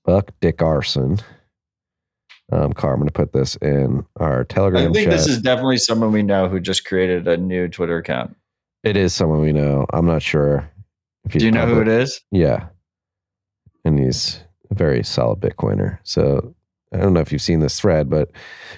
[0.06, 1.20] Buck Dickerson.
[2.52, 5.12] Um, Car, I'm going to put this in our Telegram I think chat.
[5.12, 8.38] this is definitely someone we know who just created a new Twitter account.
[8.84, 9.86] it is someone we know.
[9.92, 10.70] I'm not sure
[11.26, 12.22] if Do you know who it is?
[12.32, 12.68] Yeah.
[13.84, 14.40] And he's
[14.72, 16.00] a very solid Bitcoiner.
[16.04, 16.56] So
[16.94, 18.32] I don't know if you've seen this thread, but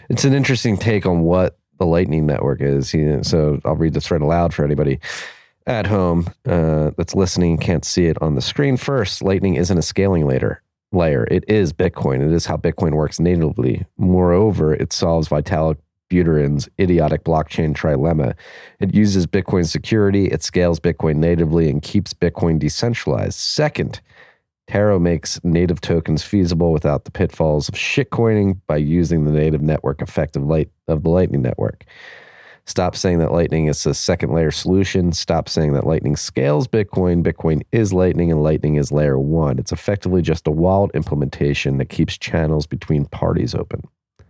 [0.09, 2.89] it's an interesting take on what the Lightning Network is.
[2.89, 4.99] He, so I'll read the thread aloud for anybody
[5.69, 8.75] at home uh, that's listening can't see it on the screen.
[8.75, 10.61] First, Lightning isn't a scaling layer.
[10.91, 11.27] Layer.
[11.29, 12.25] It is Bitcoin.
[12.25, 13.85] It is how Bitcoin works natively.
[13.97, 15.77] Moreover, it solves Vitalik
[16.09, 18.33] Buterin's idiotic blockchain trilemma.
[18.79, 23.37] It uses Bitcoin security, it scales Bitcoin natively, and keeps Bitcoin decentralized.
[23.37, 24.01] Second,
[24.67, 30.01] Taro makes native tokens feasible without the pitfalls of shitcoining by using the native network
[30.01, 31.85] effect of, light, of the Lightning Network.
[32.65, 35.11] Stop saying that Lightning is a second layer solution.
[35.11, 37.23] Stop saying that Lightning scales Bitcoin.
[37.23, 39.57] Bitcoin is Lightning and Lightning is layer one.
[39.57, 43.87] It's effectively just a wallet implementation that keeps channels between parties open.
[44.19, 44.23] I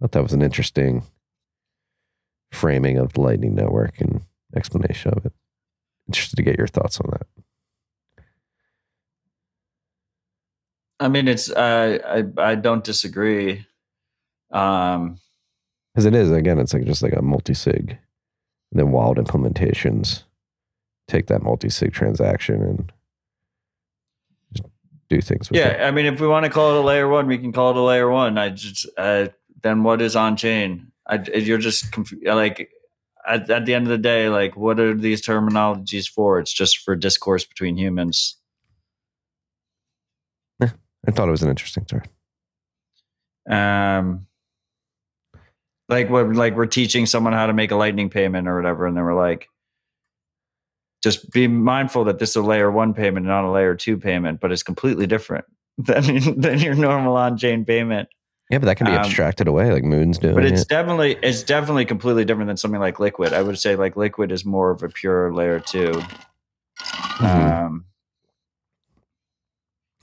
[0.00, 1.04] thought that was an interesting
[2.50, 4.22] framing of the Lightning Network and
[4.56, 5.32] explanation of it.
[6.08, 7.26] Interested to get your thoughts on that.
[11.00, 11.98] I mean, it's uh,
[12.38, 13.66] I I don't disagree.
[14.52, 15.18] Um,
[15.92, 17.98] Because it is, again, it's like just like a multi sig.
[18.70, 20.22] And then wild implementations
[21.08, 22.92] take that multi sig transaction and
[24.54, 24.68] just
[25.10, 25.78] do things with it.
[25.78, 27.70] yeah, I mean, if we want to call it a layer one, we can call
[27.70, 28.38] it a layer one.
[28.38, 29.28] I just uh,
[29.62, 30.92] then what is on chain?
[31.06, 32.70] I, you're just conf- like
[33.26, 36.38] at, at the end of the day, like what are these terminologies for?
[36.38, 38.36] It's just for discourse between humans.
[41.06, 42.08] I thought it was an interesting thread.
[43.48, 44.26] Um,
[45.88, 48.96] like what like we're teaching someone how to make a lightning payment or whatever, and
[48.96, 49.48] then we're like,
[51.02, 54.40] just be mindful that this is a layer one payment, not a layer two payment,
[54.40, 55.44] but it's completely different
[55.78, 58.08] than than your normal on chain payment.
[58.50, 60.34] Yeah, but that can be Um, abstracted away, like Moon's doing.
[60.34, 60.68] But it's it.
[60.68, 63.32] definitely it's definitely completely different than something like Liquid.
[63.32, 65.92] I would say like Liquid is more of a pure layer 2
[67.18, 67.64] Mhm.
[67.66, 67.84] Um,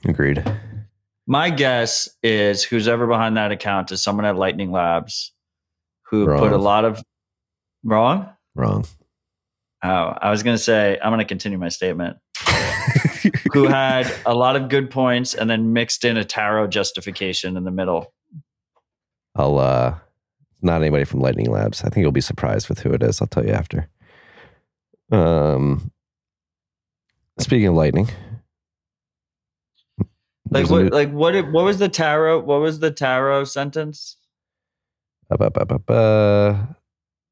[0.04, 0.42] Agreed.
[1.26, 5.32] my guess is who's ever behind that account is someone at Lightning Labs
[6.10, 7.02] who put a lot of
[7.84, 8.28] wrong.
[8.54, 8.84] Wrong.
[9.82, 9.88] Oh,
[10.20, 12.18] I was gonna say I'm gonna continue my statement.
[13.52, 17.64] who had a lot of good points and then mixed in a Taro justification in
[17.64, 18.12] the middle.
[19.36, 19.94] I'll uh
[20.62, 21.82] not anybody from Lightning Labs.
[21.84, 23.20] I think you'll be surprised with who it is.
[23.20, 23.88] I'll tell you after.
[25.12, 25.90] Um
[27.38, 28.08] speaking of lightning.
[30.50, 30.82] Like what?
[30.84, 31.34] new- Like what?
[31.52, 32.40] What was the Taro?
[32.40, 34.16] What was the Taro sentence?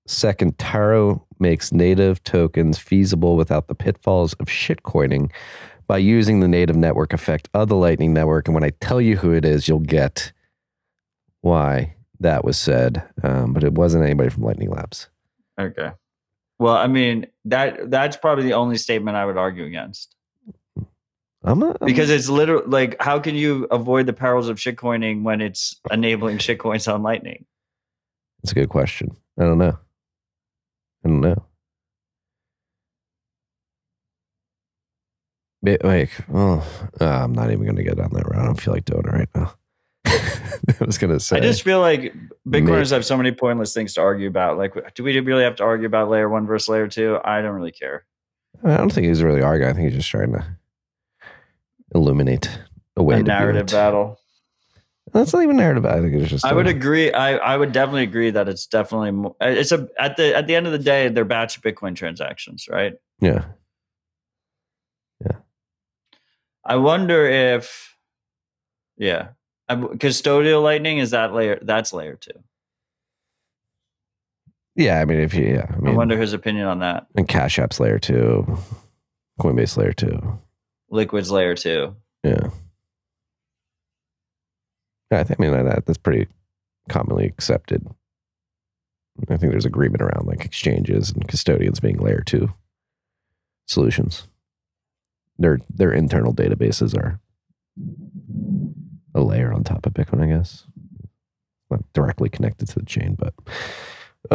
[0.07, 5.31] Second, Taro makes native tokens feasible without the pitfalls of shitcoining
[5.87, 8.49] by using the native network effect of the Lightning Network.
[8.49, 10.33] And when I tell you who it is, you'll get
[11.43, 13.03] why that was said.
[13.23, 15.09] Um, but it wasn't anybody from Lightning Labs.
[15.59, 15.91] Okay.
[16.59, 20.15] Well, I mean that that's probably the only statement I would argue against
[21.45, 25.23] I'm a, I'm because it's literally like how can you avoid the perils of shitcoining
[25.23, 27.45] when it's enabling shitcoins on Lightning?
[28.43, 29.17] It's a good question.
[29.39, 29.79] I don't know.
[31.05, 31.45] I don't know.
[35.63, 36.65] Ba- Like, oh,
[37.01, 38.41] uh, I'm not even going to get down that road.
[38.41, 39.55] I don't feel like doing it right now.
[40.07, 42.15] I was going to say, I just feel like
[42.49, 44.57] Bitcoiners have so many pointless things to argue about.
[44.59, 47.19] Like, do we really have to argue about layer one versus layer two?
[47.25, 48.05] I don't really care.
[48.65, 49.71] I don't think he's really arguing.
[49.71, 50.45] I think he's just trying to
[51.95, 52.49] illuminate
[52.97, 54.19] a way A to do narrative battle.
[55.13, 55.85] That's not even narrative.
[55.87, 56.45] I think it's just.
[56.45, 57.13] I would agree.
[57.13, 60.47] I, I would definitely agree that it's definitely mo- uh, it's a at the at
[60.47, 62.95] the end of the day they're batch Bitcoin transactions, right?
[63.21, 63.45] Yeah.
[65.25, 65.37] Yeah.
[66.65, 67.97] I wonder if,
[68.97, 69.29] yeah,
[69.69, 71.59] I- custodial lightning is that layer?
[71.63, 72.33] That's layer two.
[74.77, 75.01] Yeah.
[75.01, 75.67] I mean, if you, yeah.
[75.85, 77.07] I I wonder his opinion on that.
[77.17, 78.59] and Cash App's layer two,
[79.41, 80.39] Coinbase layer two.
[80.91, 81.97] Liquid's layer two.
[82.25, 82.49] Yeah.
[85.11, 86.29] I think I mean that that's pretty
[86.89, 87.87] commonly accepted.
[89.29, 92.53] I think there's agreement around like exchanges and custodians being layer two
[93.67, 94.29] solutions.
[95.39, 97.21] Their their internal databases are
[99.15, 100.65] a layer on top of Bitcoin, I guess.
[101.71, 103.35] Not directly connected to the chain, but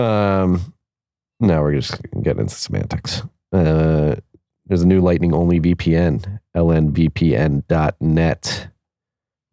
[0.02, 0.74] um
[1.40, 3.22] now we're just getting into semantics.
[3.52, 4.16] Uh
[4.66, 7.68] there's a new lightning only VPN, lnvpn.net.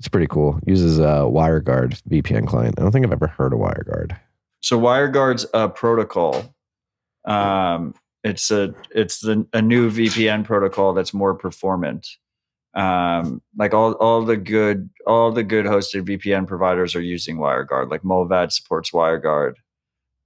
[0.00, 0.58] It's pretty cool.
[0.66, 2.74] Uses a WireGuard VPN client.
[2.78, 4.16] I don't think I've ever heard of WireGuard.
[4.60, 6.54] So WireGuard's a protocol.
[7.26, 7.94] Um,
[8.24, 12.08] it's a it's the, a new VPN protocol that's more performant.
[12.72, 17.90] Um, like all all the good all the good hosted VPN providers are using WireGuard.
[17.90, 19.56] Like Mullvad supports WireGuard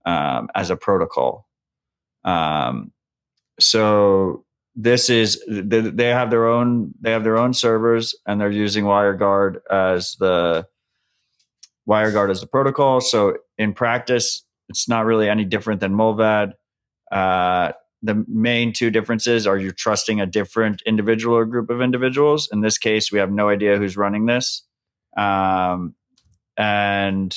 [0.06, 1.48] um, as a protocol.
[2.22, 2.92] Um,
[3.58, 4.43] so
[4.76, 9.58] this is they, have their own they have their own servers and they're using WireGuard
[9.70, 10.66] as the
[11.88, 13.00] WireGuard as the protocol.
[13.00, 16.54] So in practice, it's not really any different than Mullvad.
[17.12, 17.72] Uh,
[18.02, 22.48] the main two differences are you're trusting a different individual or group of individuals.
[22.52, 24.62] In this case, we have no idea who's running this.
[25.16, 25.94] Um,
[26.56, 27.36] and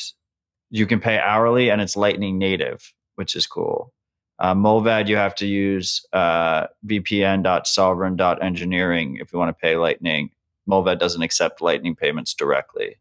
[0.70, 3.94] you can pay hourly and it's Lightning native, which is cool.
[4.40, 10.30] Uh, Mullvad, you have to use uh, vpn.sovereign.engineering if you want to pay Lightning.
[10.70, 12.98] Mullvad doesn't accept Lightning payments directly.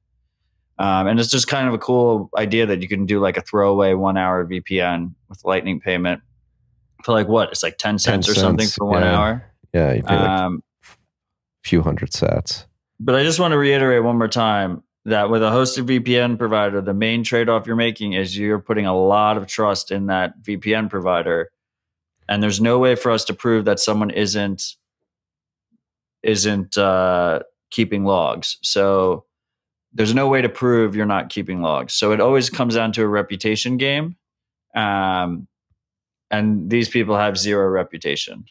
[0.78, 3.42] Um, and it's just kind of a cool idea that you can do like a
[3.42, 6.20] throwaway one hour VPN with Lightning payment
[7.04, 7.50] for like what?
[7.50, 9.18] It's like 10 cents or something for one yeah.
[9.18, 9.52] hour.
[9.72, 12.66] Yeah, you pay like Um, a few hundred sats.
[13.00, 16.80] but I just want to reiterate one more time that with a hosted VPN provider,
[16.80, 20.42] the main trade off you're making is you're putting a lot of trust in that
[20.42, 21.52] VPN provider.
[22.28, 24.74] And there's no way for us to prove that someone isn't
[26.24, 28.58] isn't uh, keeping logs.
[28.62, 29.26] So
[29.92, 31.94] there's no way to prove you're not keeping logs.
[31.94, 34.16] So it always comes down to a reputation game.
[34.74, 35.46] Um,
[36.32, 38.46] and these people have zero reputation.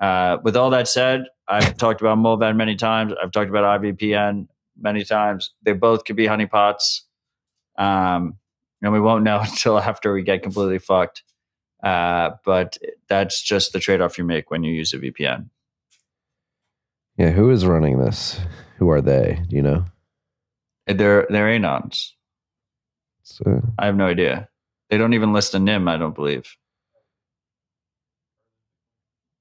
[0.00, 3.12] Uh, with all that said, I've talked about Mullvad many times.
[3.22, 5.52] I've talked about IVPN many times.
[5.62, 7.02] They both could be honeypots.
[7.78, 8.38] Um,
[8.82, 11.22] and we won't know until after we get completely fucked.
[11.82, 12.78] Uh, but
[13.08, 15.48] that's just the trade off you make when you use a VPN.
[17.16, 18.40] Yeah, who is running this?
[18.78, 19.42] Who are they?
[19.48, 19.84] Do you know?
[20.86, 22.12] They're, they're anons.
[23.20, 24.48] It's, uh, I have no idea.
[24.90, 26.56] They don't even list a NIM, I don't believe.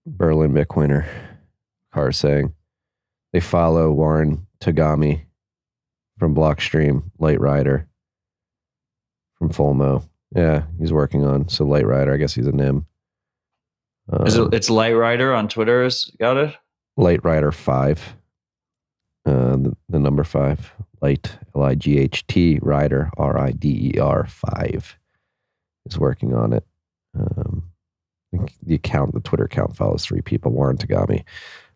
[0.06, 1.08] Berlin Bitcoiner
[1.94, 2.54] car saying
[3.34, 5.22] they follow Warren Togami
[6.18, 7.88] from Blockstream, Light Rider
[9.38, 10.08] from Fulmo.
[10.36, 12.14] Yeah, he's working on so Light Rider.
[12.14, 12.86] I guess he's a NIM.
[14.26, 15.84] Is Um, it, it's Light Rider on Twitter.
[15.84, 16.56] Has got it.
[16.98, 18.16] Light Rider five.
[19.26, 20.72] Uh, the, the number five,
[21.02, 24.98] Light L I G H T Rider R I D E R five
[25.86, 26.64] is working on it.
[27.18, 27.64] Um,
[28.34, 31.24] I think the account, the Twitter account, follows three people: Warren Togami,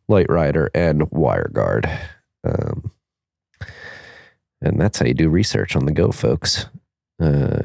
[0.08, 2.00] Light Rider, and WireGuard.
[2.44, 2.92] Um,
[4.62, 6.66] and that's how you do research on the go, folks.
[7.22, 7.62] Uh,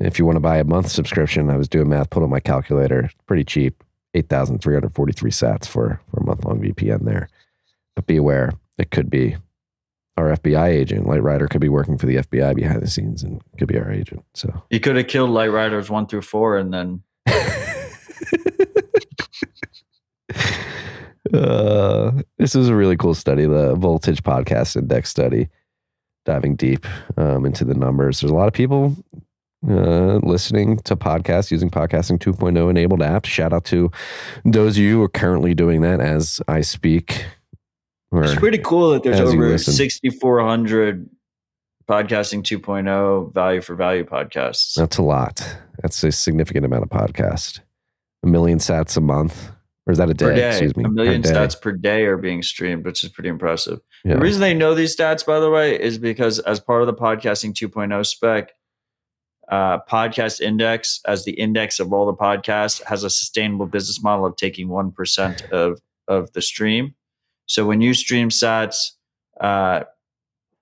[0.00, 2.40] if you want to buy a month subscription, I was doing math, put on my
[2.40, 3.82] calculator, pretty cheap.
[4.14, 7.28] 8,343 sats for, for a month long VPN there.
[7.94, 9.36] But be aware, it could be
[10.16, 11.06] our FBI agent.
[11.06, 13.90] Light Rider could be working for the FBI behind the scenes and could be our
[13.90, 14.24] agent.
[14.34, 17.02] So You could have killed Light Riders one through four, and then
[21.34, 25.48] uh, this is a really cool study, the Voltage Podcast Index study,
[26.24, 26.86] diving deep
[27.16, 28.20] um, into the numbers.
[28.20, 28.96] There's a lot of people
[29.68, 33.26] uh, listening to podcasts using podcasting 2.0 enabled apps.
[33.26, 33.90] Shout out to
[34.44, 37.24] those of you who are currently doing that as I speak.
[38.12, 41.10] It's pretty cool that there's over 6,400
[41.88, 44.74] podcasting 2.0 value for value podcasts.
[44.74, 45.56] That's a lot.
[45.82, 47.60] That's a significant amount of podcast.
[48.22, 49.50] A million sats a month,
[49.88, 50.34] or is that a day?
[50.34, 50.48] day.
[50.48, 50.84] Excuse me.
[50.84, 53.80] A million per stats per day are being streamed, which is pretty impressive.
[54.04, 54.14] Yeah.
[54.14, 56.94] The reason they know these stats, by the way, is because as part of the
[56.94, 58.52] podcasting 2.0 spec,
[59.50, 64.26] uh, Podcast Index, as the index of all the podcasts, has a sustainable business model
[64.26, 66.94] of taking 1% of, of the stream.
[67.46, 68.90] So when you stream sats
[69.40, 69.84] uh,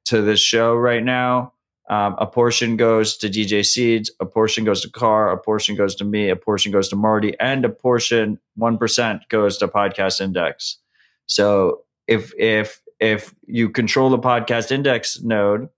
[0.04, 1.52] to this show right now,
[1.88, 5.94] um, a portion goes to DJ Seeds, a portion goes to Car, a portion goes
[5.96, 10.78] to me, a portion goes to Marty, and a portion, 1% goes to Podcast Index.
[11.26, 15.68] So if if if you control the podcast index node,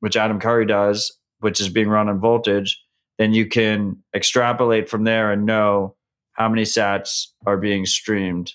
[0.00, 2.82] which Adam Curry does, which is being run on voltage,
[3.18, 5.94] then you can extrapolate from there and know
[6.32, 8.54] how many sats are being streamed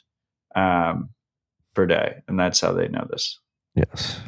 [0.56, 1.10] um,
[1.76, 3.40] per day, and that's how they know this.
[3.76, 4.20] Yes.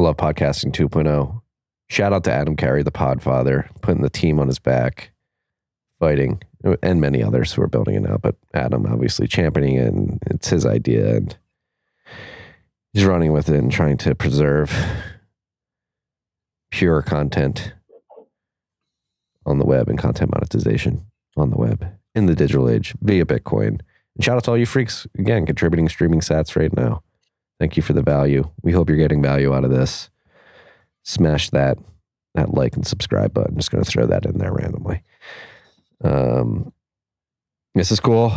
[0.00, 1.42] I love podcasting 2.0.
[1.90, 5.10] Shout out to Adam Curry, the podfather, putting the team on his back,
[5.98, 6.42] fighting,
[6.82, 8.22] and many others who are building it out.
[8.22, 11.36] But Adam obviously championing it, and it's his idea, and
[12.94, 14.74] he's running with it and trying to preserve
[16.70, 17.74] pure content
[19.44, 21.04] on the web and content monetization
[21.36, 23.80] on the web in the digital age via Bitcoin.
[24.14, 27.02] And shout out to all you freaks again contributing streaming sats right now.
[27.60, 28.50] Thank you for the value.
[28.62, 30.10] We hope you're getting value out of this.
[31.04, 31.78] Smash that
[32.34, 33.56] that like and subscribe button.
[33.56, 35.02] Just going to throw that in there randomly.
[36.02, 36.72] Um,
[37.74, 38.32] this is cool.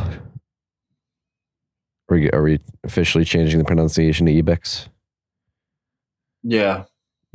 [2.10, 4.90] Are we, are we officially changing the pronunciation to Ebex?
[6.44, 6.84] Yeah,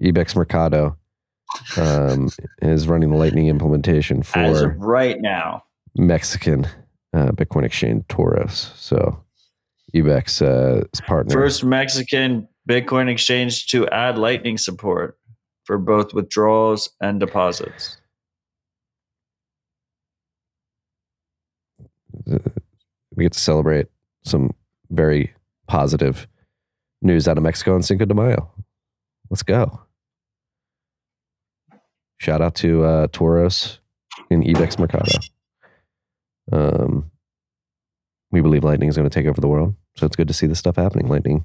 [0.01, 0.97] Ebex Mercado
[1.79, 2.29] um,
[2.61, 5.65] is running the Lightning implementation as for of right now.
[5.97, 6.67] Mexican
[7.15, 8.77] uh, Bitcoin exchange Tauros.
[8.77, 9.25] So
[9.95, 11.33] Ebex uh, partner.
[11.33, 15.19] First Mexican Bitcoin exchange to add Lightning support
[15.65, 17.99] for both withdrawals and deposits.
[23.19, 23.87] we get to celebrate
[24.25, 24.51] some
[24.91, 25.33] very
[25.67, 26.29] positive
[27.03, 28.51] news out of Mexico and Cinco de Mayo.
[29.29, 29.81] Let's go.
[32.19, 33.79] Shout out to uh, Tauros
[34.31, 35.11] in Ebex Mercado.
[36.51, 37.11] Um,
[38.31, 39.75] we believe Lightning is going to take over the world.
[39.99, 41.09] So it's good to see this stuff happening.
[41.09, 41.45] Lightning.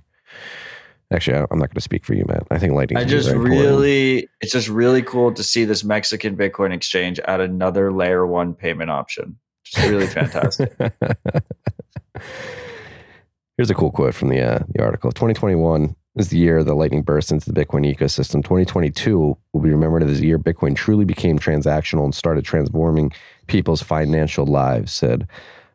[1.12, 2.48] Actually, I'm not going to speak for you, Matt.
[2.50, 2.98] I think Lightning.
[2.98, 7.92] I just really, it's just really cool to see this Mexican Bitcoin exchange add another
[7.92, 9.38] layer one payment option.
[9.64, 10.74] Just really fantastic.
[13.58, 15.12] Here's a cool quote from the uh, the article.
[15.12, 18.44] 2021 is the year the lightning burst into the Bitcoin ecosystem.
[18.44, 23.12] 2022 will be remembered as the year Bitcoin truly became transactional and started transforming
[23.48, 24.92] people's financial lives.
[24.92, 25.28] Said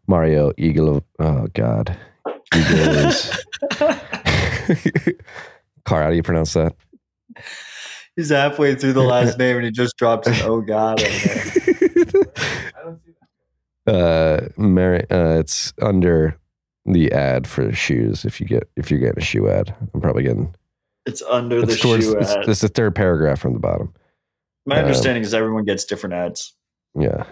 [0.09, 1.05] Mario Eagle.
[1.21, 1.97] Oh God,
[2.55, 3.45] Eagles.
[5.85, 6.75] Car, how do you pronounce that?
[8.16, 11.01] He's halfway through the last name and he just drops an oh god.
[13.87, 16.37] uh, Mary, uh, it's under
[16.85, 18.25] the ad for shoes.
[18.25, 20.55] If you get if you're getting a shoe ad, I'm probably getting.
[21.07, 22.07] It's under the towards.
[22.07, 22.49] shoe It's, ad.
[22.49, 23.95] it's the third paragraph from the bottom.
[24.66, 26.55] My um, understanding is everyone gets different ads.
[26.99, 27.25] Yeah.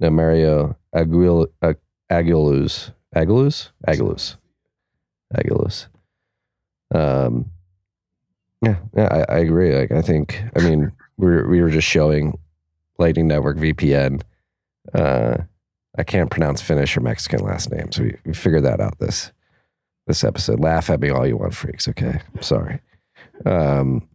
[0.00, 1.74] No, Mario Aguil uh,
[2.10, 4.36] Aguiluz Aguiluz Aguiluz
[5.34, 5.86] Aguiluz.
[6.94, 7.50] Um,
[8.62, 9.74] Yeah, yeah, I, I agree.
[9.74, 12.38] Like, I think, I mean, we were, we were just showing
[12.98, 14.22] Lightning Network VPN.
[14.94, 15.38] Uh,
[15.98, 17.98] I can't pronounce Finnish or Mexican last names.
[17.98, 19.32] We, we figured that out this
[20.06, 20.60] this episode.
[20.60, 21.86] Laugh at me all you want, freaks.
[21.88, 22.80] Okay, I'm sorry.
[23.44, 24.08] Um,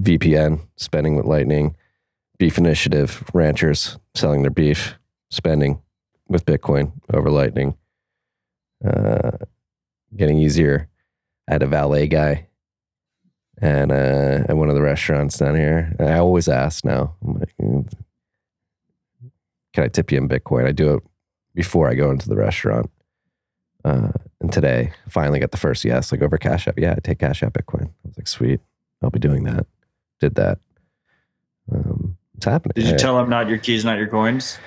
[0.00, 1.76] VPN spending with Lightning,
[2.38, 4.94] Beef Initiative, ranchers selling their beef,
[5.30, 5.80] spending
[6.28, 7.76] with Bitcoin over Lightning.
[8.84, 9.32] Uh,
[10.14, 10.88] getting easier.
[11.48, 12.46] I had a valet guy
[13.60, 15.94] and uh, at one of the restaurants down here.
[15.98, 17.90] And I always ask now, I'm like, "Mm,
[19.72, 20.66] can I tip you in Bitcoin?
[20.66, 21.02] I do it
[21.54, 22.90] before I go into the restaurant.
[23.84, 24.10] Uh,
[24.40, 26.78] and today, finally got the first yes, like over Cash App.
[26.78, 27.86] Yeah, I take Cash App Bitcoin.
[27.86, 28.60] I was like, sweet,
[29.02, 29.66] I'll be doing that.
[30.20, 30.58] Did that.
[31.72, 31.95] Um,
[32.36, 32.72] it's happening.
[32.74, 34.58] Did you tell him not your keys, not your coins?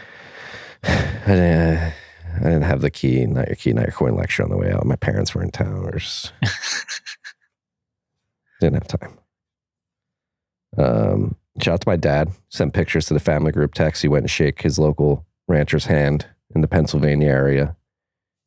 [0.84, 0.90] I
[1.26, 1.94] didn't,
[2.36, 4.72] I didn't have the key, not your key, not your coin lecture on the way
[4.72, 4.86] out.
[4.86, 5.86] My parents were in town.
[5.86, 6.32] Or just
[8.62, 9.18] didn't have time.
[10.78, 12.32] Um, shout out to my dad.
[12.50, 14.02] Sent pictures to the family group text.
[14.02, 16.26] He went and shake his local rancher's hand
[16.56, 17.76] in the Pennsylvania area.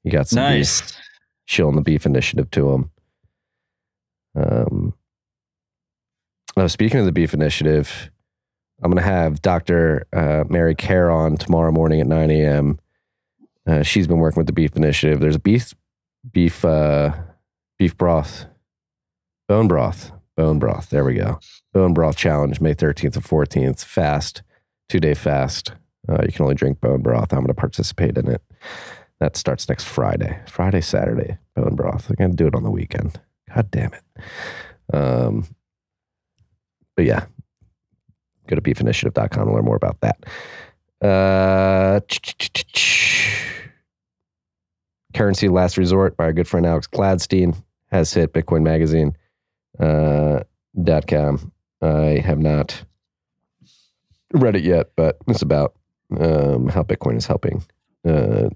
[0.04, 0.80] He got some Nice.
[0.82, 1.00] beef,
[1.44, 2.90] shilling the beef initiative to him.
[4.34, 4.94] Um,
[6.56, 8.10] oh, speaking of the beef initiative,
[8.82, 10.06] I'm going to have Dr.
[10.12, 12.80] Uh, Mary Kerr on tomorrow morning at 9 a.m.
[13.66, 15.20] Uh, she's been working with the beef initiative.
[15.20, 15.72] There's a beef,
[16.32, 17.12] beef, uh,
[17.78, 18.46] beef broth,
[19.48, 20.90] bone broth, bone broth.
[20.90, 21.38] There we go.
[21.72, 23.84] Bone broth challenge, May 13th and 14th.
[23.84, 24.42] Fast,
[24.88, 25.72] two day fast.
[26.08, 27.32] Uh, you can only drink bone broth.
[27.32, 28.42] I'm going to participate in it.
[29.20, 31.38] That starts next Friday, Friday, Saturday.
[31.54, 32.10] Bone broth.
[32.10, 33.20] I'm going to do it on the weekend.
[33.54, 34.02] God damn it.
[34.92, 35.46] Um,
[36.96, 37.26] but yeah,
[38.46, 40.24] go to beefinitiative.com to learn more about that.
[41.06, 42.00] Uh,
[45.14, 47.54] Currency Last Resort by our good friend Alex Gladstein
[47.90, 49.16] has hit Bitcoin Magazine
[49.78, 50.40] uh,
[50.82, 51.52] dot com.
[51.82, 52.84] I have not
[54.32, 55.74] read it yet, but it's about
[56.18, 57.64] um, how Bitcoin is helping
[58.06, 58.48] uh,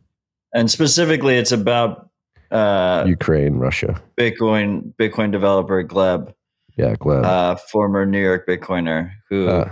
[0.55, 2.09] And specifically, it's about
[2.51, 4.01] uh, Ukraine, Russia.
[4.17, 6.33] Bitcoin Bitcoin developer Gleb,
[6.77, 7.25] Yeah, Gleb.
[7.25, 9.71] uh, former New York Bitcoiner, who Uh,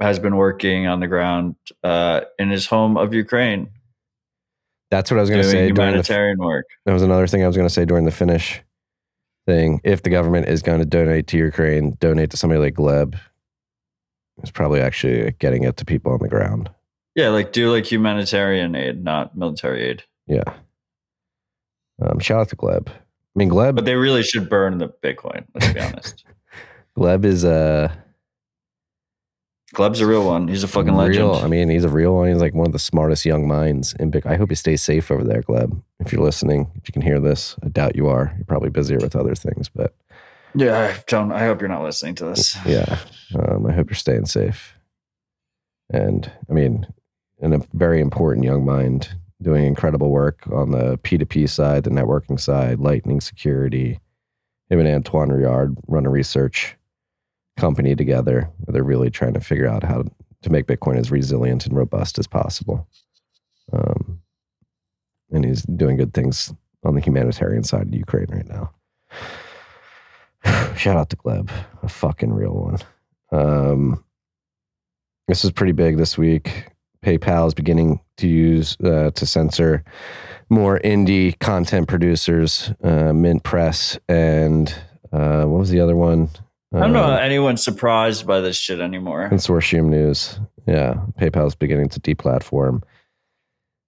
[0.00, 3.70] has been working on the ground uh, in his home of Ukraine,
[4.90, 5.52] that's what I was going to say.
[5.68, 6.66] During the, humanitarian work.
[6.84, 8.62] that was another thing I was going to say during the finish
[9.46, 9.80] thing.
[9.84, 13.18] If the government is going to donate to Ukraine, donate to somebody like Gleb.
[14.42, 16.70] It's probably actually getting it to people on the ground.
[17.14, 20.02] Yeah, like do like humanitarian aid, not military aid.
[20.26, 20.44] Yeah.
[22.02, 22.88] Um, shout out to Gleb.
[23.36, 23.74] I mean, Gleb.
[23.74, 25.44] But they really should burn the Bitcoin.
[25.54, 26.24] Let's be honest.
[26.96, 27.92] Gleb is uh,
[29.74, 30.48] Gleb's a real one.
[30.48, 31.28] He's a fucking real.
[31.28, 31.44] legend.
[31.44, 32.28] I mean, he's a real one.
[32.28, 34.26] He's like one of the smartest young minds in big.
[34.26, 35.82] I hope you stay safe over there, Gleb.
[36.00, 38.32] If you're listening, if you can hear this, I doubt you are.
[38.36, 39.94] You're probably busier with other things, but
[40.54, 41.30] yeah, I don't.
[41.30, 42.56] I hope you're not listening to this.
[42.66, 42.98] yeah,
[43.38, 44.78] um, I hope you're staying safe.
[45.90, 46.86] And I mean,
[47.40, 49.14] and a very important young mind
[49.46, 54.00] doing incredible work on the P2P side, the networking side, lightning security.
[54.70, 56.76] Him and Antoine Riard run a research
[57.56, 60.02] company together where they're really trying to figure out how
[60.42, 62.88] to make Bitcoin as resilient and robust as possible.
[63.72, 64.20] Um,
[65.30, 66.52] and he's doing good things
[66.82, 68.72] on the humanitarian side of Ukraine right now.
[70.76, 71.52] Shout out to Gleb,
[71.84, 72.78] a fucking real one.
[73.30, 74.04] Um,
[75.28, 76.66] this is pretty big this week.
[77.04, 79.84] PayPal is beginning to use uh, to censor
[80.48, 84.74] more indie content producers, uh, Mint Press, and
[85.12, 86.28] uh, what was the other one?
[86.74, 89.28] I don't know Uh, anyone's surprised by this shit anymore.
[89.30, 90.38] Consortium News.
[90.66, 92.82] Yeah, PayPal is beginning to deplatform.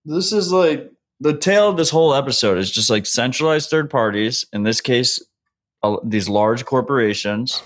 [0.05, 0.91] This is like
[1.21, 4.45] the tail of this whole episode is just like centralized third parties.
[4.53, 5.23] In this case,
[5.83, 7.63] uh, these large corporations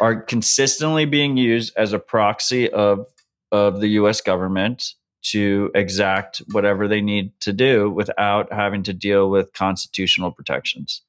[0.00, 3.06] are consistently being used as a proxy of
[3.52, 4.20] of the U.S.
[4.20, 4.94] government
[5.24, 11.02] to exact whatever they need to do without having to deal with constitutional protections.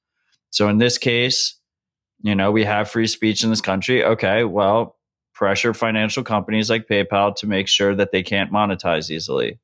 [0.50, 1.56] So in this case,
[2.22, 4.04] you know, we have free speech in this country.
[4.04, 4.96] Okay, well,
[5.34, 9.60] pressure financial companies like PayPal to make sure that they can't monetize easily.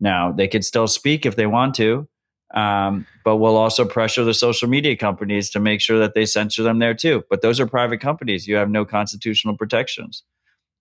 [0.00, 2.08] Now, they could still speak if they want to,
[2.54, 6.62] um, but we'll also pressure the social media companies to make sure that they censor
[6.62, 7.22] them there too.
[7.28, 8.48] But those are private companies.
[8.48, 10.24] You have no constitutional protections.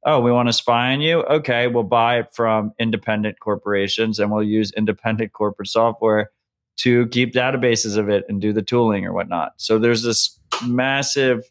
[0.05, 1.23] Oh, we want to spy on you?
[1.23, 6.31] Okay, we'll buy it from independent corporations and we'll use independent corporate software
[6.77, 9.53] to keep databases of it and do the tooling or whatnot.
[9.57, 11.43] So there's this massive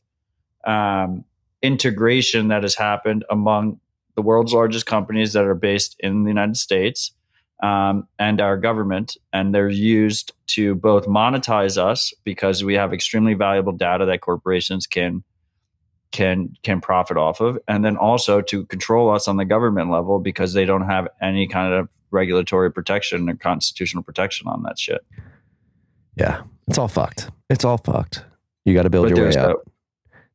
[0.64, 1.24] um,
[1.62, 3.80] integration that has happened among
[4.14, 7.12] the world's largest companies that are based in the United States
[7.62, 13.34] um, and our government, and they're used to both monetize us because we have extremely
[13.34, 15.22] valuable data that corporations can
[16.10, 20.18] can can profit off of, and then also to control us on the government level
[20.18, 25.04] because they don't have any kind of regulatory protection or constitutional protection on that shit.
[26.16, 27.30] Yeah, it's all fucked.
[27.50, 28.24] It's all fucked.
[28.64, 29.46] You got to build But your way up.
[29.46, 29.70] hope.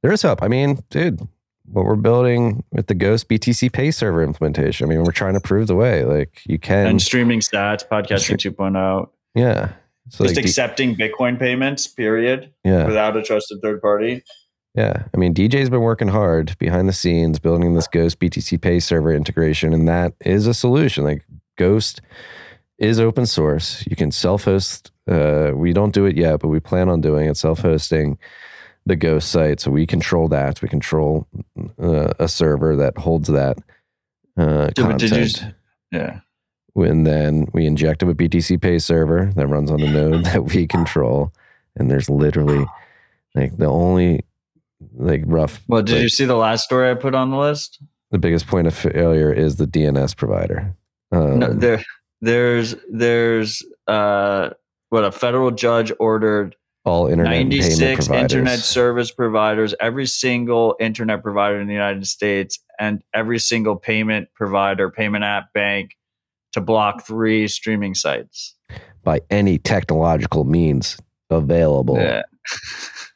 [0.01, 0.41] There is hope.
[0.43, 1.27] I mean, dude,
[1.65, 4.85] what we're building with the Ghost BTCPay Server implementation.
[4.85, 6.03] I mean, we're trying to prove the way.
[6.05, 9.73] Like you can, And streaming stats, podcasting 2.0, yeah.
[10.09, 14.23] So just like, accepting Bitcoin payments, period, yeah, without a trusted third party.
[14.75, 15.03] Yeah.
[15.13, 19.73] I mean, DJ's been working hard behind the scenes building this Ghost BTCPay Server integration,
[19.73, 21.03] and that is a solution.
[21.03, 21.23] Like
[21.57, 22.01] Ghost
[22.79, 23.85] is open source.
[23.87, 24.91] You can self-host.
[25.07, 27.37] Uh, we don't do it yet, but we plan on doing it.
[27.37, 28.17] Self-hosting
[28.85, 30.61] the Ghost site, so we control that.
[30.61, 31.27] We control
[31.81, 33.57] uh, a server that holds that
[34.37, 35.55] uh, Yeah, but did you- content.
[35.91, 36.19] Yeah.
[36.75, 40.65] and then we inject it with BTCPay server that runs on a node that we
[40.65, 41.31] control.
[41.75, 42.65] And there's literally
[43.35, 44.25] like the only
[44.93, 45.61] like rough.
[45.67, 47.81] Well, did like, you see the last story I put on the list?
[48.11, 50.75] The biggest point of failure is the DNS provider.
[51.11, 51.83] Um, no, there,
[52.21, 54.51] there's, there's, uh,
[54.89, 56.55] what a federal judge ordered
[56.85, 62.05] all internet and payment 96 internet service providers, every single internet provider in the United
[62.07, 65.95] States, and every single payment provider, payment app, bank
[66.51, 68.55] to block three streaming sites.
[69.03, 70.97] by any technological means
[71.29, 71.97] available.
[71.97, 72.23] Yeah.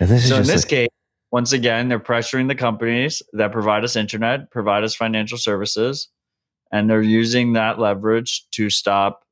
[0.00, 0.88] And this is So in this like- case,
[1.30, 6.08] once again, they're pressuring the companies that provide us internet, provide us financial services,
[6.70, 9.24] and they're using that leverage to stop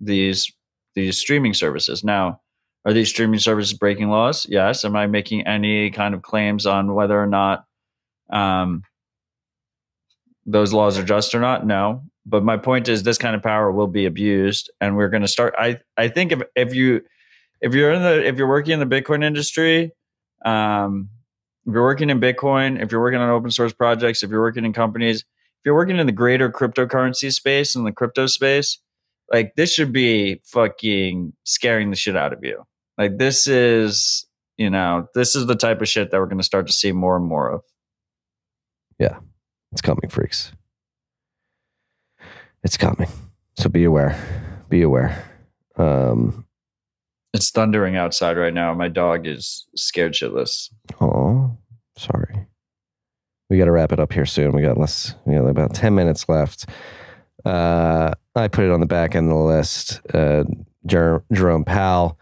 [0.00, 0.50] these
[0.94, 2.02] these streaming services.
[2.02, 2.40] Now,
[2.84, 4.46] are these streaming services breaking laws?
[4.48, 4.84] Yes.
[4.84, 7.64] Am I making any kind of claims on whether or not
[8.30, 8.82] um,
[10.46, 11.66] those laws are just or not?
[11.66, 12.02] No.
[12.26, 15.28] But my point is, this kind of power will be abused, and we're going to
[15.28, 15.54] start.
[15.58, 17.02] I I think if if you
[17.60, 19.92] if you're in the if you're working in the Bitcoin industry,
[20.44, 21.08] um,
[21.66, 24.64] if you're working in Bitcoin, if you're working on open source projects, if you're working
[24.64, 28.78] in companies, if you're working in the greater cryptocurrency space and the crypto space,
[29.30, 32.64] like this should be fucking scaring the shit out of you.
[32.96, 34.26] Like this is,
[34.56, 36.92] you know, this is the type of shit that we're going to start to see
[36.92, 37.62] more and more of.
[38.98, 39.18] Yeah.
[39.72, 40.52] It's coming, freaks.
[42.62, 43.08] It's coming.
[43.56, 44.18] So be aware.
[44.68, 45.24] Be aware.
[45.76, 46.46] Um,
[47.32, 48.74] It's thundering outside right now.
[48.74, 50.70] My dog is scared shitless.
[51.00, 51.56] oh,
[51.96, 52.46] sorry.
[53.48, 54.52] We got to wrap it up here soon.
[54.52, 55.14] We got less.
[55.26, 56.66] We got about ten minutes left.
[57.44, 60.00] Uh, I put it on the back end of the list.
[60.12, 60.44] Uh,
[60.86, 62.18] Jer- Jerome Powell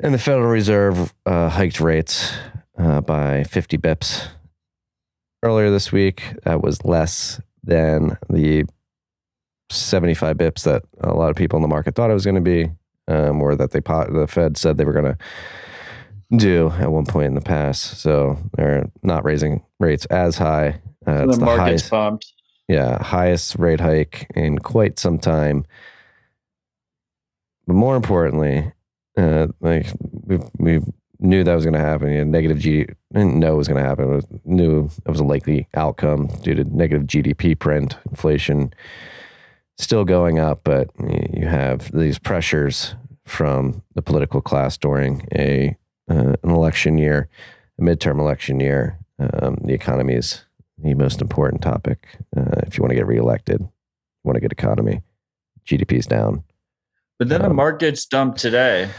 [0.00, 2.32] and the Federal Reserve uh, hiked rates
[2.78, 4.26] uh, by 50 bips
[5.42, 6.22] earlier this week.
[6.44, 8.64] That was less than the
[9.70, 12.40] 75 bips that a lot of people in the market thought it was going to
[12.40, 12.70] be,
[13.08, 15.18] um, or that they po- the Fed said they were going to
[16.36, 18.00] do at one point in the past.
[18.00, 20.80] So they're not raising rates as high.
[21.06, 22.32] Uh, it's the the market's highest, pumped.
[22.68, 25.64] yeah, highest rate hike in quite some time.
[27.66, 28.72] But more importantly,
[29.16, 29.86] uh, like
[30.24, 30.80] we we
[31.18, 32.10] knew that was going to happen.
[32.10, 34.10] You know, negative G didn't know it was going to happen.
[34.10, 38.72] We knew it was a likely outcome due to negative GDP print, inflation
[39.78, 40.88] still going up, but
[41.34, 42.94] you have these pressures
[43.26, 45.76] from the political class during a
[46.10, 47.28] uh, an election year,
[47.78, 48.98] a midterm election year.
[49.18, 50.44] Um, the economy is
[50.78, 52.06] the most important topic.
[52.36, 53.68] Uh, if you want to get reelected, you
[54.24, 55.00] want a good economy.
[55.64, 56.42] GDP is down.
[57.18, 58.90] But then the Um, market's dumped today.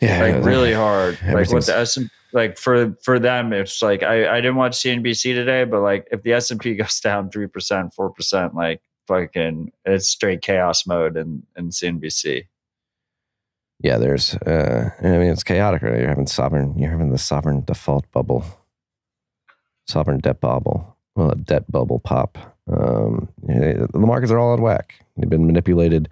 [0.00, 1.18] Yeah, like really hard.
[1.24, 1.98] Like what the S
[2.32, 6.22] like for for them, it's like I I didn't watch CNBC today, but like if
[6.22, 10.86] the S and P goes down three percent, four percent, like fucking it's straight chaos
[10.86, 12.46] mode in in CNBC.
[13.80, 14.34] Yeah, there's.
[14.34, 15.82] Uh, I mean, it's chaotic.
[15.82, 16.00] Right?
[16.00, 16.78] You're having sovereign.
[16.78, 18.44] You're having the sovereign default bubble,
[19.86, 20.96] sovereign debt bubble.
[21.16, 22.38] Well, a debt bubble pop.
[22.70, 24.94] Um, the markets are all out of whack.
[25.16, 26.08] They've been manipulated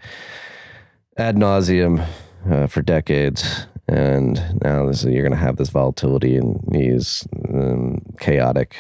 [1.18, 2.04] ad nauseum
[2.50, 8.00] uh, for decades, and now this, you're going to have this volatility in these um,
[8.18, 8.76] chaotic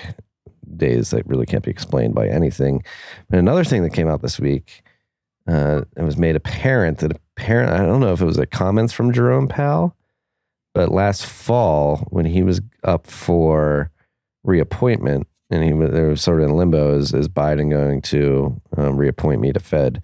[0.78, 2.82] days that really can't be explained by anything.
[3.28, 4.82] But another thing that came out this week
[5.48, 8.92] uh, it was made apparent that apparent I don't know if it was a comments
[8.92, 9.94] from Jerome Powell,
[10.74, 13.90] but last fall when he was up for
[14.42, 18.60] reappointment and he was, there was sort of in limbo is, is Biden going to
[18.76, 20.02] um, reappoint me to Fed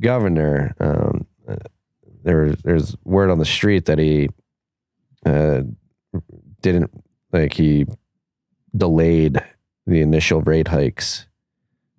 [0.00, 0.74] governor?
[0.80, 1.56] Um, uh,
[2.24, 4.28] there there's word on the street that he
[5.24, 5.62] uh,
[6.60, 6.90] didn't
[7.32, 7.86] like he
[8.76, 9.42] delayed
[9.88, 11.26] the initial rate hikes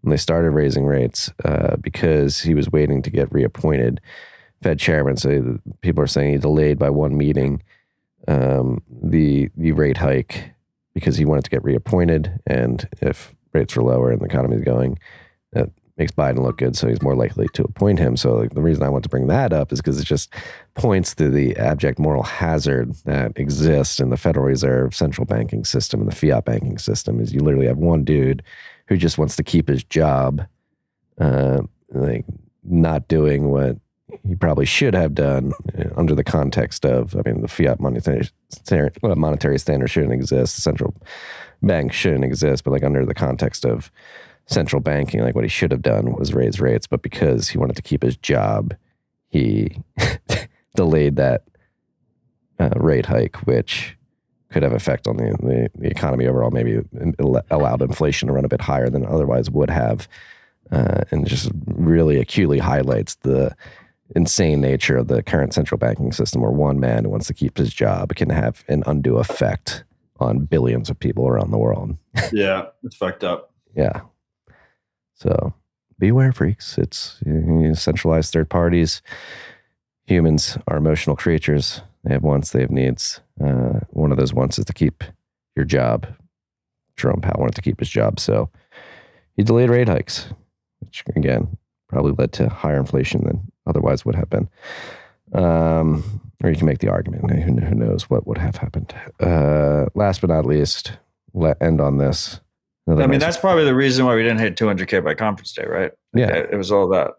[0.01, 3.99] when they started raising rates uh, because he was waiting to get reappointed
[4.61, 5.17] Fed chairman.
[5.17, 7.61] So people are saying he delayed by one meeting
[8.27, 10.51] um, the the rate hike
[10.93, 14.63] because he wanted to get reappointed, and if rates were lower and the economy is
[14.63, 14.99] going,
[15.53, 15.69] that
[15.99, 16.75] makes Biden look good.
[16.75, 18.17] So he's more likely to appoint him.
[18.17, 20.33] So like, the reason I want to bring that up is because it just
[20.73, 25.99] points to the abject moral hazard that exists in the Federal Reserve central banking system
[25.99, 27.19] and the fiat banking system.
[27.19, 28.41] Is you literally have one dude
[28.87, 30.47] who just wants to keep his job,
[31.19, 31.61] uh,
[31.91, 32.25] like
[32.63, 33.77] not doing what
[34.27, 38.27] he probably should have done uh, under the context of, I mean, the fiat monetary,
[39.03, 40.55] monetary standard shouldn't exist.
[40.55, 40.95] The central
[41.61, 43.91] bank shouldn't exist, but like under the context of
[44.49, 46.87] central banking, like what he should have done was raise rates.
[46.87, 48.75] But because he wanted to keep his job,
[49.29, 49.77] he
[50.75, 51.43] delayed that
[52.59, 53.95] uh, rate hike, which
[54.51, 56.49] could have effect on the, the, the, economy overall.
[56.49, 56.79] Maybe
[57.51, 60.07] allowed inflation to run a bit higher than otherwise would have,
[60.71, 63.55] uh, and just really acutely highlights the
[64.15, 67.57] insane nature of the current central banking system, where one man who wants to keep
[67.57, 69.83] his job can have an undue effect
[70.19, 71.95] on billions of people around the world.
[72.33, 73.53] yeah, it's fucked up.
[73.75, 74.01] Yeah.
[75.19, 75.53] So
[75.99, 76.77] beware, freaks.
[76.77, 79.01] It's you know, centralized third parties.
[80.07, 81.81] Humans are emotional creatures.
[82.03, 83.19] They have wants, they have needs.
[83.43, 85.03] Uh, one of those wants is to keep
[85.55, 86.07] your job.
[86.95, 88.49] Jerome Powell wanted to keep his job, so
[89.35, 90.33] he delayed rate hikes,
[90.79, 94.49] which again probably led to higher inflation than otherwise would have been.
[95.33, 97.29] Um, or you can make the argument.
[97.41, 98.93] Who, knows what would have happened?
[99.19, 100.93] Uh, last but not least,
[101.33, 102.39] let end on this.
[102.89, 105.51] Another I mean, nice that's probably the reason why we didn't hit 200k by conference
[105.51, 105.91] day, right?
[106.15, 107.11] Yeah, it, it was all that.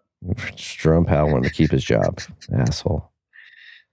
[0.56, 2.20] Jerome Powell wanted to keep his job.
[2.52, 3.08] Asshole.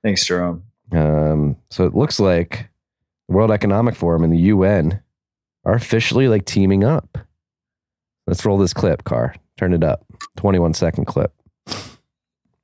[0.04, 0.64] Thanks, Jerome.
[0.92, 2.68] Um, so it looks like
[3.30, 5.04] the World Economic Forum and the UN
[5.66, 7.20] are officially like teaming up.
[8.26, 9.36] Let's roll this clip, Car.
[9.58, 10.04] Turn it up.
[10.38, 11.32] 21 second clip.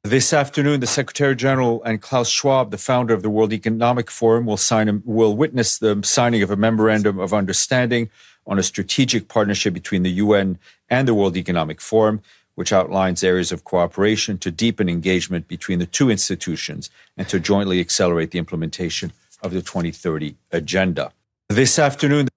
[0.03, 4.47] This afternoon, the Secretary General and Klaus Schwab, the founder of the World Economic Forum,
[4.47, 8.09] will sign will witness the signing of a memorandum of understanding
[8.45, 10.57] on a strategic partnership between the UN
[10.89, 12.21] and the World Economic Forum,
[12.55, 17.79] which outlines areas of cooperation to deepen engagement between the two institutions and to jointly
[17.79, 19.11] accelerate the implementation
[19.41, 21.11] of the 2030 agenda.
[21.49, 22.27] This afternoon,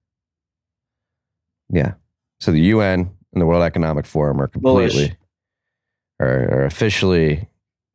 [1.69, 1.93] yeah.
[2.39, 5.17] So the UN and the World Economic Forum are completely
[6.19, 7.47] are, are officially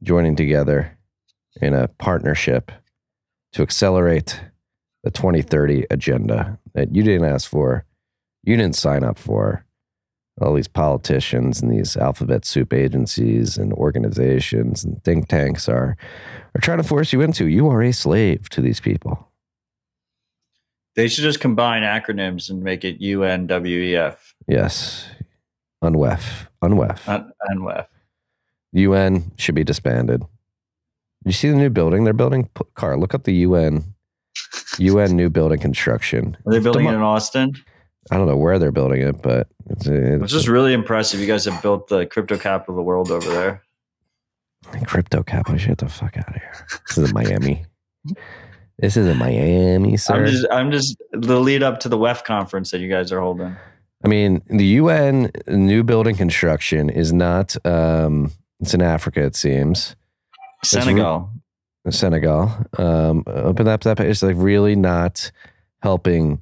[0.03, 0.97] joining together
[1.61, 2.73] in a partnership
[3.53, 4.41] to accelerate
[5.05, 7.85] the 2030 agenda that you didn't ask for,
[8.43, 9.65] you didn't sign up for.
[10.41, 15.95] All these politicians and these alphabet soup agencies and organizations and think tanks are
[16.55, 17.49] are trying to force you into.
[17.49, 19.29] You are a slave to these people.
[20.97, 24.17] They should just combine acronyms and make it UNWEF.
[24.49, 25.07] Yes.
[25.85, 26.47] UNWEF.
[26.63, 27.31] UNWEF.
[27.51, 27.87] UNWEF.
[28.73, 30.23] UN should be disbanded.
[31.27, 32.49] You see the new building they're building?
[32.75, 33.85] Car, look up the UN.
[34.79, 36.39] UN new building construction.
[36.47, 37.55] Are they building Demo- it in Austin?
[38.11, 41.21] I don't know where they're building it, but it's, it's, it's just really impressive.
[41.21, 43.63] You guys have built the crypto capital of the world over there.
[44.87, 46.67] Crypto capital, shut the fuck out of here.
[46.89, 47.65] This is a Miami.
[48.79, 50.15] This is a Miami, sir.
[50.15, 53.21] I'm just, I'm just the lead up to the WEF conference that you guys are
[53.21, 53.57] holding.
[54.05, 59.97] I mean, the UN new building construction is not um, it's in Africa, it seems.
[60.65, 61.31] Senegal.
[61.85, 62.53] Re- Senegal.
[62.79, 64.09] Um, open up that page.
[64.09, 65.31] It's like really not
[65.83, 66.41] helping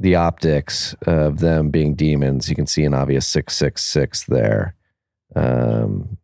[0.00, 2.48] the optics of them being demons.
[2.48, 4.74] You can see an obvious 666 there.
[5.36, 6.16] Um,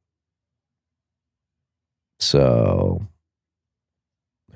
[2.18, 3.06] so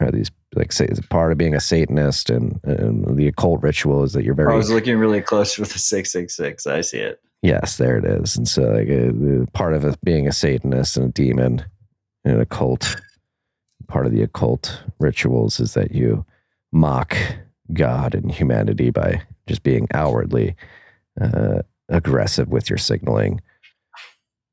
[0.01, 4.15] are these like say part of being a Satanist and, and the occult ritual is
[4.15, 4.53] that you're very.
[4.53, 6.67] I was looking really close with the six six six.
[6.67, 7.21] I see it.
[7.43, 8.37] Yes, there it is.
[8.37, 11.65] And so, like, a, part of it being a Satanist and a demon
[12.25, 13.01] and a cult,
[13.89, 16.27] part of the occult rituals is that you
[16.73, 17.17] mock
[17.75, 20.55] God and humanity by just being outwardly
[21.21, 23.41] uh, aggressive with your signaling.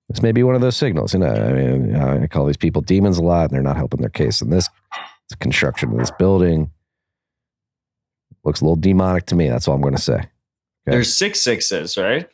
[0.09, 1.13] This may be one of those signals.
[1.13, 3.99] You know, I mean, I call these people demons a lot, and they're not helping
[3.99, 4.69] their case in this
[5.39, 6.71] construction of this building.
[8.43, 9.49] Looks a little demonic to me.
[9.49, 10.13] That's all I'm going to say.
[10.13, 10.29] Okay?
[10.85, 12.29] There's six sixes, right?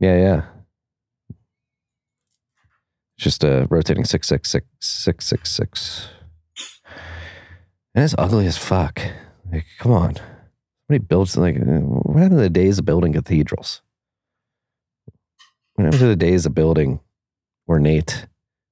[0.00, 0.42] Yeah, yeah.
[3.18, 6.08] Just a rotating six six six six six six.
[7.94, 9.02] And it's ugly as fuck.
[9.52, 10.14] Like, come on.
[10.86, 13.82] Somebody builds like uh, what happened to the days of building cathedrals?
[15.74, 17.00] What happened to the days of building
[17.68, 18.26] ornate,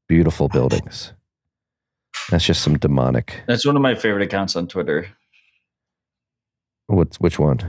[0.08, 1.12] beautiful buildings?
[2.30, 3.40] That's just some demonic.
[3.46, 5.08] That's one of my favorite accounts on Twitter.
[6.86, 7.60] What's which one?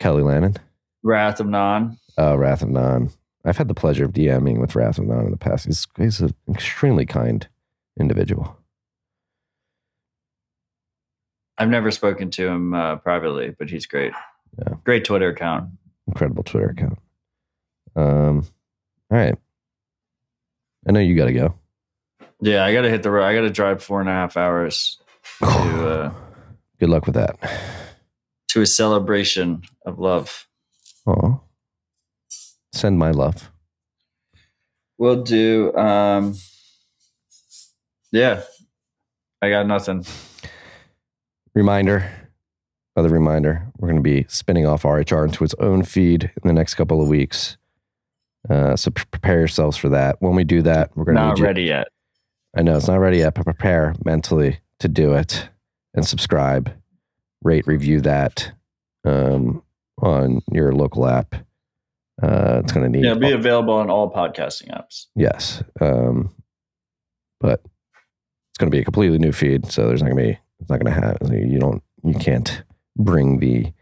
[0.00, 0.56] Kelly Lannon?
[1.02, 1.98] Wrath of Gnon.
[2.18, 3.10] Oh, Wrath of Gnon.
[3.44, 5.66] I've had the pleasure of DMing with Wrath of Gnon in the past.
[5.66, 7.46] He's, he's an extremely kind
[8.00, 8.56] individual.
[11.58, 14.12] I've never spoken to him uh, privately, but he's great.
[14.58, 14.74] Yeah.
[14.84, 15.70] Great Twitter account.
[16.06, 16.98] Incredible Twitter account.
[17.94, 18.46] Um,
[19.10, 19.34] all right.
[20.86, 21.54] I know you got to go.
[22.40, 23.24] Yeah, I got to hit the road.
[23.24, 24.98] I got to drive four and a half hours
[25.40, 26.12] to uh,
[26.78, 27.38] Good luck with that.
[28.48, 30.46] to a celebration of love.
[31.06, 31.40] Oh,
[32.72, 33.50] send my love.
[34.98, 35.74] We'll do.
[35.74, 36.34] Um,
[38.12, 38.42] yeah,
[39.40, 40.04] I got nothing.
[41.56, 42.04] Reminder,
[42.94, 43.66] another reminder.
[43.78, 47.00] We're going to be spinning off RHR into its own feed in the next couple
[47.00, 47.56] of weeks.
[48.50, 50.16] Uh, so pre- prepare yourselves for that.
[50.20, 51.88] When we do that, we're going to Not need you- ready yet.
[52.54, 55.48] I know it's not ready yet, but prepare mentally to do it
[55.94, 56.70] and subscribe,
[57.42, 58.52] rate, review that
[59.06, 59.62] um,
[60.02, 61.34] on your local app.
[62.22, 65.06] Uh, it's going to need Yeah, be available on all podcasting apps.
[65.14, 66.34] yes, um,
[67.40, 70.38] but it's going to be a completely new feed, so there's not going to be
[70.60, 72.62] it's not going to have you don't you can't
[72.96, 73.72] bring the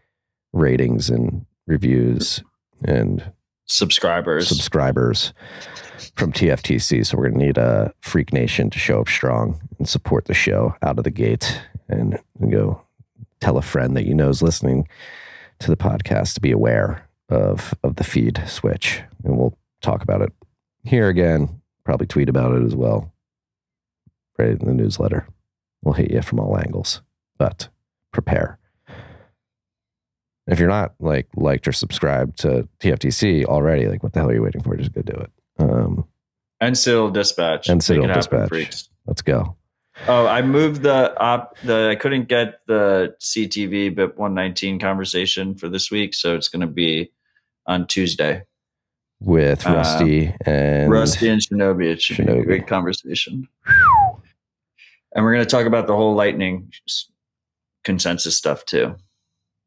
[0.53, 2.43] ratings and reviews
[2.83, 3.31] and
[3.67, 4.47] Subscribers.
[4.47, 5.33] subscribers
[6.15, 7.05] from TFTC.
[7.05, 10.33] So we're going to need a Freak Nation to show up strong and support the
[10.33, 12.81] show out of the gate and, and go
[13.41, 14.87] tell a friend that you know is listening
[15.59, 19.01] to the podcast to be aware of of the feed switch.
[19.23, 20.31] And we'll talk about it
[20.83, 23.11] here again, probably tweet about it as well.
[24.37, 25.27] Right in the newsletter.
[25.85, 27.01] We'll hit you from all angles,
[27.37, 27.69] but
[28.11, 28.59] prepare.
[30.47, 34.33] If you're not like liked or subscribed to TFTC already, like what the hell are
[34.33, 34.75] you waiting for?
[34.75, 35.31] Just go do it.
[35.59, 36.05] Um,
[36.59, 37.69] and Citadel Dispatch.
[37.69, 38.49] And happen, Dispatch.
[38.49, 38.89] freaks.
[39.05, 39.55] let's go.
[40.07, 41.57] Oh, I moved the op.
[41.63, 46.61] The I couldn't get the CTV BIP 119 conversation for this week, so it's going
[46.61, 47.11] to be
[47.65, 48.43] on Tuesday.
[49.21, 51.85] With Uh, Rusty and Rusty and Shinobi.
[51.85, 53.47] It should be a great conversation.
[55.15, 56.71] And we're going to talk about the whole Lightning
[57.83, 58.95] consensus stuff too.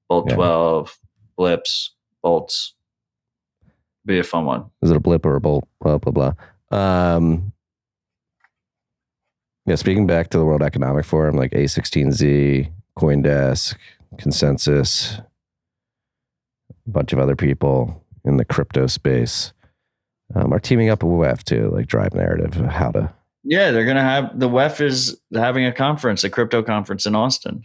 [0.09, 0.37] Bolt Yeah.
[0.37, 0.99] 12,
[1.37, 2.75] blips, bolts.
[4.05, 4.67] Be a fun one.
[4.83, 5.67] is it a blip or a bolt?
[5.81, 6.13] Blah blah
[6.71, 7.17] blah.
[7.17, 7.53] Um,
[9.67, 13.77] yeah, speaking back to the World Economic Forum, like A16Z, CoinDesk,
[14.19, 15.19] Consensus,
[16.87, 19.53] a bunch of other people in the crypto space
[20.35, 23.13] um, are teaming up with WEF to like drive narrative of how to.
[23.51, 27.15] Yeah, they're going to have the WEF is having a conference, a crypto conference in
[27.15, 27.65] Austin.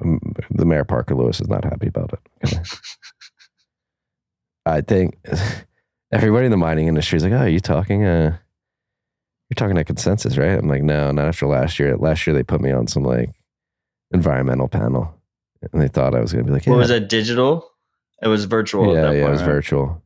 [0.00, 0.20] um,
[0.50, 2.60] The mayor Parker Lewis is not happy about it.
[4.64, 5.16] I think
[6.12, 8.04] everybody in the mining industry is like, "Oh, are you talking?
[8.04, 8.36] Uh,
[9.50, 11.96] you're talking to consensus, right?" I'm like, "No, not after last year.
[11.96, 13.30] Last year they put me on some like
[14.12, 15.12] environmental panel,
[15.72, 17.08] and they thought I was going to be like, yeah, What was it?
[17.08, 17.68] Digital?
[18.22, 18.90] It was virtual.
[18.90, 19.46] at yeah, that yeah, it was right?
[19.50, 20.00] virtual.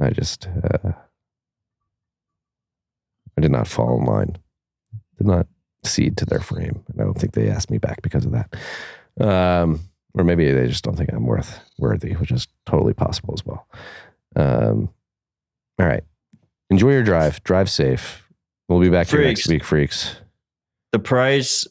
[0.00, 0.92] I just, uh,
[3.36, 4.38] I did not fall in line.
[5.18, 5.46] Did not
[5.84, 8.54] cede to their frame, and I don't think they asked me back because of that.
[9.18, 9.80] Um,
[10.14, 13.66] or maybe they just don't think I'm worth worthy, which is totally possible as well.
[14.34, 14.90] Um,
[15.78, 16.04] all right,
[16.70, 17.42] enjoy your drive.
[17.44, 18.22] Drive safe.
[18.68, 20.16] We'll be back here next week, freaks.
[20.92, 21.66] The price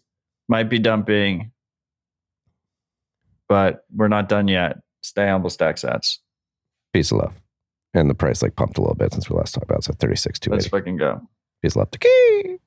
[0.48, 1.52] might be dumping,
[3.50, 4.78] but we're not done yet.
[5.02, 6.18] Stay humble, stack sats.
[6.94, 7.34] Peace of love.
[7.96, 9.84] And the price like pumped a little bit since we last talked about it.
[9.86, 10.70] So 36 Let's 280.
[10.70, 11.22] fucking go.
[11.62, 11.92] Peace of love.
[11.92, 12.58] Key.